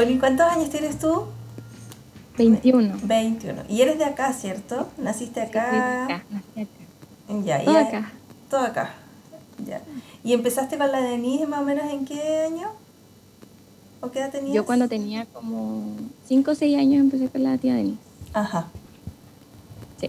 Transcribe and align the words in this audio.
Connie, 0.00 0.18
¿cuántos 0.18 0.46
años 0.46 0.70
tienes 0.70 0.98
tú? 0.98 1.24
21. 2.38 3.00
21. 3.02 3.64
Y 3.68 3.82
eres 3.82 3.98
de 3.98 4.06
acá, 4.06 4.32
¿cierto? 4.32 4.88
¿Naciste 4.96 5.42
acá? 5.42 6.04
Acá, 6.04 6.24
nací 6.30 6.62
acá. 6.62 7.44
Ya, 7.44 7.62
Todo 7.62 7.76
acá. 7.76 8.12
Todo 8.48 8.60
acá. 8.60 8.94
Ya. 9.66 9.82
¿Y 10.24 10.32
empezaste 10.32 10.78
con 10.78 10.90
la 10.90 11.02
Denise 11.02 11.46
más 11.46 11.60
o 11.60 11.64
menos 11.64 11.84
en 11.92 12.06
qué 12.06 12.46
año? 12.46 12.68
¿O 14.00 14.10
qué 14.10 14.20
edad 14.20 14.30
tenías? 14.30 14.54
Yo 14.54 14.64
cuando 14.64 14.88
tenía 14.88 15.26
como 15.26 15.84
5 16.28 16.50
o 16.50 16.54
6 16.54 16.78
años 16.78 17.00
empecé 17.02 17.28
con 17.28 17.42
la 17.42 17.58
tía 17.58 17.74
Denise. 17.74 17.98
Ajá. 18.32 18.68
Sí. 20.00 20.08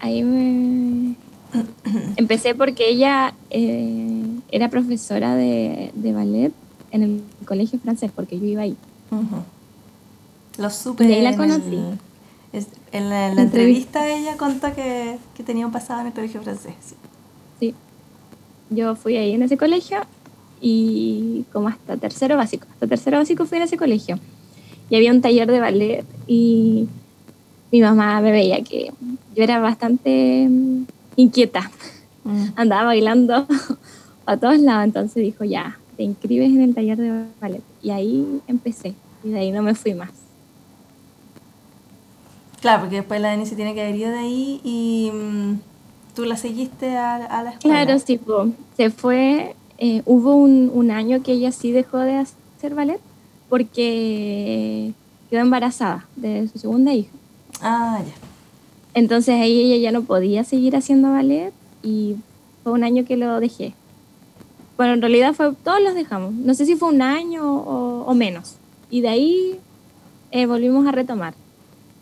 Ahí 0.00 0.24
me... 0.24 1.14
Empecé 2.16 2.56
porque 2.56 2.90
ella 2.90 3.34
eh, 3.50 4.40
era 4.50 4.70
profesora 4.70 5.36
de, 5.36 5.92
de 5.94 6.12
ballet 6.12 6.52
en 6.90 7.02
el 7.04 7.22
colegio 7.44 7.78
francés, 7.78 8.10
porque 8.12 8.36
yo 8.36 8.46
iba 8.46 8.62
ahí. 8.62 8.76
Ujú. 9.10 9.42
Lo 10.58 10.70
supe. 10.70 11.04
De 11.04 11.14
ahí 11.14 11.22
la 11.22 11.36
conocí. 11.36 11.74
el- 11.74 11.98
es- 12.52 12.68
en 12.92 13.08
la, 13.08 13.28
en 13.28 13.36
la 13.36 13.42
entrevista 13.42 14.08
ella 14.08 14.36
contó 14.36 14.74
que, 14.74 15.18
que 15.34 15.42
tenía 15.44 15.64
un 15.66 15.72
pasado 15.72 16.00
en 16.00 16.08
el 16.08 16.12
colegio 16.12 16.42
francés. 16.42 16.74
sí. 16.88 16.94
Sí. 17.60 17.74
Yo 18.70 18.94
fui 18.96 19.16
ahí 19.16 19.32
en 19.32 19.42
ese 19.42 19.56
colegio 19.56 19.98
y 20.60 21.44
como 21.52 21.68
hasta 21.68 21.96
tercero 21.96 22.36
básico. 22.36 22.66
Hasta 22.72 22.86
tercero 22.86 23.18
básico 23.18 23.44
fui 23.46 23.58
en 23.58 23.64
ese 23.64 23.76
colegio. 23.76 24.18
Y 24.88 24.96
había 24.96 25.10
un 25.12 25.20
taller 25.20 25.50
de 25.50 25.60
ballet 25.60 26.04
y 26.26 26.88
mi 27.72 27.80
mamá 27.80 28.20
me 28.20 28.30
veía 28.32 28.62
que 28.62 28.92
yo 29.36 29.42
era 29.42 29.58
bastante 29.60 30.46
mm, 30.48 30.84
inquieta. 31.16 31.70
Andaba 32.56 32.84
bailando 32.84 33.46
a 34.26 34.36
todos 34.36 34.58
lados. 34.60 34.84
Entonces 34.84 35.22
dijo, 35.22 35.44
ya, 35.44 35.78
te 36.00 36.04
inscribes 36.04 36.48
en 36.48 36.62
el 36.62 36.74
taller 36.74 36.96
de 36.96 37.24
ballet. 37.42 37.60
Y 37.82 37.90
ahí 37.90 38.40
empecé. 38.46 38.94
Y 39.22 39.28
de 39.28 39.38
ahí 39.38 39.50
no 39.52 39.60
me 39.62 39.74
fui 39.74 39.92
más. 39.92 40.08
Claro, 42.62 42.80
porque 42.80 42.96
después 42.96 43.20
la 43.20 43.32
Denise 43.32 43.50
se 43.50 43.56
tiene 43.56 43.74
que 43.74 43.82
haber 43.82 43.96
ido 43.96 44.08
de 44.10 44.18
ahí 44.18 44.60
y 44.64 45.10
mm, 45.12 45.58
tú 46.14 46.24
la 46.24 46.38
seguiste 46.38 46.96
a, 46.96 47.16
a 47.16 47.42
la 47.42 47.50
escuela. 47.50 47.84
Claro, 47.84 47.98
sí, 47.98 48.18
se 48.78 48.88
fue. 48.88 49.54
eh, 49.76 50.00
hubo 50.06 50.36
un, 50.36 50.70
un 50.72 50.90
año 50.90 51.22
que 51.22 51.32
ella 51.32 51.52
sí 51.52 51.70
dejó 51.70 51.98
de 51.98 52.14
hacer 52.16 52.74
ballet 52.74 53.00
porque 53.50 54.94
quedó 55.28 55.40
embarazada 55.42 56.06
de 56.16 56.48
su 56.48 56.58
segunda 56.58 56.94
hija. 56.94 57.10
Ah, 57.60 58.00
ya. 58.02 58.14
Entonces 58.94 59.34
ahí 59.38 59.60
ella 59.70 59.76
ya 59.82 59.92
no 59.92 60.00
podía 60.04 60.44
seguir 60.44 60.76
haciendo 60.76 61.10
ballet 61.10 61.52
y 61.82 62.16
fue 62.64 62.72
un 62.72 62.84
año 62.84 63.04
que 63.04 63.18
lo 63.18 63.38
dejé. 63.38 63.74
Bueno, 64.80 64.94
en 64.94 65.02
realidad 65.02 65.34
fue, 65.34 65.52
todos 65.52 65.82
los 65.82 65.94
dejamos. 65.94 66.32
No 66.32 66.54
sé 66.54 66.64
si 66.64 66.74
fue 66.74 66.88
un 66.88 67.02
año 67.02 67.44
o, 67.44 68.02
o 68.06 68.14
menos. 68.14 68.54
Y 68.88 69.02
de 69.02 69.10
ahí 69.10 69.60
eh, 70.30 70.46
volvimos 70.46 70.86
a 70.86 70.90
retomar. 70.90 71.34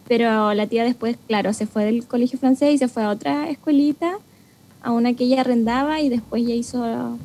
Pero 0.06 0.55
la 0.55 0.69
tía 0.69 0.84
después, 0.84 1.16
claro, 1.27 1.53
se 1.55 1.66
fue 1.66 1.84
del 1.84 2.06
colegio 2.06 2.39
francés 2.39 2.72
y 2.72 2.78
se 2.78 2.87
fue 2.87 3.03
a 3.03 3.11
otra 3.11 3.50
escuelita, 3.50 4.19
a 4.81 4.93
una 4.93 5.12
que 5.15 5.25
ella 5.25 5.41
arrendaba 5.41 6.00
y 6.00 6.09
después 6.09 6.47
ya 6.47 6.55
hizo 6.55 7.19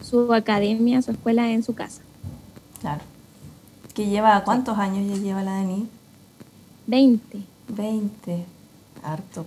su 0.00 0.32
academia, 0.32 1.02
su 1.02 1.10
escuela 1.10 1.50
en 1.50 1.62
su 1.62 1.74
casa. 1.74 2.00
Claro. 2.80 3.02
¿Que 3.92 4.06
lleva 4.06 4.42
cuántos 4.42 4.78
años 4.78 5.06
ya 5.06 5.22
lleva 5.22 5.42
la 5.42 5.58
Denise? 5.58 5.90
20. 6.86 7.42
20. 7.68 8.46
Harto. 9.02 9.44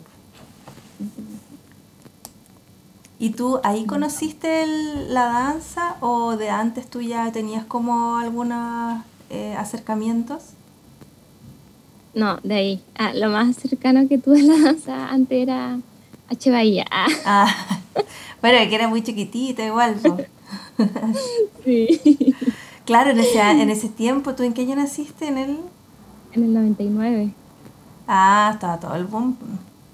¿Y 3.19 3.31
tú 3.31 3.59
ahí 3.63 3.85
conociste 3.85 4.63
el- 4.63 5.13
la 5.13 5.25
danza 5.25 5.95
o 6.01 6.38
de 6.38 6.50
antes 6.50 6.88
tú 6.89 7.01
ya 7.01 7.31
tenías 7.31 7.66
como 7.66 8.17
algunos 8.17 9.01
eh, 9.29 9.55
acercamientos? 9.57 10.44
No, 12.13 12.38
de 12.44 12.53
ahí. 12.56 12.81
Ah, 12.97 13.11
lo 13.13 13.29
más 13.29 13.56
cercano 13.57 14.07
que 14.07 14.17
tuve 14.17 14.39
a 14.41 14.44
la 14.44 14.57
danza 14.59 15.09
antes 15.09 15.38
era 15.38 15.79
H. 16.29 16.51
Bahía. 16.51 16.85
Ah, 16.91 17.07
Ah, 17.25 17.79
bueno, 18.41 18.69
que 18.69 18.75
era 18.75 18.88
muy 18.88 19.01
chiquitita 19.01 19.66
igual. 19.66 19.97
sí. 21.63 22.35
Claro, 22.85 23.09
en 23.11 23.19
ese, 23.19 23.39
en 23.41 23.69
ese 23.69 23.89
tiempo, 23.89 24.33
¿tú 24.35 24.44
en 24.44 24.53
qué 24.53 24.61
año 24.61 24.75
naciste? 24.75 25.27
En 25.27 25.38
el... 25.38 25.57
En 26.33 26.44
el 26.44 26.53
99. 26.53 27.33
Ah, 28.07 28.51
estaba 28.53 28.79
todo 28.79 28.95
el 28.95 29.06
boom. 29.06 29.35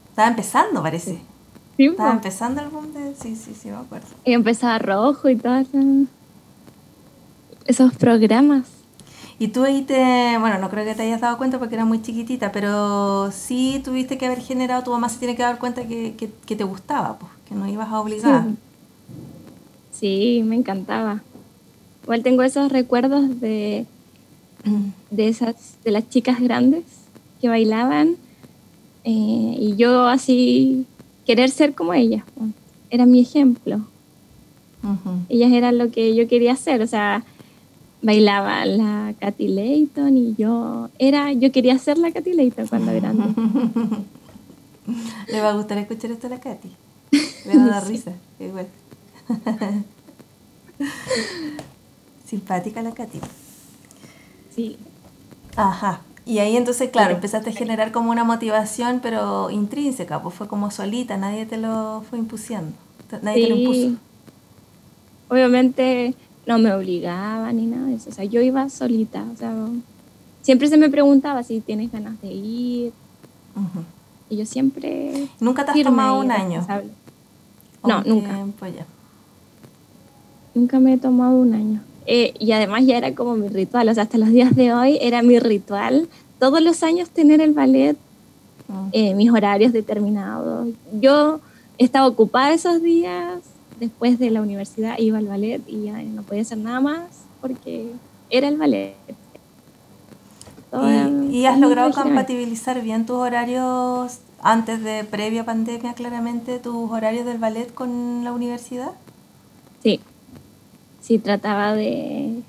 Estaba 0.09 0.27
empezando, 0.27 0.81
parece. 0.83 1.13
Sí, 1.15 1.21
Estaba 1.77 2.11
empezando 2.11 2.61
el 2.61 2.69
boom 2.69 2.93
de... 2.93 3.15
Sí, 3.15 3.35
sí, 3.35 3.53
sí, 3.59 3.69
me 3.69 3.77
acuerdo. 3.77 4.07
Y 4.25 4.33
empezaba 4.33 4.77
rojo 4.79 5.29
y 5.29 5.35
todos 5.35 5.67
esos 7.65 7.93
programas. 7.95 8.67
Y 9.39 9.47
tú 9.47 9.63
ahí 9.63 9.81
te, 9.81 10.37
bueno, 10.39 10.59
no 10.59 10.69
creo 10.69 10.85
que 10.85 10.93
te 10.93 11.01
hayas 11.01 11.21
dado 11.21 11.37
cuenta 11.37 11.57
porque 11.57 11.75
era 11.75 11.85
muy 11.85 12.01
chiquitita, 12.01 12.51
pero 12.51 13.31
sí 13.31 13.81
tuviste 13.83 14.17
que 14.17 14.27
haber 14.27 14.39
generado, 14.39 14.83
tu 14.83 14.91
mamá 14.91 15.09
se 15.09 15.17
tiene 15.17 15.35
que 15.35 15.41
dar 15.41 15.57
cuenta 15.57 15.87
que, 15.87 16.13
que, 16.15 16.29
que 16.45 16.55
te 16.55 16.63
gustaba, 16.63 17.17
pues, 17.17 17.31
que 17.49 17.55
no 17.55 17.67
ibas 17.67 17.89
a 17.89 17.99
obligar. 17.99 18.45
Sí, 19.91 20.43
me 20.45 20.55
encantaba. 20.55 21.23
Igual 22.03 22.21
tengo 22.21 22.43
esos 22.43 22.71
recuerdos 22.71 23.39
de, 23.39 23.85
de 25.09 25.27
esas, 25.27 25.55
de 25.83 25.91
las 25.91 26.07
chicas 26.09 26.39
grandes 26.39 26.83
que 27.41 27.49
bailaban 27.49 28.15
eh, 29.03 29.55
y 29.59 29.75
yo 29.75 30.07
así 30.07 30.85
querer 31.25 31.49
ser 31.49 31.73
como 31.73 31.93
ellas. 31.93 32.23
Era 32.89 33.05
mi 33.05 33.21
ejemplo. 33.21 33.81
Ellas 35.29 35.51
eran 35.51 35.77
lo 35.77 35.91
que 35.91 36.13
yo 36.13 36.27
quería 36.27 36.53
hacer, 36.53 36.81
o 36.81 36.87
sea, 36.87 37.23
bailaba 38.01 38.65
la 38.65 39.13
Katy 39.17 39.47
Layton 39.47 40.17
y 40.17 40.35
yo 40.35 40.89
era, 40.99 41.31
yo 41.31 41.53
quería 41.53 41.77
ser 41.79 41.97
la 41.97 42.11
Katy 42.11 42.33
Layton 42.33 42.67
cuando 42.67 42.93
grande. 42.93 43.23
Le 45.31 45.39
va 45.39 45.51
a 45.51 45.55
gustar 45.55 45.77
escuchar 45.77 46.11
esto 46.11 46.27
a 46.27 46.31
la 46.31 46.41
Katy. 46.41 46.69
Le 47.45 47.57
va 47.57 47.63
a 47.63 47.69
dar 47.69 47.87
risa, 47.87 48.11
igual. 48.39 48.67
Simpática 52.27 52.81
la 52.81 52.93
Katy. 52.93 53.19
Sí, 54.53 54.77
Ajá. 55.55 56.01
Y 56.25 56.39
ahí 56.39 56.55
entonces, 56.55 56.89
claro, 56.89 57.09
Sí. 57.09 57.15
empezaste 57.15 57.49
a 57.49 57.53
generar 57.53 57.91
como 57.91 58.09
una 58.11 58.23
motivación, 58.23 58.99
pero 59.01 59.49
intrínseca, 59.49 60.21
pues 60.21 60.33
fue 60.35 60.47
como 60.47 60.71
solita, 60.71 61.17
nadie 61.17 61.45
te 61.45 61.57
lo 61.57 62.03
fue 62.09 62.17
impusiendo. 62.19 62.71
Nadie 63.21 63.43
te 63.43 63.49
lo 63.49 63.55
Sí. 63.55 63.61
impuso. 63.63 63.97
Obviamente 65.29 66.13
no 66.45 66.57
me 66.59 66.73
obligaba 66.73 67.51
ni 67.51 67.65
nada 67.65 67.87
de 67.87 67.95
eso. 67.95 68.09
O 68.09 68.13
sea, 68.13 68.23
yo 68.25 68.41
iba 68.41 68.69
solita. 68.69 69.23
O 69.33 69.37
sea, 69.37 69.53
siempre 70.41 70.67
se 70.67 70.77
me 70.77 70.89
preguntaba 70.89 71.43
si 71.43 71.59
tienes 71.59 71.91
ganas 71.91 72.19
de 72.21 72.31
ir. 72.31 72.93
Y 74.29 74.37
yo 74.37 74.45
siempre. 74.45 75.27
¿Nunca 75.39 75.65
te 75.65 75.71
has 75.71 75.83
tomado 75.83 76.19
un 76.19 76.31
año? 76.31 76.57
responsable. 76.59 76.89
¿O 77.81 77.87
No, 77.87 77.97
un 77.99 78.07
nunca. 78.09 78.33
tiempo 78.35 78.65
ya? 78.67 78.85
Nunca 80.55 80.79
me 80.79 80.93
he 80.93 80.97
tomado 80.97 81.35
un 81.35 81.53
año. 81.53 81.81
Eh, 82.05 82.33
y 82.39 82.51
además 82.51 82.85
ya 82.85 82.97
era 82.97 83.13
como 83.15 83.35
mi 83.35 83.47
ritual. 83.47 83.89
O 83.89 83.93
sea, 83.93 84.03
hasta 84.03 84.17
los 84.17 84.29
días 84.29 84.55
de 84.55 84.73
hoy 84.73 84.97
era 85.01 85.21
mi 85.21 85.39
ritual. 85.39 86.07
Todos 86.43 86.61
los 86.61 86.83
años 86.83 87.09
tener 87.09 87.39
el 87.39 87.53
ballet, 87.53 87.95
Mm. 88.67 88.87
eh, 88.91 89.13
mis 89.15 89.31
horarios 89.31 89.71
determinados. 89.71 90.67
Yo 90.99 91.39
estaba 91.77 92.05
ocupada 92.05 92.51
esos 92.53 92.81
días. 92.83 93.39
Después 93.79 94.19
de 94.19 94.29
la 94.29 94.41
universidad 94.41 94.97
iba 94.99 95.19
al 95.19 95.27
ballet 95.27 95.61
y 95.67 95.85
ya 95.85 96.01
no 96.01 96.21
podía 96.23 96.41
hacer 96.41 96.57
nada 96.57 96.81
más 96.81 97.03
porque 97.39 97.87
era 98.29 98.49
el 98.49 98.57
ballet. 98.57 98.93
¿Y, 101.31 101.37
y 101.37 101.45
has 101.45 101.57
logrado 101.59 101.91
compatibilizar 101.91 102.81
bien 102.81 103.05
tus 103.05 103.17
horarios 103.17 104.17
antes 104.41 104.83
de 104.83 105.05
previa 105.05 105.45
pandemia, 105.45 105.93
claramente, 105.93 106.59
tus 106.59 106.91
horarios 106.91 107.25
del 107.25 107.37
ballet 107.37 107.73
con 107.73 108.23
la 108.25 108.33
universidad? 108.33 108.91
Sí, 109.81 110.01
sí, 111.01 111.19
trataba 111.19 111.73
de, 111.73 112.41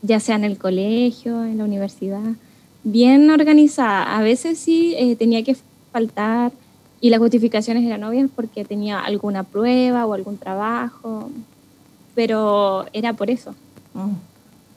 ya 0.00 0.20
sea 0.20 0.36
en 0.36 0.44
el 0.44 0.56
colegio, 0.58 1.44
en 1.44 1.58
la 1.58 1.64
universidad, 1.64 2.20
bien 2.84 3.30
organizada. 3.30 4.16
A 4.16 4.22
veces 4.22 4.58
sí 4.58 4.94
eh, 4.96 5.16
tenía 5.16 5.42
que 5.42 5.56
faltar 5.92 6.52
y 7.00 7.10
las 7.10 7.18
justificaciones 7.18 7.84
eran 7.84 8.04
obvias 8.04 8.30
porque 8.34 8.64
tenía 8.64 9.00
alguna 9.00 9.42
prueba 9.42 10.06
o 10.06 10.12
algún 10.12 10.36
trabajo, 10.38 11.30
pero 12.14 12.86
era 12.92 13.12
por 13.12 13.30
eso. 13.30 13.54
Mm. 13.94 14.12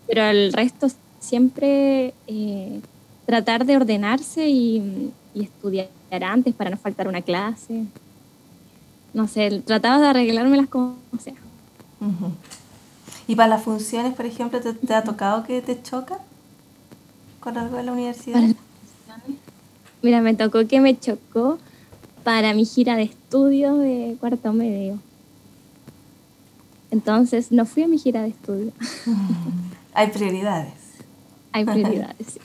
Pero 0.07 0.23
el 0.23 0.53
resto 0.53 0.87
siempre 1.19 2.13
eh, 2.27 2.79
tratar 3.25 3.65
de 3.65 3.75
ordenarse 3.75 4.47
y, 4.47 5.11
y 5.33 5.43
estudiar 5.43 5.87
antes 6.21 6.53
para 6.53 6.69
no 6.69 6.77
faltar 6.77 7.07
una 7.07 7.21
clase. 7.21 7.85
No 9.13 9.27
sé, 9.27 9.61
trataba 9.65 9.99
de 9.99 10.07
arreglármelas 10.07 10.67
como 10.67 10.95
sea. 11.19 11.35
¿Y 13.27 13.35
para 13.35 13.47
las 13.47 13.63
funciones, 13.63 14.13
por 14.13 14.25
ejemplo, 14.25 14.59
te, 14.59 14.73
te 14.73 14.93
ha 14.93 15.03
tocado 15.03 15.43
que 15.43 15.61
te 15.61 15.81
choca 15.81 16.19
con 17.43 17.57
algo 17.57 17.77
de 17.77 17.83
la 17.83 17.91
universidad? 17.91 18.41
Mira, 20.01 20.21
me 20.21 20.33
tocó 20.33 20.65
que 20.67 20.79
me 20.79 20.97
chocó 20.97 21.59
para 22.23 22.53
mi 22.53 22.65
gira 22.65 22.95
de 22.95 23.03
estudio 23.03 23.75
de 23.77 24.15
cuarto 24.19 24.53
medio. 24.53 24.99
Entonces 26.89 27.51
no 27.51 27.65
fui 27.65 27.83
a 27.83 27.87
mi 27.87 27.97
gira 27.97 28.21
de 28.21 28.29
estudio. 28.29 28.71
Hay 29.93 30.07
prioridades. 30.07 30.73
Hay 31.51 31.65
prioridades. 31.65 32.27
sí. 32.27 32.39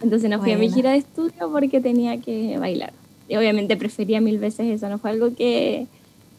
Entonces 0.00 0.30
no 0.30 0.40
fui 0.40 0.52
a 0.52 0.58
mi 0.58 0.70
gira 0.70 0.92
de 0.92 0.98
estudio 0.98 1.50
porque 1.50 1.80
tenía 1.80 2.20
que 2.20 2.56
bailar. 2.58 2.92
Y 3.28 3.36
obviamente 3.36 3.76
prefería 3.76 4.20
mil 4.20 4.38
veces 4.38 4.66
eso. 4.66 4.88
No 4.88 4.98
fue 4.98 5.10
algo 5.10 5.34
que, 5.34 5.86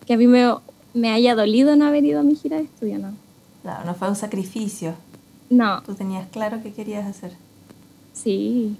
que 0.06 0.13
a 0.13 0.18
mí 0.18 0.28
me, 0.28 0.54
me 0.94 1.12
haya 1.12 1.36
dolido 1.36 1.75
no 1.75 1.86
haber 1.86 2.06
ido 2.06 2.22
a 2.22 2.24
mi 2.24 2.36
gira 2.36 2.57
de 2.57 2.63
estudio, 2.63 3.00
no. 3.00 3.13
Claro, 3.63 3.86
no 3.86 3.96
fue 3.96 4.07
un 4.07 4.16
sacrificio. 4.16 4.94
No, 5.50 5.81
Tú 5.84 5.96
tenías 5.96 6.28
claro 6.30 6.62
qué 6.62 6.72
querías 6.74 7.06
hacer. 7.07 7.34
sí. 8.13 8.78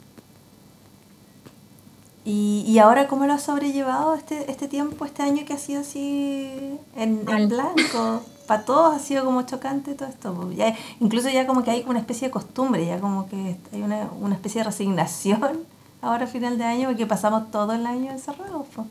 ¿Y, 2.26 2.64
y 2.68 2.78
ahora 2.80 3.08
cómo 3.08 3.26
lo 3.26 3.34
has 3.34 3.44
sobrellevado 3.44 4.14
este, 4.14 4.52
este 4.52 4.68
tiempo, 4.68 5.06
este 5.06 5.24
año 5.24 5.46
que 5.46 5.54
ha 5.54 5.58
sido 5.58 5.82
así 5.82 6.48
en, 6.96 7.24
en 7.28 7.50
blanco? 7.50 8.22
Para 8.46 8.66
todos 8.66 8.96
ha 8.96 9.00
sido 9.00 9.26
como 9.26 9.44
chocante 9.44 9.96
todo 9.96 10.10
esto. 10.10 10.52
Ya, 10.52 10.76
incluso 11.00 11.30
ya 11.30 11.48
como 11.48 11.64
que 11.64 11.72
hay 11.72 11.84
una 11.88 11.98
especie 12.00 12.28
de 12.28 12.32
costumbre, 12.32 12.86
ya 12.86 13.00
como 13.00 13.28
que 13.30 13.56
hay 13.72 13.82
una, 13.82 14.10
una 14.20 14.36
especie 14.36 14.60
de 14.62 14.66
resignación 14.66 15.60
ahora 16.02 16.26
a 16.26 16.28
final 16.28 16.58
de 16.58 16.66
año 16.66 16.90
porque 16.90 17.08
pasamos 17.08 17.50
todo 17.52 17.74
el 17.74 17.86
año 17.88 18.12
encerrados. 18.12 18.68
po. 18.76 18.86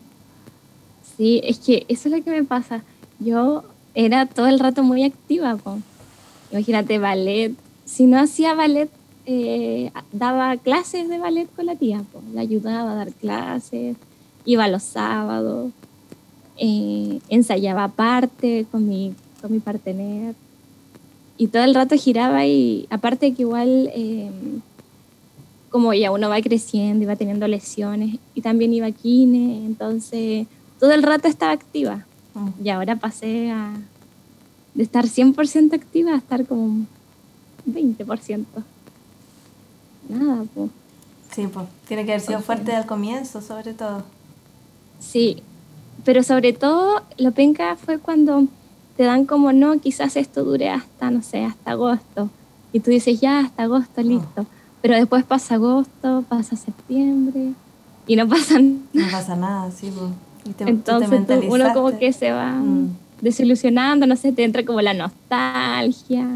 Sí, 1.17 1.41
es 1.45 1.59
que 1.59 1.85
eso 1.89 2.09
es 2.09 2.15
lo 2.17 2.25
que 2.25 2.31
me 2.31 2.45
pasa. 2.45 2.83
Yo 3.21 3.63
era 3.95 4.27
todo 4.27 4.47
el 4.47 4.59
rato 4.59 4.83
muy 4.83 5.05
activa, 5.05 5.55
po. 5.57 5.79
Imagínate, 6.51 6.99
ballet. 6.99 7.55
Si 7.88 8.05
no 8.05 8.20
hacía 8.20 8.52
ballet, 8.55 8.90
eh, 9.25 9.90
daba 10.12 10.56
clases 10.58 11.08
de 11.08 11.19
ballet 11.19 11.49
con 11.56 11.64
la 11.64 11.75
tía, 11.75 12.05
po. 12.12 12.20
La 12.35 12.43
ayudaba 12.43 12.93
a 12.93 12.94
dar 12.94 13.12
clases, 13.12 13.96
iba 14.44 14.69
los 14.69 14.82
sábados, 14.82 15.73
eh, 16.58 17.20
ensayaba 17.31 17.85
aparte 17.85 18.67
con 18.70 18.87
mi, 18.87 19.14
con 19.40 19.52
mi 19.52 19.61
partener. 19.61 20.35
Y 21.38 21.46
todo 21.49 21.64
el 21.64 21.75
rato 21.75 21.96
giraba 21.96 22.46
y 22.46 22.87
aparte 22.90 23.32
que 23.32 23.43
igual... 23.43 23.91
eh, 23.94 24.31
como 25.70 25.93
ya 25.93 26.11
uno 26.11 26.29
va 26.29 26.41
creciendo 26.41 27.05
y 27.05 27.06
va 27.06 27.17
teniendo 27.17 27.46
lesiones 27.46 28.17
y 28.34 28.41
también 28.41 28.73
iba 28.73 28.87
a 28.87 28.93
kine, 28.93 29.67
entonces 29.67 30.46
todo 30.81 30.93
el 30.93 31.02
rato 31.02 31.29
estaba 31.29 31.52
activa. 31.52 32.06
Mm. 32.34 32.64
Y 32.64 32.70
ahora 32.70 32.96
pasé 32.96 33.50
a 33.50 33.75
de 34.75 34.82
estar 34.82 35.06
100% 35.06 35.75
activa 35.75 36.14
a 36.14 36.19
estar 36.19 36.46
como 36.46 36.87
20%. 37.73 38.44
Nada, 40.09 40.44
pues. 40.55 40.70
Sí, 41.35 41.47
pues 41.47 41.67
tiene 41.87 42.05
que 42.05 42.12
haber 42.12 42.20
sido 42.25 42.41
fuerte 42.41 42.75
al 42.75 42.87
comienzo, 42.87 43.41
sobre 43.43 43.75
todo. 43.75 44.03
Sí, 44.99 45.43
pero 46.05 46.23
sobre 46.23 46.53
todo 46.53 47.03
lo 47.19 47.32
penca 47.32 47.76
fue 47.76 47.99
cuando 47.99 48.44
te 48.97 49.05
dan 49.05 49.26
como 49.26 49.53
no, 49.53 49.79
quizás 49.81 50.17
esto 50.17 50.43
dure 50.44 50.70
hasta, 50.70 51.11
no 51.11 51.23
sé, 51.23 51.44
hasta 51.44 51.73
agosto. 51.73 52.31
Y 52.73 52.81
tú 52.81 52.91
dices, 52.91 53.20
ya, 53.20 53.41
hasta 53.41 53.65
agosto, 53.65 54.03
listo. 54.03 54.47
Pero 54.82 54.94
después 54.94 55.25
pasa 55.25 55.55
agosto, 55.56 56.25
pasa 56.29 56.56
septiembre 56.56 57.53
y 58.06 58.17
no 58.17 58.26
pasa 58.29 58.59
No 58.61 58.79
nada. 58.94 59.11
pasa 59.12 59.37
nada, 59.37 59.70
sí, 59.70 59.91
pues. 59.97 60.11
Y 60.44 60.50
te, 60.50 60.65
tú 60.65 60.65
te 60.65 60.70
Entonces 60.70 61.26
tú- 61.26 61.53
uno 61.55 61.73
como 61.75 61.99
que 61.99 62.12
se 62.12 62.32
va 62.32 62.53
Mm. 62.53 62.88
desilusionando, 63.20 64.06
no 64.06 64.17
sé, 64.17 64.32
te 64.32 64.44
entra 64.44 64.65
como 64.65 64.81
la 64.81 64.94
nostalgia. 64.94 66.26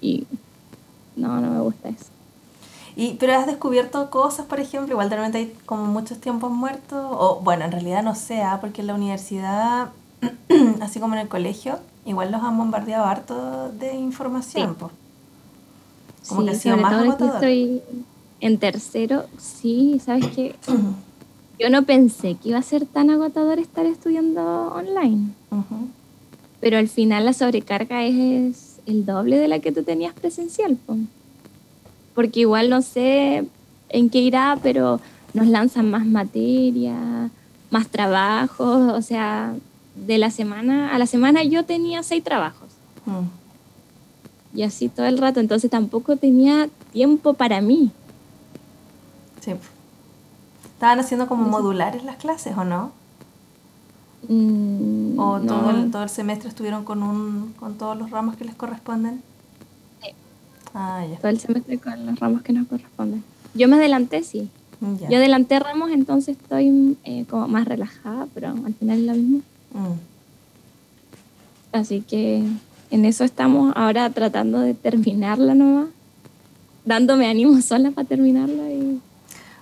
Y 0.00 0.26
no, 1.16 1.40
no 1.40 1.50
me 1.50 1.60
gusta 1.60 1.88
eso. 1.90 2.06
Y, 2.96 3.14
pero 3.14 3.34
has 3.34 3.46
descubierto 3.46 4.10
cosas, 4.10 4.46
por 4.46 4.60
ejemplo, 4.60 4.92
igual 4.92 5.08
de 5.10 5.16
repente 5.16 5.38
hay 5.38 5.54
como 5.66 5.84
muchos 5.86 6.18
tiempos 6.20 6.50
muertos, 6.50 6.98
o 7.10 7.40
bueno, 7.42 7.64
en 7.64 7.72
realidad 7.72 8.02
no 8.02 8.14
sé, 8.14 8.42
¿ah? 8.42 8.58
porque 8.60 8.80
en 8.80 8.88
la 8.88 8.94
universidad, 8.94 9.90
así 10.80 11.00
como 11.00 11.14
en 11.14 11.20
el 11.20 11.28
colegio, 11.28 11.78
igual 12.04 12.32
los 12.32 12.42
han 12.42 12.56
bombardeado 12.58 13.04
harto 13.04 13.70
de 13.72 13.94
información. 13.94 14.76
Sí. 14.78 14.86
Como 16.28 16.44
que 16.44 16.50
ha 16.50 16.54
Sí, 16.54 16.60
sido 16.60 16.76
sobre 16.76 16.82
más 16.82 16.92
todo 16.92 17.02
que 17.02 17.08
agotador. 17.08 17.34
estoy 17.36 17.82
en 18.40 18.58
tercero, 18.58 19.24
sí, 19.38 20.00
¿sabes 20.04 20.26
qué? 20.34 20.54
Yo 21.58 21.68
no 21.70 21.82
pensé 21.84 22.36
que 22.36 22.48
iba 22.50 22.58
a 22.58 22.62
ser 22.62 22.86
tan 22.86 23.10
agotador 23.10 23.58
estar 23.58 23.84
estudiando 23.86 24.42
online, 24.74 25.28
pero 26.60 26.78
al 26.78 26.88
final 26.88 27.24
la 27.26 27.34
sobrecarga 27.34 28.02
es 28.04 28.69
el 28.90 29.06
doble 29.06 29.38
de 29.38 29.48
la 29.48 29.58
que 29.60 29.72
tú 29.72 29.82
tenías 29.82 30.12
presencial, 30.14 30.76
po. 30.76 30.96
porque 32.14 32.40
igual 32.40 32.68
no 32.70 32.82
sé 32.82 33.44
en 33.88 34.10
qué 34.10 34.18
irá, 34.18 34.58
pero 34.62 35.00
nos 35.32 35.46
lanzan 35.46 35.90
más 35.90 36.04
materia, 36.04 37.30
más 37.70 37.88
trabajos, 37.88 38.92
o 38.92 39.02
sea, 39.02 39.54
de 39.94 40.18
la 40.18 40.30
semana 40.30 40.94
a 40.94 40.98
la 40.98 41.06
semana 41.06 41.42
yo 41.44 41.64
tenía 41.64 42.02
seis 42.02 42.22
trabajos 42.24 42.68
Mm. 43.06 43.30
y 44.58 44.62
así 44.62 44.88
todo 44.88 45.06
el 45.06 45.16
rato, 45.18 45.40
entonces 45.40 45.70
tampoco 45.70 46.16
tenía 46.16 46.68
tiempo 46.92 47.32
para 47.34 47.60
mí. 47.62 47.90
Sí. 49.40 49.52
¿Estaban 50.74 51.00
haciendo 51.00 51.26
como 51.26 51.44
modulares 51.48 52.04
las 52.04 52.16
clases 52.16 52.56
o 52.56 52.64
no? 52.64 52.92
Mm, 54.32 55.18
¿O 55.18 55.38
no. 55.40 55.44
todo, 55.46 55.70
el, 55.70 55.90
todo 55.90 56.02
el 56.04 56.08
semestre 56.08 56.48
estuvieron 56.48 56.84
con, 56.84 57.02
un, 57.02 57.52
con 57.58 57.74
todos 57.74 57.98
los 57.98 58.10
ramos 58.10 58.36
que 58.36 58.44
les 58.44 58.54
corresponden? 58.54 59.20
Sí. 60.02 60.10
Ah, 60.72 61.04
ya. 61.10 61.16
todo 61.18 61.28
el 61.32 61.40
semestre 61.40 61.78
con 61.78 62.06
los 62.06 62.16
ramos 62.20 62.42
que 62.42 62.52
nos 62.52 62.68
corresponden. 62.68 63.24
Yo 63.54 63.66
me 63.66 63.74
adelanté, 63.76 64.22
sí. 64.22 64.48
Ya. 65.00 65.08
Yo 65.10 65.16
adelanté 65.16 65.58
ramos, 65.58 65.90
entonces 65.90 66.36
estoy 66.40 66.96
eh, 67.04 67.24
como 67.28 67.48
más 67.48 67.66
relajada, 67.66 68.28
pero 68.32 68.50
al 68.50 68.72
final 68.74 69.00
es 69.00 69.06
lo 69.06 69.12
mismo. 69.14 69.38
Mm. 69.72 69.98
Así 71.72 72.00
que 72.00 72.44
en 72.92 73.04
eso 73.04 73.24
estamos 73.24 73.72
ahora 73.76 74.10
tratando 74.10 74.60
de 74.60 74.74
terminarla 74.74 75.54
nomás, 75.56 75.88
dándome 76.84 77.28
ánimo 77.28 77.60
sola 77.62 77.90
para 77.90 78.06
terminarla. 78.06 78.70
Y 78.70 79.00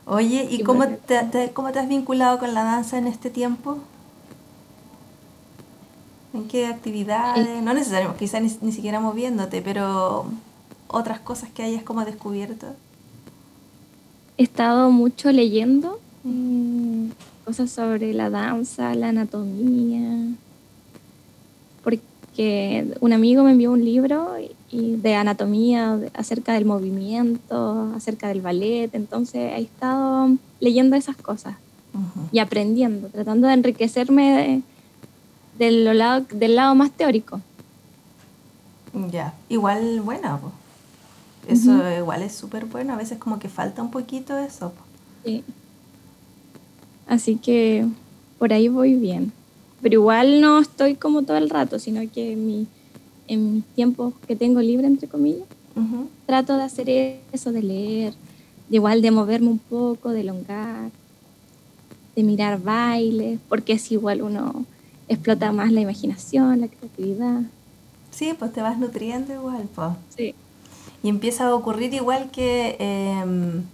Oye, 0.05 0.47
¿y 0.51 0.63
cómo 0.63 0.87
te, 0.87 1.23
te- 1.25 1.51
cómo 1.53 1.71
te 1.73 1.79
has 1.79 1.89
vinculado 1.89 2.39
con 2.39 2.53
la 2.55 2.65
danza 2.65 2.99
en 2.99 3.07
este 3.07 3.31
tiempo? 3.31 3.79
¿En 6.35 6.47
qué 6.49 6.67
actividades? 6.67 7.63
No 7.63 7.73
necesariamente, 7.75 8.19
quizás 8.25 8.43
ni, 8.43 8.51
ni 8.61 8.73
siquiera 8.73 9.01
moviéndote, 9.01 9.63
pero 9.63 10.27
otras 10.89 11.21
cosas 11.21 11.49
que 11.51 11.63
hayas 11.63 11.83
como 11.83 12.05
descubierto. 12.05 12.67
he 14.37 14.43
estado 14.43 14.91
mucho 14.91 15.33
leyendo 15.33 15.99
eh, 16.25 17.09
cosas 17.45 17.71
sobre 17.71 18.13
la 18.15 18.31
danza, 18.31 18.95
la 18.95 19.09
anatomía, 19.09 20.29
porque 21.83 22.87
un 23.01 23.13
amigo 23.13 23.43
me 23.43 23.53
envió 23.53 23.73
un 23.73 23.85
libro 23.85 24.35
y- 24.71 24.97
de 24.97 25.15
anatomía 25.15 25.99
acerca 26.15 26.53
del 26.53 26.67
movimiento, 26.67 27.91
acerca 27.97 28.29
del 28.29 28.43
ballet, 28.43 28.95
entonces 28.95 29.53
he 29.57 29.63
estado 29.63 30.31
leyendo 30.61 30.95
esas 30.95 31.17
cosas 31.17 31.55
Ujú. 31.95 32.29
y 32.33 32.39
aprendiendo, 32.41 33.09
tratando 33.09 33.49
de 33.49 33.55
enriquecerme 33.55 34.31
de- 34.37 34.63
de 35.59 35.71
lo 35.73 35.93
lado- 35.95 36.25
del 36.33 36.55
lado 36.57 36.75
más 36.75 36.91
teórico. 36.93 37.41
Ya, 39.11 39.35
igual 39.49 40.01
buena, 40.01 40.39
po. 40.39 40.53
Eso 41.49 41.73
igual 41.97 42.23
es 42.23 42.35
súper 42.35 42.67
bueno, 42.67 42.93
a 42.93 42.97
veces 42.97 43.19
como 43.19 43.39
que 43.39 43.49
falta 43.49 43.83
un 43.83 43.91
poquito 43.91 44.37
eso. 44.39 44.71
po. 44.71 44.83
Sí. 45.25 45.45
Así 47.07 47.37
que 47.37 47.87
por 48.39 48.53
ahí 48.53 48.69
voy 48.69 48.95
bien. 48.95 49.33
Pero 49.81 49.95
igual 49.95 50.41
no 50.41 50.59
estoy 50.59 50.95
como 50.95 51.23
todo 51.23 51.37
el 51.37 51.49
rato, 51.51 51.79
sino 51.79 52.01
que 52.13 52.33
en, 52.33 52.47
mi, 52.47 52.67
en 53.29 53.55
mis 53.55 53.65
tiempos 53.75 54.15
que 54.27 54.37
tengo 54.37 54.61
libre, 54.61 54.87
entre 54.87 55.09
comillas, 55.09 55.47
Ujú. 55.77 56.09
trato 56.27 56.57
de 56.57 56.65
hacer 56.65 56.89
eso, 57.33 57.53
de 57.53 57.63
leer, 57.63 58.15
de 58.69 58.77
igual 58.77 59.01
de 59.03 59.11
moverme 59.11 59.49
un 59.49 59.59
poco, 59.59 60.11
de 60.11 60.23
elongar, 60.23 60.91
de 62.17 62.23
mirar 62.25 62.61
bailes, 62.61 63.39
porque 63.49 63.75
es 63.75 63.91
igual 63.93 64.21
uno 64.23 64.65
explota 65.09 65.53
más 65.53 65.73
la 65.73 65.81
imaginación, 65.81 66.61
la 66.61 66.69
creatividad. 66.69 67.43
Sí, 68.11 68.35
pues 68.39 68.53
te 68.53 68.63
vas 68.63 68.79
nutriendo 68.79 69.33
igual, 69.35 69.69
pues. 69.75 69.91
Sí. 70.09 70.35
Y 71.03 71.09
empieza 71.09 71.47
a 71.49 71.55
ocurrir 71.55 71.95
igual 71.95 72.31
que 72.31 72.77
em, 72.81 73.71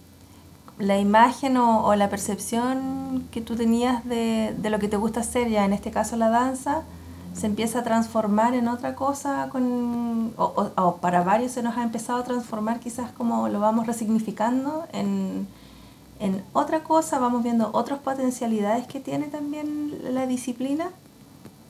la 0.79 0.99
imagen 0.99 1.57
o, 1.57 1.85
o 1.87 1.95
la 1.97 2.11
percepción 2.11 3.29
que 3.33 3.41
tú 3.43 3.57
tenías 3.57 4.05
de, 4.05 4.55
de 4.59 4.71
lo 4.71 4.79
que 4.79 4.89
te 4.89 4.97
gusta 4.97 5.21
hacer, 5.21 5.49
ya 5.51 5.65
en 5.65 5.73
este 5.73 5.91
caso 5.91 6.17
la 6.17 6.31
danza, 6.31 6.85
se 7.33 7.47
empieza 7.47 7.81
a 7.81 7.83
transformar 7.85 8.55
en 8.55 8.69
otra 8.69 8.95
cosa, 8.97 9.49
con, 9.51 10.33
o, 10.37 10.45
o- 10.45 10.83
o 10.83 10.97
para 10.99 11.23
varios 11.25 11.53
se 11.53 11.63
nos 11.63 11.77
ha 11.77 11.83
empezado 11.85 12.21
a 12.21 12.25
transformar 12.25 12.81
quizás 12.81 13.13
como 13.13 13.49
lo 13.49 13.61
vamos 13.61 13.87
resignificando 13.87 14.87
en, 14.93 15.49
en 16.21 16.43
otra 16.53 16.85
cosa, 16.85 17.19
vamos 17.19 17.43
viendo 17.43 17.71
otras 17.73 18.01
potencialidades 18.01 18.87
que 18.87 19.01
tiene 19.01 19.27
también 19.29 19.93
la 20.15 20.27
disciplina. 20.27 20.91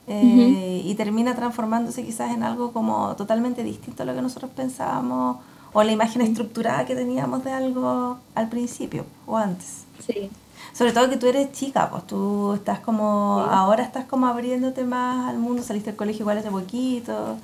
Eh, 0.06 0.82
y 0.84 0.94
termina 0.96 1.34
transformándose 1.34 2.04
quizás 2.04 2.32
en 2.32 2.42
algo 2.42 2.73
como 2.73 3.16
totalmente 3.16 3.62
distinto 3.62 4.02
a 4.02 4.06
lo 4.06 4.14
que 4.14 4.23
nosotros 4.23 4.50
pensábamos 4.54 5.38
o 5.73 5.82
la 5.82 5.92
imagen 5.92 6.23
estructurada 6.23 6.84
que 6.84 6.94
teníamos 6.94 7.42
de 7.44 7.52
algo 7.52 8.18
al 8.34 8.49
principio 8.49 9.06
o 9.26 9.37
antes. 9.37 9.84
Sí. 10.06 10.30
Sobre 10.73 10.92
todo 10.92 11.08
que 11.08 11.16
tú 11.16 11.26
eres 11.26 11.52
chica, 11.52 11.88
pues 11.90 12.06
tú 12.06 12.54
estás 12.54 12.80
como, 12.80 13.40
ahora 13.40 13.84
estás 13.84 14.04
como 14.04 14.26
abriéndote 14.26 14.84
más 14.84 15.28
al 15.28 15.38
mundo, 15.38 15.62
saliste 15.62 15.90
del 15.90 15.96
colegio 15.96 16.23
igual 16.23 16.38
hace 16.38 16.50
poquito. 16.50 17.37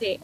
Sí. 0.00 0.18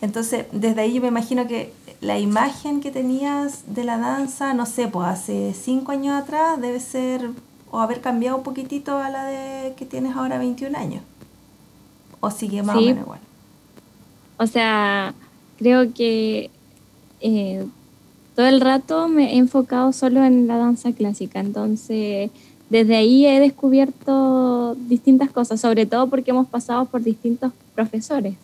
Entonces, 0.00 0.46
desde 0.52 0.80
ahí 0.82 0.94
yo 0.94 1.02
me 1.02 1.08
imagino 1.08 1.46
que 1.46 1.72
la 2.00 2.18
imagen 2.18 2.80
que 2.80 2.90
tenías 2.90 3.74
de 3.74 3.84
la 3.84 3.98
danza, 3.98 4.54
no 4.54 4.66
sé, 4.66 4.88
pues 4.88 5.08
hace 5.08 5.54
cinco 5.54 5.92
años 5.92 6.20
atrás 6.20 6.60
debe 6.60 6.80
ser 6.80 7.30
o 7.70 7.80
haber 7.80 8.00
cambiado 8.00 8.36
un 8.36 8.42
poquitito 8.42 8.98
a 8.98 9.10
la 9.10 9.24
de 9.24 9.74
que 9.74 9.84
tienes 9.84 10.16
ahora 10.16 10.38
21 10.38 10.76
años. 10.76 11.02
O 12.20 12.30
sigue 12.30 12.62
más 12.62 12.76
o 12.76 12.80
menos 12.80 13.04
igual. 13.04 13.20
O 14.38 14.46
sea, 14.46 15.14
creo 15.58 15.92
que 15.92 16.50
eh, 17.20 17.66
todo 18.34 18.46
el 18.46 18.60
rato 18.60 19.08
me 19.08 19.34
he 19.34 19.38
enfocado 19.38 19.92
solo 19.92 20.24
en 20.24 20.46
la 20.46 20.56
danza 20.56 20.92
clásica, 20.92 21.40
entonces 21.40 22.30
desde 22.70 22.96
ahí 22.96 23.26
he 23.26 23.40
descubierto 23.40 24.74
distintas 24.74 25.30
cosas, 25.30 25.60
sobre 25.60 25.86
todo 25.86 26.08
porque 26.08 26.30
hemos 26.30 26.46
pasado 26.46 26.84
por 26.84 27.02
distintos 27.02 27.52
profesores. 27.74 28.34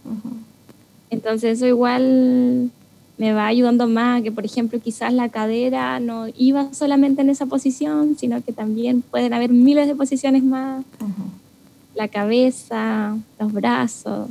Entonces 1.10 1.58
eso 1.58 1.66
igual 1.66 2.70
me 3.16 3.32
va 3.32 3.46
ayudando 3.46 3.86
más, 3.86 4.22
que 4.22 4.32
por 4.32 4.44
ejemplo 4.44 4.80
quizás 4.80 5.12
la 5.12 5.28
cadera 5.28 6.00
no 6.00 6.26
iba 6.36 6.74
solamente 6.74 7.22
en 7.22 7.30
esa 7.30 7.46
posición, 7.46 8.16
sino 8.18 8.42
que 8.42 8.52
también 8.52 9.02
pueden 9.02 9.32
haber 9.32 9.50
miles 9.50 9.86
de 9.86 9.94
posiciones 9.94 10.42
más, 10.42 10.84
la 11.94 12.08
cabeza, 12.08 13.16
los 13.38 13.52
brazos. 13.52 14.28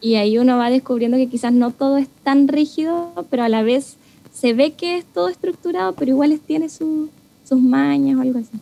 Y 0.00 0.14
ahí 0.14 0.38
uno 0.38 0.56
va 0.56 0.70
descubriendo 0.70 1.16
que 1.16 1.28
quizás 1.28 1.52
no 1.52 1.72
todo 1.72 1.98
es 1.98 2.08
tan 2.22 2.48
rígido, 2.48 3.12
pero 3.30 3.42
a 3.42 3.48
la 3.48 3.62
vez 3.62 3.96
se 4.32 4.54
ve 4.54 4.72
que 4.72 4.96
es 4.98 5.04
todo 5.04 5.28
estructurado, 5.28 5.94
pero 5.94 6.12
igual 6.12 6.38
tiene 6.46 6.68
sus 6.68 7.10
mañas 7.50 8.16
o 8.16 8.22
algo 8.22 8.38
así. 8.38 8.58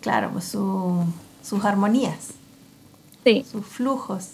Claro, 0.00 0.30
pues 0.32 0.44
sus 0.46 1.64
armonías. 1.64 2.30
Sí. 3.24 3.44
Sus 3.50 3.64
flujos. 3.64 4.32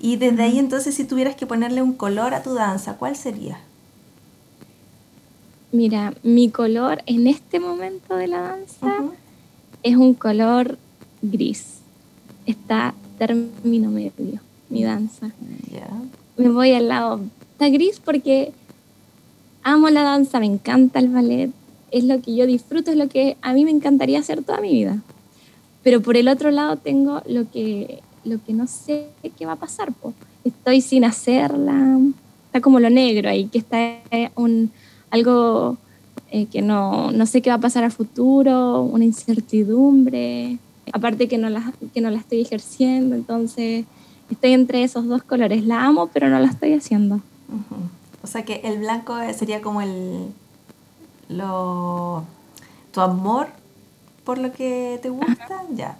Y 0.00 0.16
desde 0.16 0.42
ahí 0.42 0.58
entonces 0.58 0.94
si 0.94 1.04
tuvieras 1.04 1.36
que 1.36 1.46
ponerle 1.46 1.82
un 1.82 1.92
color 1.92 2.32
a 2.32 2.42
tu 2.42 2.54
danza, 2.54 2.96
¿cuál 2.96 3.16
sería? 3.16 3.58
Mira, 5.72 6.14
mi 6.22 6.50
color 6.50 7.02
en 7.06 7.26
este 7.26 7.60
momento 7.60 8.16
de 8.16 8.26
la 8.26 8.40
danza 8.40 9.04
es 9.82 9.96
un 9.96 10.14
color 10.14 10.78
gris. 11.22 11.80
Está 12.46 12.94
término 13.18 13.90
medio, 13.90 14.40
mi 14.70 14.82
danza. 14.82 15.30
Me 16.36 16.48
voy 16.48 16.72
al 16.72 16.88
lado. 16.88 17.20
Está 17.52 17.68
gris 17.68 18.00
porque 18.02 18.52
amo 19.62 19.90
la 19.90 20.02
danza, 20.02 20.40
me 20.40 20.46
encanta 20.46 20.98
el 20.98 21.08
ballet, 21.08 21.50
es 21.90 22.04
lo 22.04 22.20
que 22.22 22.34
yo 22.34 22.46
disfruto, 22.46 22.90
es 22.90 22.96
lo 22.96 23.08
que 23.08 23.36
a 23.42 23.52
mí 23.52 23.64
me 23.64 23.70
encantaría 23.70 24.18
hacer 24.18 24.42
toda 24.42 24.60
mi 24.60 24.72
vida. 24.72 25.02
Pero 25.82 26.00
por 26.00 26.16
el 26.16 26.28
otro 26.28 26.50
lado 26.50 26.76
tengo 26.76 27.22
lo 27.26 27.50
que 27.50 28.02
lo 28.24 28.42
que 28.44 28.52
no 28.52 28.66
sé 28.66 29.08
qué 29.38 29.46
va 29.46 29.52
a 29.52 29.56
pasar. 29.56 29.92
Estoy 30.44 30.80
sin 30.80 31.04
hacerla, 31.04 31.98
está 32.46 32.60
como 32.60 32.80
lo 32.80 32.90
negro 32.90 33.28
ahí, 33.28 33.46
que 33.46 33.58
está 33.58 33.98
un, 34.34 34.70
algo 35.10 35.76
eh, 36.30 36.46
que 36.46 36.62
no, 36.62 37.10
no, 37.12 37.26
sé 37.26 37.42
qué 37.42 37.50
va 37.50 37.56
a 37.56 37.60
pasar 37.60 37.84
al 37.84 37.92
futuro, 37.92 38.82
una 38.82 39.04
incertidumbre, 39.04 40.58
aparte 40.92 41.28
que 41.28 41.38
no, 41.38 41.50
la, 41.50 41.72
que 41.92 42.00
no 42.00 42.10
la 42.10 42.18
estoy 42.18 42.40
ejerciendo, 42.40 43.16
entonces 43.16 43.84
estoy 44.30 44.52
entre 44.52 44.82
esos 44.82 45.06
dos 45.06 45.22
colores, 45.22 45.64
la 45.64 45.84
amo, 45.84 46.08
pero 46.12 46.28
no 46.28 46.38
la 46.38 46.48
estoy 46.48 46.74
haciendo. 46.74 47.20
O 48.22 48.26
sea 48.26 48.44
que 48.44 48.60
el 48.64 48.78
blanco 48.78 49.16
sería 49.36 49.60
como 49.60 49.82
el, 49.82 50.26
lo, 51.28 52.24
tu 52.92 53.00
amor 53.00 53.48
por 54.24 54.38
lo 54.38 54.52
que 54.52 54.98
te 55.02 55.08
gusta, 55.08 55.64
ya, 55.70 55.98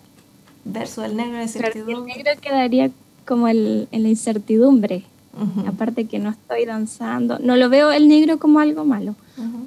versus 0.64 1.05
el 1.05 1.17
negro 1.17 1.33
en 1.33 1.38
la 1.38 1.43
incertidumbre. 1.43 2.12
el 2.12 2.19
negro 2.19 2.40
quedaría 2.40 2.90
como 3.26 3.49
el, 3.49 3.88
en 3.93 4.02
la 4.02 4.09
incertidumbre. 4.09 5.05
Aparte 5.67 6.07
que 6.07 6.19
no 6.19 6.31
estoy 6.31 6.67
danzando, 6.67 7.38
no 7.38 7.57
lo 7.57 7.71
veo 7.71 7.93
el 7.93 8.09
negro 8.09 8.38
como 8.38 8.59
algo 8.59 8.85
malo, 8.85 9.14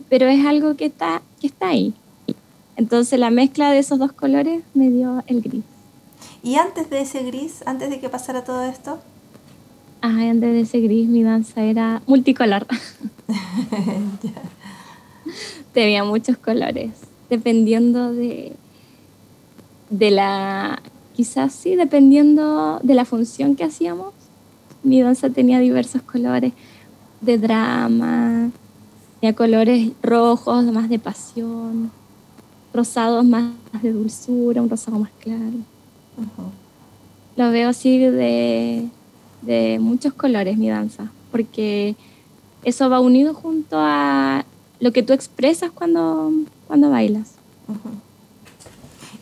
pero 0.09 0.27
es 0.27 0.45
algo 0.45 0.75
que 0.75 0.85
está, 0.85 1.21
que 1.39 1.47
está 1.47 1.69
ahí. 1.69 1.93
Entonces 2.75 3.17
la 3.17 3.31
mezcla 3.31 3.71
de 3.71 3.79
esos 3.79 3.97
dos 3.97 4.12
colores 4.12 4.62
me 4.73 4.89
dio 4.89 5.23
el 5.27 5.41
gris. 5.41 5.63
¿Y 6.43 6.55
antes 6.55 6.89
de 6.89 7.01
ese 7.01 7.23
gris, 7.23 7.63
antes 7.65 7.89
de 7.89 8.00
que 8.00 8.09
pasara 8.09 8.43
todo 8.43 8.63
esto? 8.63 9.00
Ah, 10.01 10.29
antes 10.29 10.51
de 10.51 10.59
ese 10.59 10.81
gris 10.81 11.07
mi 11.07 11.23
danza 11.23 11.63
era 11.63 12.01
multicolor. 12.07 12.67
Tenía 15.73 16.03
muchos 16.03 16.38
colores, 16.38 16.91
dependiendo 17.29 18.13
de, 18.13 18.53
de 19.93 20.09
la, 20.09 20.81
quizás 21.15 21.53
sí, 21.53 21.75
dependiendo 21.75 22.79
de 22.81 22.95
la 22.95 23.05
función 23.05 23.55
que 23.55 23.63
hacíamos, 23.63 24.13
mi 24.81 25.01
danza 25.01 25.29
tenía 25.29 25.59
diversos 25.59 26.01
colores 26.01 26.51
de 27.21 27.38
drama, 27.38 28.50
tenía 29.19 29.35
colores 29.35 29.91
rojos, 30.01 30.65
más 30.65 30.89
de 30.89 30.97
pasión, 30.97 31.91
rosados 32.73 33.23
más 33.23 33.51
de 33.83 33.93
dulzura, 33.93 34.63
un 34.63 34.69
rosado 34.69 34.97
más 34.97 35.12
claro. 35.19 35.59
Lo 37.35 37.51
veo 37.51 37.69
así 37.69 38.00
de, 38.00 38.89
de, 39.43 39.77
muchos 39.79 40.13
colores 40.13 40.57
mi 40.57 40.69
danza, 40.69 41.12
porque 41.31 41.95
eso 42.63 42.89
va 42.89 43.00
unido 43.00 43.35
junto 43.35 43.77
a 43.77 44.43
lo 44.79 44.91
que 44.91 45.03
tú 45.03 45.13
expresas 45.13 45.69
cuando, 45.69 46.31
cuando 46.67 46.89
bailas. 46.89 47.35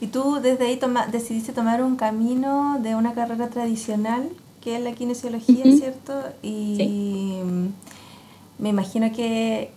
Y 0.02 0.08
tú 0.08 0.40
desde 0.42 0.66
ahí 0.66 0.78
toma, 0.78 1.06
decidiste 1.06 1.54
tomar 1.54 1.84
un 1.84 1.96
camino 1.96 2.80
de 2.82 2.96
una 2.96 3.14
carrera 3.14 3.50
tradicional, 3.50 4.30
que 4.60 4.76
es 4.76 4.82
la 4.82 4.94
kinesiología, 4.94 5.64
¿cierto? 5.78 6.24
Y 6.42 7.40
me 8.58 8.70
imagino 8.70 9.12
que, 9.12 9.70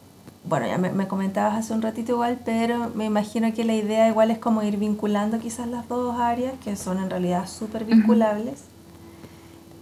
bueno, 0.45 0.67
ya 0.67 0.79
me, 0.79 1.07
comentabas 1.09 1.59
hace 1.59 1.75
un 1.75 1.83
ratito 1.83 2.13
igual, 2.13 2.41
pero 2.43 2.91
me 2.95 3.05
imagino 3.05 3.53
que 3.53 3.65
la 3.65 3.75
idea 3.75 4.09
igual 4.09 4.31
es 4.31 4.39
como 4.39 4.63
ir 4.63 4.79
vinculando 4.79 5.39
quizás 5.41 5.69
las 5.69 5.87
dos 5.89 6.19
áreas, 6.19 6.55
que 6.65 6.75
son 6.75 6.99
en 6.99 7.11
realidad 7.11 7.47
súper 7.47 7.85
vinculables. 7.85 8.65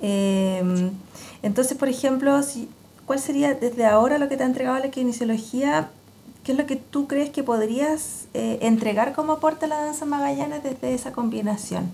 Em, 0.05 0.91
entonces, 1.45 1.79
por 1.79 1.89
ejemplo, 1.89 2.43
si, 2.43 2.69
¿cuál 3.07 3.21
sería 3.21 3.55
desde 3.55 3.87
ahora 3.87 4.19
lo 4.19 4.29
que 4.29 4.37
te 4.37 4.43
ha 4.43 4.47
entregado 4.47 4.81
la 4.81 4.91
kinesiología 4.91 5.91
¿Qué 6.45 6.53
es 6.53 6.59
lo 6.59 6.67
que 6.67 6.77
tú 6.77 7.07
crees 7.07 7.31
que 7.31 7.45
podrías 7.45 8.27
eh, 8.35 8.59
entregar 8.63 9.15
como 9.15 9.35
aporte 9.35 9.67
a 9.67 9.69
la 9.69 9.77
danza 9.77 10.05
Magallanes 10.07 10.63
desde 10.65 10.93
esa 10.93 11.13
combinación? 11.13 11.91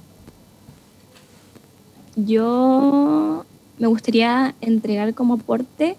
Yo 2.17 3.45
me 3.79 3.87
gustaría 3.87 4.55
entregar 4.61 5.15
como 5.15 5.35
aporte 5.35 5.97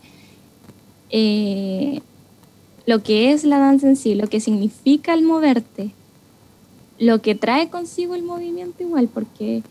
eh, 1.12 2.02
lo 2.86 3.04
que 3.04 3.32
es 3.32 3.44
la 3.44 3.60
danza 3.60 3.88
en 3.88 3.96
sí, 3.96 4.16
lo 4.16 4.28
que 4.28 4.40
significa 4.40 5.14
el 5.14 5.24
moverte, 5.24 5.92
lo 6.98 7.22
que 7.22 7.36
trae 7.36 7.70
consigo 7.70 8.16
el 8.16 8.24
movimiento 8.24 8.82
igual, 8.82 9.08
porque 9.14 9.62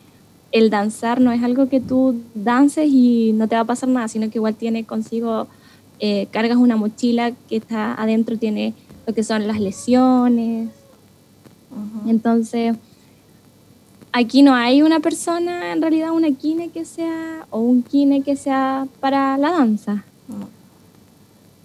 el 0.53 0.71
danzar 0.71 1.21
no 1.21 1.33
es 1.33 1.43
algo 1.43 1.69
que 1.69 1.81
tú 1.81 2.21
dances 2.35 2.89
y 2.89 3.33
no 3.35 3.49
te 3.49 3.57
va 3.57 3.63
a 3.63 3.67
pasar 3.67 3.89
nada, 3.89 4.09
sino 4.09 4.31
que 4.31 4.39
igual 4.39 4.55
tiene 4.55 4.85
consigo 4.85 5.49
eh, 6.01 6.29
cargas 6.31 6.57
una 6.57 6.77
mochila 6.77 7.33
que 7.49 7.57
está 7.57 7.95
adentro, 7.95 8.39
tiene 8.39 8.75
lo 9.07 9.15
que 9.15 9.25
son 9.25 9.47
las 9.47 9.61
lesiones. 9.61 10.71
Entonces, 12.07 12.77
aquí 14.13 14.43
no 14.43 14.55
hay 14.55 14.83
una 14.83 15.01
persona, 15.01 15.73
en 15.73 15.83
realidad 15.83 16.13
una 16.13 16.31
kine 16.33 16.71
que 16.71 16.85
sea, 16.85 17.47
o 17.51 17.61
un 17.61 17.83
kine 17.83 18.23
que 18.23 18.37
sea 18.37 18.87
para 19.01 19.37
la 19.39 19.51
danza. 19.51 20.05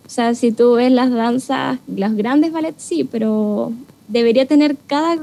O 0.05 0.09
sea, 0.09 0.35
si 0.35 0.51
tú 0.51 0.73
ves 0.73 0.91
las 0.91 1.11
danzas, 1.11 1.79
los 1.87 2.13
grandes 2.13 2.51
ballets 2.51 2.83
sí, 2.83 3.03
pero 3.03 3.71
debería 4.07 4.45
tener 4.45 4.75
cada, 4.87 5.17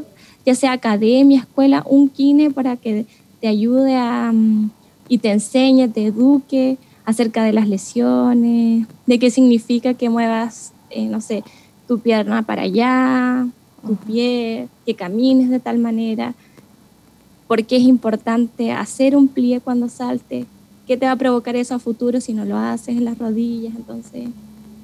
ya 0.44 0.54
sea 0.54 0.72
academia, 0.72 1.40
escuela, 1.40 1.84
un 1.86 2.08
kine 2.08 2.50
para 2.50 2.76
que 2.76 3.06
te 3.40 3.48
ayude 3.48 3.96
a, 3.96 4.32
mm, 4.32 4.70
y 5.08 5.18
te 5.18 5.30
enseñe, 5.30 5.88
te 5.88 6.06
eduque 6.06 6.78
acerca 7.10 7.44
de 7.44 7.52
las 7.52 7.68
lesiones, 7.68 8.86
de 9.06 9.18
qué 9.18 9.30
significa 9.30 9.94
que 9.94 10.08
muevas, 10.08 10.72
eh, 10.90 11.06
no 11.06 11.20
sé, 11.20 11.42
tu 11.86 11.98
pierna 11.98 12.42
para 12.42 12.62
allá, 12.62 13.46
tu 13.86 13.96
pie, 13.96 14.68
que 14.86 14.94
camines 14.94 15.50
de 15.50 15.60
tal 15.60 15.78
manera, 15.78 16.34
por 17.48 17.64
qué 17.64 17.76
es 17.76 17.82
importante 17.82 18.72
hacer 18.72 19.16
un 19.16 19.28
plie 19.28 19.60
cuando 19.60 19.88
salte, 19.88 20.46
qué 20.86 20.96
te 20.96 21.06
va 21.06 21.12
a 21.12 21.16
provocar 21.16 21.56
eso 21.56 21.74
a 21.74 21.78
futuro 21.78 22.20
si 22.20 22.32
no 22.32 22.44
lo 22.44 22.56
haces 22.56 22.96
en 22.96 23.04
las 23.04 23.18
rodillas, 23.18 23.74
entonces 23.74 24.28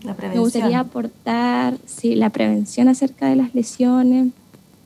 me 0.04 0.38
gustaría 0.38 0.80
aportar 0.80 1.78
sí, 1.86 2.14
la 2.14 2.30
prevención 2.30 2.88
acerca 2.88 3.28
de 3.28 3.36
las 3.36 3.54
lesiones, 3.54 4.28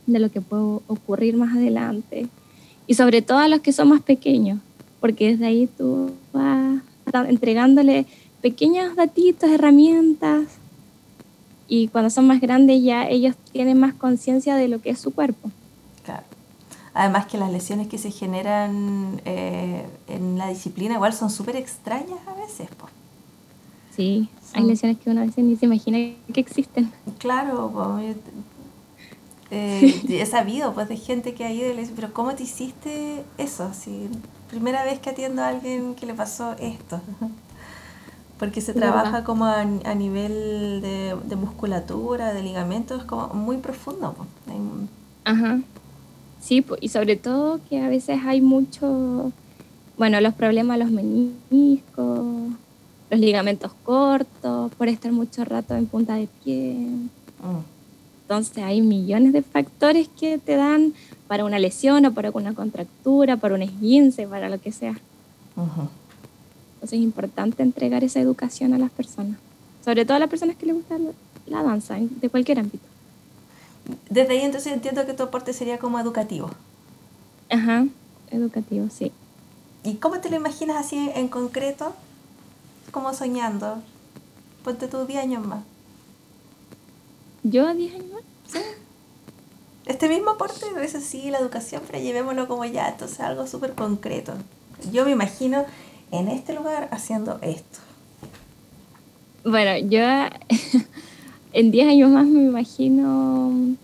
de 0.07 0.19
lo 0.19 0.31
que 0.31 0.41
puede 0.41 0.81
ocurrir 0.87 1.37
más 1.37 1.57
adelante. 1.57 2.29
Y 2.87 2.95
sobre 2.95 3.23
todo 3.23 3.39
a 3.39 3.49
los 3.49 3.61
que 3.61 3.73
son 3.73 3.89
más 3.89 4.03
pequeños, 4.03 4.59
porque 5.01 5.33
desde 5.33 5.47
ahí 5.47 5.69
tú 5.79 6.11
vas 6.33 6.83
entregándole 7.29 8.07
pequeños 8.41 8.97
datitos, 8.97 9.51
herramientas, 9.51 10.47
y 11.69 11.89
cuando 11.89 12.11
son 12.11 12.27
más 12.27 12.41
grandes 12.41 12.83
ya 12.83 13.09
ellos 13.09 13.37
tienen 13.53 13.79
más 13.79 13.95
conciencia 13.95 14.57
de 14.57 14.69
lo 14.69 14.81
que 14.81 14.91
es 14.91 14.99
su 14.99 15.13
cuerpo. 15.13 15.51
Claro. 16.05 16.25
Además 16.93 17.27
que 17.27 17.39
las 17.39 17.53
lesiones 17.53 17.87
que 17.87 17.97
se 17.97 18.11
generan 18.11 19.21
eh, 19.25 19.87
en 20.09 20.37
la 20.37 20.49
disciplina 20.49 20.95
igual 20.95 21.13
son 21.13 21.31
súper 21.31 21.55
extrañas 21.55 22.19
a 22.27 22.35
veces. 22.35 22.69
Po. 22.71 22.89
Sí, 23.95 24.29
hay 24.53 24.65
lesiones 24.65 24.99
que 24.99 25.11
uno 25.11 25.21
a 25.21 25.27
veces 25.27 25.45
ni 25.45 25.57
se 25.57 25.67
imagina 25.67 25.99
que 26.33 26.41
existen. 26.41 26.91
Claro, 27.19 27.71
eh, 29.51 30.03
he 30.09 30.27
sabido 30.27 30.73
pues 30.75 30.89
de 30.89 30.97
gente 30.97 31.35
que 31.35 31.45
ha 31.45 31.53
ido 31.53 31.71
y 31.71 31.75
le 31.75 31.83
dice, 31.83 31.93
pero 31.97 32.13
¿cómo 32.13 32.35
te 32.35 32.45
hiciste 32.45 33.25
eso? 33.39 33.73
Si 33.75 34.09
primera 34.51 34.85
vez 34.85 34.99
que 34.99 35.11
atiendo 35.11 35.43
a 35.43 35.49
alguien 35.49 35.95
que 35.95 36.07
le 36.07 36.15
pasó 36.15 36.55
esto. 36.59 37.01
Porque 38.39 38.63
se 38.63 38.73
trabaja 38.73 39.23
como 39.23 39.45
a, 39.45 39.65
nivel 39.65 40.81
de, 40.81 41.37
musculatura, 41.37 42.33
de 42.33 42.43
ligamentos, 42.43 43.05
como 43.05 43.29
muy 43.35 43.59
profundo. 43.59 44.17
Ajá. 45.25 45.61
Sí, 46.41 46.65
y 46.81 46.89
sobre 46.89 47.17
todo 47.17 47.61
que 47.69 47.83
a 47.83 47.91
veces 47.91 48.19
hay 48.25 48.41
mucho, 48.41 49.31
bueno, 49.99 50.23
los 50.23 50.33
problemas, 50.33 50.79
los 50.79 50.91
meniscos, 50.91 52.55
los 53.11 53.21
ligamentos 53.21 53.73
cortos, 53.85 54.73
por 54.73 54.89
estar 54.89 55.13
mucho 55.13 55.45
rato 55.45 55.75
en 55.75 55.85
punta 55.85 56.15
de 56.15 56.27
pie. 56.43 56.73
Mm. 56.73 57.80
Entonces 58.31 58.63
hay 58.63 58.81
millones 58.81 59.33
de 59.33 59.43
factores 59.43 60.07
que 60.07 60.39
te 60.39 60.55
dan 60.55 60.95
para 61.27 61.45
una 61.45 61.59
lesión 61.59 62.07
o 62.07 62.15
para 62.15 62.31
una 62.31 62.55
contractura, 62.55 63.37
para 63.37 63.57
un 63.57 63.63
esguince, 63.63 64.29
para 64.29 64.49
lo 64.49 64.61
que 64.61 64.71
sea. 64.71 64.95
Entonces 65.57 66.93
es 66.93 67.03
importante 67.03 67.65
entregar 67.65 68.05
esa 68.05 68.21
educación 68.21 68.73
a 68.73 68.79
las 68.79 68.93
personas, 68.93 69.37
sobre 69.85 70.05
todo 70.05 70.15
a 70.17 70.21
las 70.21 70.31
personas 70.31 70.55
que 70.55 70.67
les 70.67 70.77
gusta 70.77 70.97
la 71.49 71.65
danza, 71.65 71.97
de 71.99 72.29
cualquier 72.29 72.61
ámbito. 72.61 72.85
Desde 74.09 74.35
ahí 74.35 74.43
entonces 74.43 74.73
entiendo 74.73 75.05
que 75.07 75.13
tu 75.13 75.25
aporte 75.25 75.53
sería 75.53 75.79
como 75.79 75.99
educativo. 75.99 76.53
Ajá, 77.49 77.89
educativo, 78.31 78.87
sí. 78.97 79.11
¿Y 79.83 79.95
cómo 79.95 80.21
te 80.21 80.31
lo 80.31 80.37
imaginas 80.37 80.77
así 80.77 81.11
en 81.17 81.27
concreto? 81.27 81.95
Como 82.93 83.13
soñando. 83.13 83.83
Ponte 84.63 84.87
tus 84.87 85.09
10 85.09 85.21
años 85.21 85.45
más. 85.45 85.65
¿Yo 87.43 87.67
a 87.67 87.75
10 87.75 87.95
años 87.95 88.07
más? 88.13 88.23
Sí. 88.47 88.59
Este 89.87 90.09
mismo 90.09 90.31
aporte, 90.31 90.67
a 90.75 90.79
veces 90.79 91.05
sí, 91.05 91.31
la 91.31 91.39
educación, 91.39 91.83
pero 91.87 91.99
llevémoslo 91.99 92.47
como 92.47 92.65
ya, 92.65 92.89
entonces 92.89 93.21
algo 93.21 93.47
súper 93.47 93.75
concreto. 93.75 94.35
Yo 94.93 95.05
me 95.05 95.11
imagino 95.11 95.65
en 96.11 96.29
este 96.29 96.55
lugar 96.55 96.89
haciendo 96.93 97.39
esto. 97.43 97.79
Bueno, 99.45 99.89
yo 99.89 100.01
en 101.53 101.71
10 101.71 101.89
años 101.89 102.11
más 102.11 102.27
me 102.27 102.45
imagino 102.45 103.77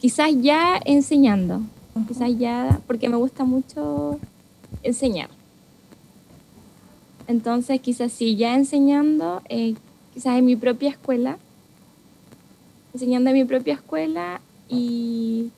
quizás 0.00 0.30
ya 0.40 0.80
enseñando, 0.84 1.62
quizás 2.06 2.38
ya, 2.38 2.80
porque 2.86 3.08
me 3.08 3.16
gusta 3.16 3.44
mucho 3.44 4.18
enseñar. 4.82 5.30
Entonces, 7.26 7.80
quizás 7.80 8.12
sí, 8.12 8.36
ya 8.36 8.54
enseñando, 8.54 9.42
eh, 9.48 9.74
quizás 10.14 10.38
en 10.38 10.46
mi 10.46 10.56
propia 10.56 10.90
escuela, 10.90 11.38
enseñando 12.94 13.30
en 13.30 13.36
mi 13.36 13.44
propia 13.44 13.74
escuela 13.74 14.40
y, 14.68 15.50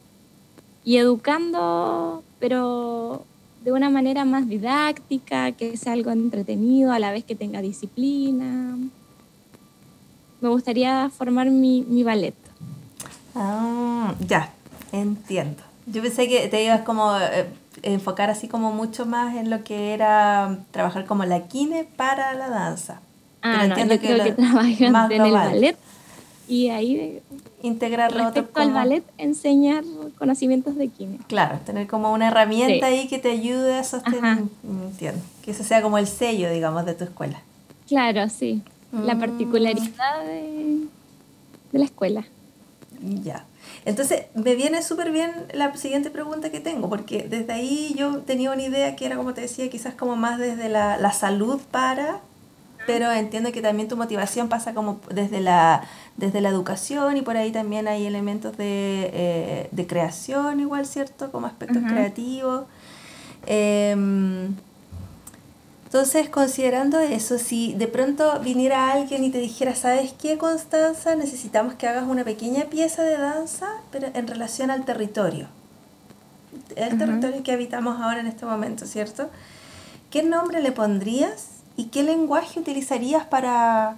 y 0.85 0.97
educando, 0.97 2.23
pero 2.39 3.25
de 3.65 3.73
una 3.73 3.91
manera 3.91 4.25
más 4.25 4.49
didáctica, 4.49 5.53
que 5.53 5.77
sea 5.77 5.93
algo 5.93 6.11
entretenido, 6.11 6.93
a 6.93 6.99
la 6.99 7.13
vez 7.13 7.25
que 7.25 7.35
tenga 7.35 7.61
disciplina. 7.61 8.77
Me 10.41 10.49
gustaría 10.49 11.11
formar 11.11 11.51
mi, 11.51 11.83
mi 11.83 12.03
ballet. 12.03 12.35
Ah, 13.35 14.15
ya, 14.27 14.51
entiendo. 14.93 15.63
Yo 15.87 16.03
pensé 16.03 16.29
que 16.29 16.49
te 16.49 16.65
ibas 16.65 16.83
como 16.83 17.17
eh, 17.19 17.47
enfocar 17.83 18.31
así 18.31 18.49
como 18.49 18.73
mucho 18.73 19.07
más 19.07 19.37
en 19.37 19.51
lo 19.51 19.63
que 19.65 19.93
era 19.93 20.59
trabajar 20.71 21.05
como 21.05 21.25
la 21.25 21.47
kine 21.49 21.87
para 21.97 22.35
la 22.35 22.49
danza. 22.49 23.01
Ah, 23.43 23.67
no, 23.67 23.79
yo 23.79 23.99
creo 23.99 23.99
que 23.99 24.43
en 24.85 25.13
el 25.13 25.33
ballet 25.33 25.77
y 26.51 26.69
ahí 26.69 27.23
integrarlo 27.63 28.25
respecto 28.25 28.61
al 28.61 28.73
ballet 28.73 29.05
enseñar 29.19 29.85
conocimientos 30.19 30.75
de 30.75 30.89
kine. 30.89 31.19
Claro, 31.29 31.61
tener 31.65 31.87
como 31.87 32.13
una 32.13 32.27
herramienta 32.27 32.87
ahí 32.87 33.07
que 33.07 33.21
te 33.21 33.31
ayude 33.31 33.79
a 33.79 33.85
sostener, 33.85 34.43
entiendo, 34.65 35.23
que 35.45 35.53
eso 35.53 35.63
sea 35.63 35.81
como 35.81 35.97
el 35.97 36.09
sello, 36.09 36.51
digamos, 36.51 36.85
de 36.87 36.95
tu 36.95 37.05
escuela. 37.05 37.41
Claro, 37.87 38.29
sí, 38.29 38.63
la 38.91 39.15
mm. 39.15 39.21
particularidad 39.21 40.25
de, 40.25 40.87
de 41.71 41.79
la 41.79 41.85
escuela. 41.85 42.27
Ya. 43.01 43.45
Entonces, 43.85 44.25
me 44.35 44.57
viene 44.57 44.83
súper 44.83 45.13
bien 45.13 45.31
la 45.55 45.77
siguiente 45.77 46.11
pregunta 46.11 46.51
que 46.51 46.59
tengo, 46.59 46.89
porque 46.89 47.29
desde 47.31 47.53
ahí 47.53 47.95
yo 47.97 48.19
tenía 48.23 48.51
una 48.51 48.63
idea 48.63 48.97
que 48.97 49.07
era, 49.07 49.15
como 49.15 49.35
te 49.35 49.43
decía, 49.43 49.71
quizás 49.71 49.95
como 49.95 50.17
más 50.17 50.37
desde 50.41 50.69
la, 50.69 50.97
la 50.97 51.13
salud 51.13 51.61
para, 51.71 52.21
pero 52.87 53.13
entiendo 53.13 53.53
que 53.53 53.63
también 53.63 53.89
tu 53.89 53.97
motivación 53.97 54.49
pasa 54.49 54.75
como 54.75 55.01
desde 55.11 55.41
la, 55.41 55.85
desde 56.17 56.41
la 56.41 56.51
educación 56.51 57.17
y 57.17 57.23
por 57.23 57.37
ahí 57.37 57.51
también 57.53 57.89
hay 57.89 58.07
elementos 58.07 58.57
de, 58.57 59.11
eh, 59.13 59.69
de 59.71 59.87
creación 59.87 60.61
igual, 60.61 60.87
¿cierto? 60.87 61.31
Como 61.33 61.47
aspectos 61.47 61.83
creativos. 61.89 62.65
Em, 63.47 64.55
entonces, 65.87 66.29
considerando 66.29 67.01
eso, 67.01 67.37
si 67.39 67.75
de 67.75 67.89
pronto 67.89 68.39
viniera 68.41 68.93
alguien 68.93 69.25
y 69.25 69.31
te 69.31 69.39
dijera, 69.39 69.75
¿sabes 69.75 70.13
qué, 70.13 70.39
Constanza? 70.39 71.17
Necesitamos 71.17 71.75
que 71.75 71.89
hagas 71.89 72.05
una 72.07 72.23
pequeña 72.23 72.67
pieza 72.67 73.03
de 73.03 73.19
danza, 73.19 73.67
pero 73.91 74.07
en 74.15 74.29
relación 74.29 74.71
al 74.71 74.85
territorio. 74.85 75.49
El 76.77 76.97
territorio 76.97 77.43
que 77.43 77.53
habitamos 77.53 78.01
ahora 78.01 78.21
en 78.21 78.29
este 78.29 78.47
momento, 78.47 78.87
¿cierto? 78.87 79.31
¿Qué 80.11 80.23
nombre 80.23 80.63
le 80.63 80.71
pondrías 80.71 81.49
y 81.77 81.87
qué 81.87 82.03
lenguaje 82.03 82.61
utilizarías 82.61 83.25
para, 83.27 83.97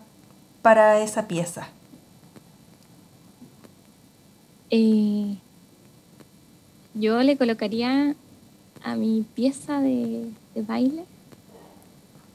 para 0.62 0.98
esa 1.01 1.29
pieza? 1.29 1.68
Eh, 4.73 5.37
yo 6.95 7.23
le 7.23 7.37
colocaría 7.37 8.17
a 8.83 8.97
mi 8.97 9.25
pieza 9.35 9.81
de 9.81 10.33
baile 10.57 11.05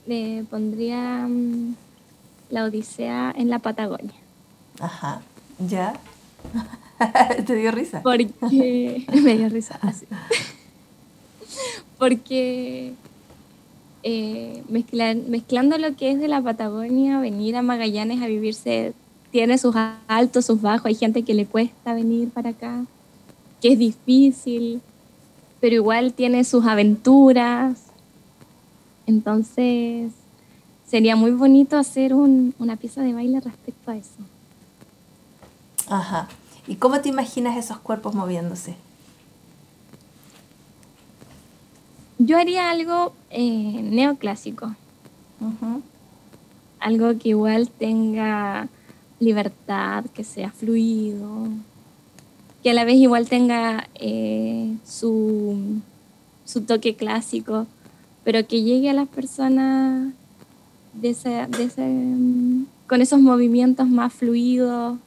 le 0.08 0.46
pondría 0.50 1.28
mm, 1.28 1.76
la 2.50 2.64
Odisea 2.64 3.34
en 3.38 3.50
la 3.50 3.60
Patagonia. 3.60 4.16
Ajá, 4.80 5.22
¿ya? 5.60 5.94
¿Te 7.46 7.56
dio 7.56 7.72
risa? 7.72 8.02
Porque 8.02 8.32
me 9.24 9.38
dio 9.38 9.50
risa, 9.50 9.78
así. 9.82 10.06
Porque 12.00 12.94
eh, 14.04 14.64
mezclando 14.70 15.78
lo 15.78 15.96
que 15.96 16.12
es 16.12 16.20
de 16.20 16.28
la 16.28 16.42
Patagonia, 16.42 17.20
venir 17.20 17.58
a 17.58 17.62
Magallanes 17.62 18.22
a 18.22 18.28
vivirse, 18.28 18.94
tiene 19.32 19.58
sus 19.58 19.76
altos, 20.08 20.46
sus 20.46 20.62
bajos, 20.62 20.86
hay 20.86 20.96
gente 20.96 21.24
que 21.24 21.34
le 21.34 21.46
cuesta 21.46 21.94
venir 21.94 22.30
para 22.30 22.52
acá, 22.52 22.86
que 23.62 23.74
es 23.74 23.80
difícil, 23.80 24.82
pero 25.60 25.76
igual 25.76 26.14
tiene 26.14 26.44
sus 26.44 26.66
aventuras, 26.66 27.88
entonces, 29.08 30.12
sería 30.86 31.16
muy 31.16 31.32
bonito 31.32 31.78
hacer 31.78 32.14
una 32.14 32.76
pieza 32.76 33.02
de 33.02 33.14
baile 33.14 33.40
respecto 33.40 33.90
a 33.90 33.96
eso. 33.96 34.20
Ajá. 35.88 36.28
¿Y 36.68 36.76
cómo 36.76 37.00
te 37.00 37.08
imaginas 37.08 37.58
esos 37.58 37.80
cuerpos 37.80 38.14
moviéndose? 38.14 38.76
Yo 42.20 42.38
haría 42.38 42.70
algo 42.70 43.14
eh, 43.30 43.82
neoclásico. 43.82 44.76
Algo 46.80 47.18
que 47.18 47.30
igual 47.30 47.70
tenga 47.70 48.68
libertad, 49.20 50.06
que 50.14 50.24
sea 50.24 50.52
fluido, 50.52 51.48
que 52.64 52.72
a 52.72 52.74
la 52.74 52.86
vez 52.86 52.96
igual 52.96 53.28
tenga 53.28 53.88
eh, 53.96 54.76
su, 54.86 55.80
su 56.46 56.62
toque 56.62 56.96
clásico 56.96 57.68
pero 58.28 58.46
que 58.46 58.62
llegue 58.62 58.90
a 58.90 58.94
las 58.94 59.08
personas 59.08 60.12
con 62.86 63.02
esos 63.02 63.22
movimientos 63.22 63.88
más 63.88 64.12
fluidos, 64.12 64.98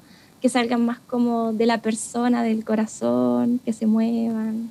que 0.41 0.49
salgan 0.49 0.87
más 0.87 1.01
como 1.01 1.53
de 1.53 1.67
la 1.67 1.83
persona, 1.83 2.43
del 2.43 2.65
corazón, 2.65 3.61
que 3.63 3.75
se 3.75 3.85
muevan, 3.85 4.71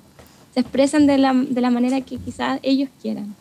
se 0.51 0.61
expresen 0.61 1.05
de 1.05 1.19
la, 1.19 1.31
de 1.35 1.61
la 1.61 1.69
manera 1.69 2.01
que 2.01 2.17
quizás 2.17 2.59
ellos 2.63 2.89
quieran. 3.03 3.35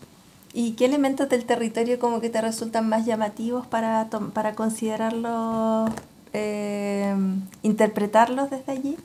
¿Y 0.53 0.73
qué 0.73 0.87
elementos 0.87 1.29
del 1.29 1.45
territorio 1.45 1.99
como 1.99 2.21
que 2.21 2.31
te 2.31 2.41
resultan 2.41 2.89
más 2.89 3.05
llamativos 3.05 3.67
para, 3.67 4.09
para 4.33 4.55
considerarlos, 4.55 5.91
eh, 6.33 7.15
interpretarlos 7.63 8.51
desde 8.51 8.73
allí? 8.73 8.97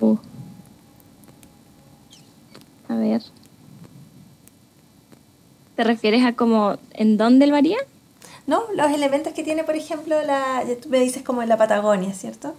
Uh. 0.00 0.16
A 2.88 2.94
ver. 2.96 3.22
¿Te 5.76 5.84
refieres 5.84 6.24
a 6.24 6.34
como 6.34 6.78
en 6.92 7.16
dónde 7.16 7.46
lo 7.46 7.56
haría? 7.56 7.78
No, 8.46 8.62
los 8.74 8.92
elementos 8.92 9.32
que 9.32 9.42
tiene, 9.42 9.64
por 9.64 9.74
ejemplo, 9.74 10.22
la, 10.22 10.62
tú 10.80 10.88
me 10.88 11.00
dices 11.00 11.22
como 11.22 11.42
en 11.42 11.48
la 11.48 11.56
Patagonia, 11.56 12.12
¿cierto? 12.12 12.54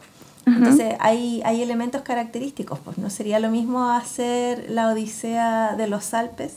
Entonces 0.45 0.95
hay, 0.99 1.41
hay 1.43 1.61
elementos 1.61 2.03
característicos, 2.03 2.79
pues 2.79 2.97
no 2.97 3.09
sería 3.09 3.39
lo 3.39 3.49
mismo 3.49 3.89
hacer 3.89 4.69
la 4.69 4.89
Odisea 4.89 5.75
de 5.75 5.87
los 5.87 6.13
Alpes 6.13 6.53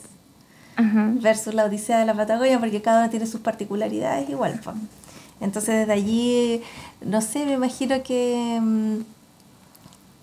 versus 1.20 1.54
la 1.54 1.64
Odisea 1.64 1.98
de 1.98 2.06
la 2.06 2.14
Patagonia, 2.14 2.60
porque 2.60 2.80
cada 2.82 3.00
uno 3.00 3.10
tiene 3.10 3.26
sus 3.26 3.40
particularidades 3.40 4.28
igual. 4.28 4.60
Pues. 4.62 4.76
Entonces 5.40 5.74
desde 5.80 5.92
allí, 5.92 6.62
no 7.04 7.20
sé, 7.20 7.46
me 7.46 7.52
imagino 7.52 8.02
que, 8.02 8.58
mm, 8.60 8.96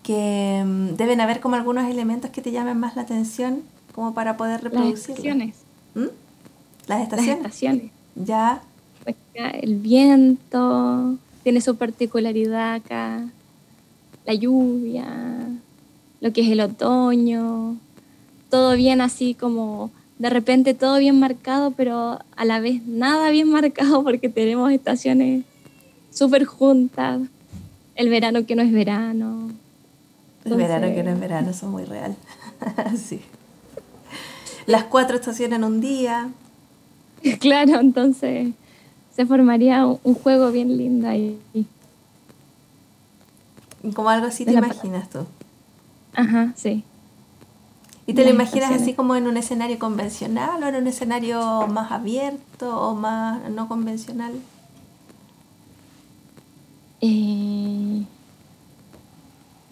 que 0.04 0.64
mm, 0.66 0.96
deben 0.96 1.20
haber 1.20 1.40
como 1.40 1.56
algunos 1.56 1.90
elementos 1.90 2.32
que 2.32 2.42
te 2.42 2.52
llamen 2.52 2.78
más 2.78 2.96
la 2.96 3.02
atención 3.02 3.64
como 3.94 4.14
para 4.14 4.38
poder 4.38 4.62
reproducir. 4.64 5.10
Las 5.10 5.18
estaciones. 5.18 5.56
¿Mm? 5.96 6.06
Las 6.88 7.02
estaciones. 7.02 7.38
Las 7.38 7.46
estaciones. 7.46 7.92
Ya. 8.16 8.62
Pues 9.04 9.16
el 9.36 9.76
viento 9.76 11.18
tiene 11.44 11.62
su 11.62 11.76
particularidad 11.76 12.76
acá, 12.76 13.26
la 14.26 14.34
lluvia, 14.34 15.08
lo 16.22 16.34
que 16.34 16.42
es 16.42 16.50
el 16.50 16.62
otoño, 16.62 17.78
todo 18.50 18.76
bien 18.76 19.02
así 19.02 19.34
como 19.34 19.92
de 20.18 20.30
repente 20.30 20.74
todo 20.74 20.98
bien 20.98 21.20
marcado, 21.20 21.72
pero 21.72 22.20
a 22.36 22.46
la 22.46 22.60
vez 22.60 22.86
nada 22.86 23.30
bien 23.30 23.50
marcado 23.50 24.04
porque 24.04 24.30
tenemos 24.30 24.72
estaciones 24.72 25.44
súper 26.12 26.46
juntas. 26.46 27.22
El 27.96 28.10
verano 28.10 28.46
que 28.46 28.56
no 28.56 28.62
es 28.62 28.72
verano. 28.72 29.52
El 30.44 30.56
verano 30.56 30.88
que 30.94 31.04
no 31.04 31.12
es 31.12 31.20
verano, 31.20 31.50
es 31.50 31.64
muy 31.64 31.86
real. 31.86 32.16
sí. 32.98 33.22
Las 34.66 34.86
cuatro 34.86 35.16
estaciones 35.16 35.58
en 35.58 35.64
un 35.64 35.82
día. 35.82 36.30
Claro, 37.40 37.80
entonces 37.80 38.54
se 39.16 39.26
formaría 39.26 39.84
un, 39.86 40.14
juego 40.14 40.52
bien 40.52 40.78
lindo 40.78 41.08
ahí. 41.08 41.40
Como 43.94 44.10
algo 44.10 44.28
así 44.28 44.46
te 44.46 44.54
imaginas 44.54 45.10
tú. 45.10 45.26
Ajá, 46.14 46.54
sí. 46.56 46.84
¿Y 48.08 48.14
te 48.14 48.24
lo 48.24 48.30
imaginas 48.30 48.72
así 48.72 48.94
como 48.94 49.16
en 49.16 49.26
un 49.26 49.36
escenario 49.36 49.80
convencional 49.80 50.64
o 50.64 50.68
en 50.68 50.76
un 50.76 50.88
escenario 50.88 51.68
más 51.68 51.92
abierto 51.92 52.80
o 52.80 52.94
más 52.94 53.50
no 53.50 53.68
convencional? 53.68 54.34
Eh, 57.02 58.04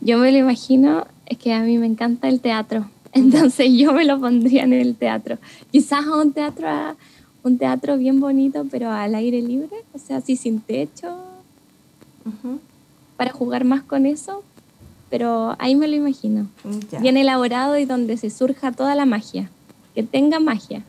yo 0.01 0.17
me 0.17 0.31
lo 0.31 0.37
imagino, 0.39 1.05
es 1.27 1.37
que 1.37 1.53
a 1.53 1.61
mí 1.61 1.77
me 1.77 1.85
encanta 1.85 2.27
el 2.27 2.41
teatro, 2.41 2.89
entonces 3.13 3.71
yo 3.71 3.93
me 3.93 4.03
lo 4.03 4.19
pondría 4.19 4.63
en 4.63 4.73
el 4.73 4.95
teatro. 4.95 5.37
Quizás 5.71 6.05
a 6.05 6.17
un 6.17 6.33
teatro, 6.33 6.67
un 7.43 7.57
teatro 7.59 7.97
bien 7.97 8.19
bonito, 8.19 8.65
pero 8.69 8.89
al 8.89 9.13
aire 9.13 9.41
libre, 9.41 9.77
o 9.93 9.99
sea, 9.99 10.17
así 10.17 10.35
sin 10.35 10.59
techo, 10.59 11.15
para 13.17 13.31
jugar 13.31 13.63
más 13.63 13.83
con 13.83 14.05
eso, 14.05 14.43
pero 15.09 15.55
ahí 15.59 15.75
me 15.75 15.87
lo 15.87 15.95
imagino. 15.95 16.47
Bien 16.99 17.17
elaborado 17.17 17.77
y 17.77 17.85
donde 17.85 18.17
se 18.17 18.29
surja 18.29 18.71
toda 18.71 18.95
la 18.95 19.05
magia, 19.05 19.49
que 19.93 20.03
tenga 20.03 20.39
magia. 20.39 20.83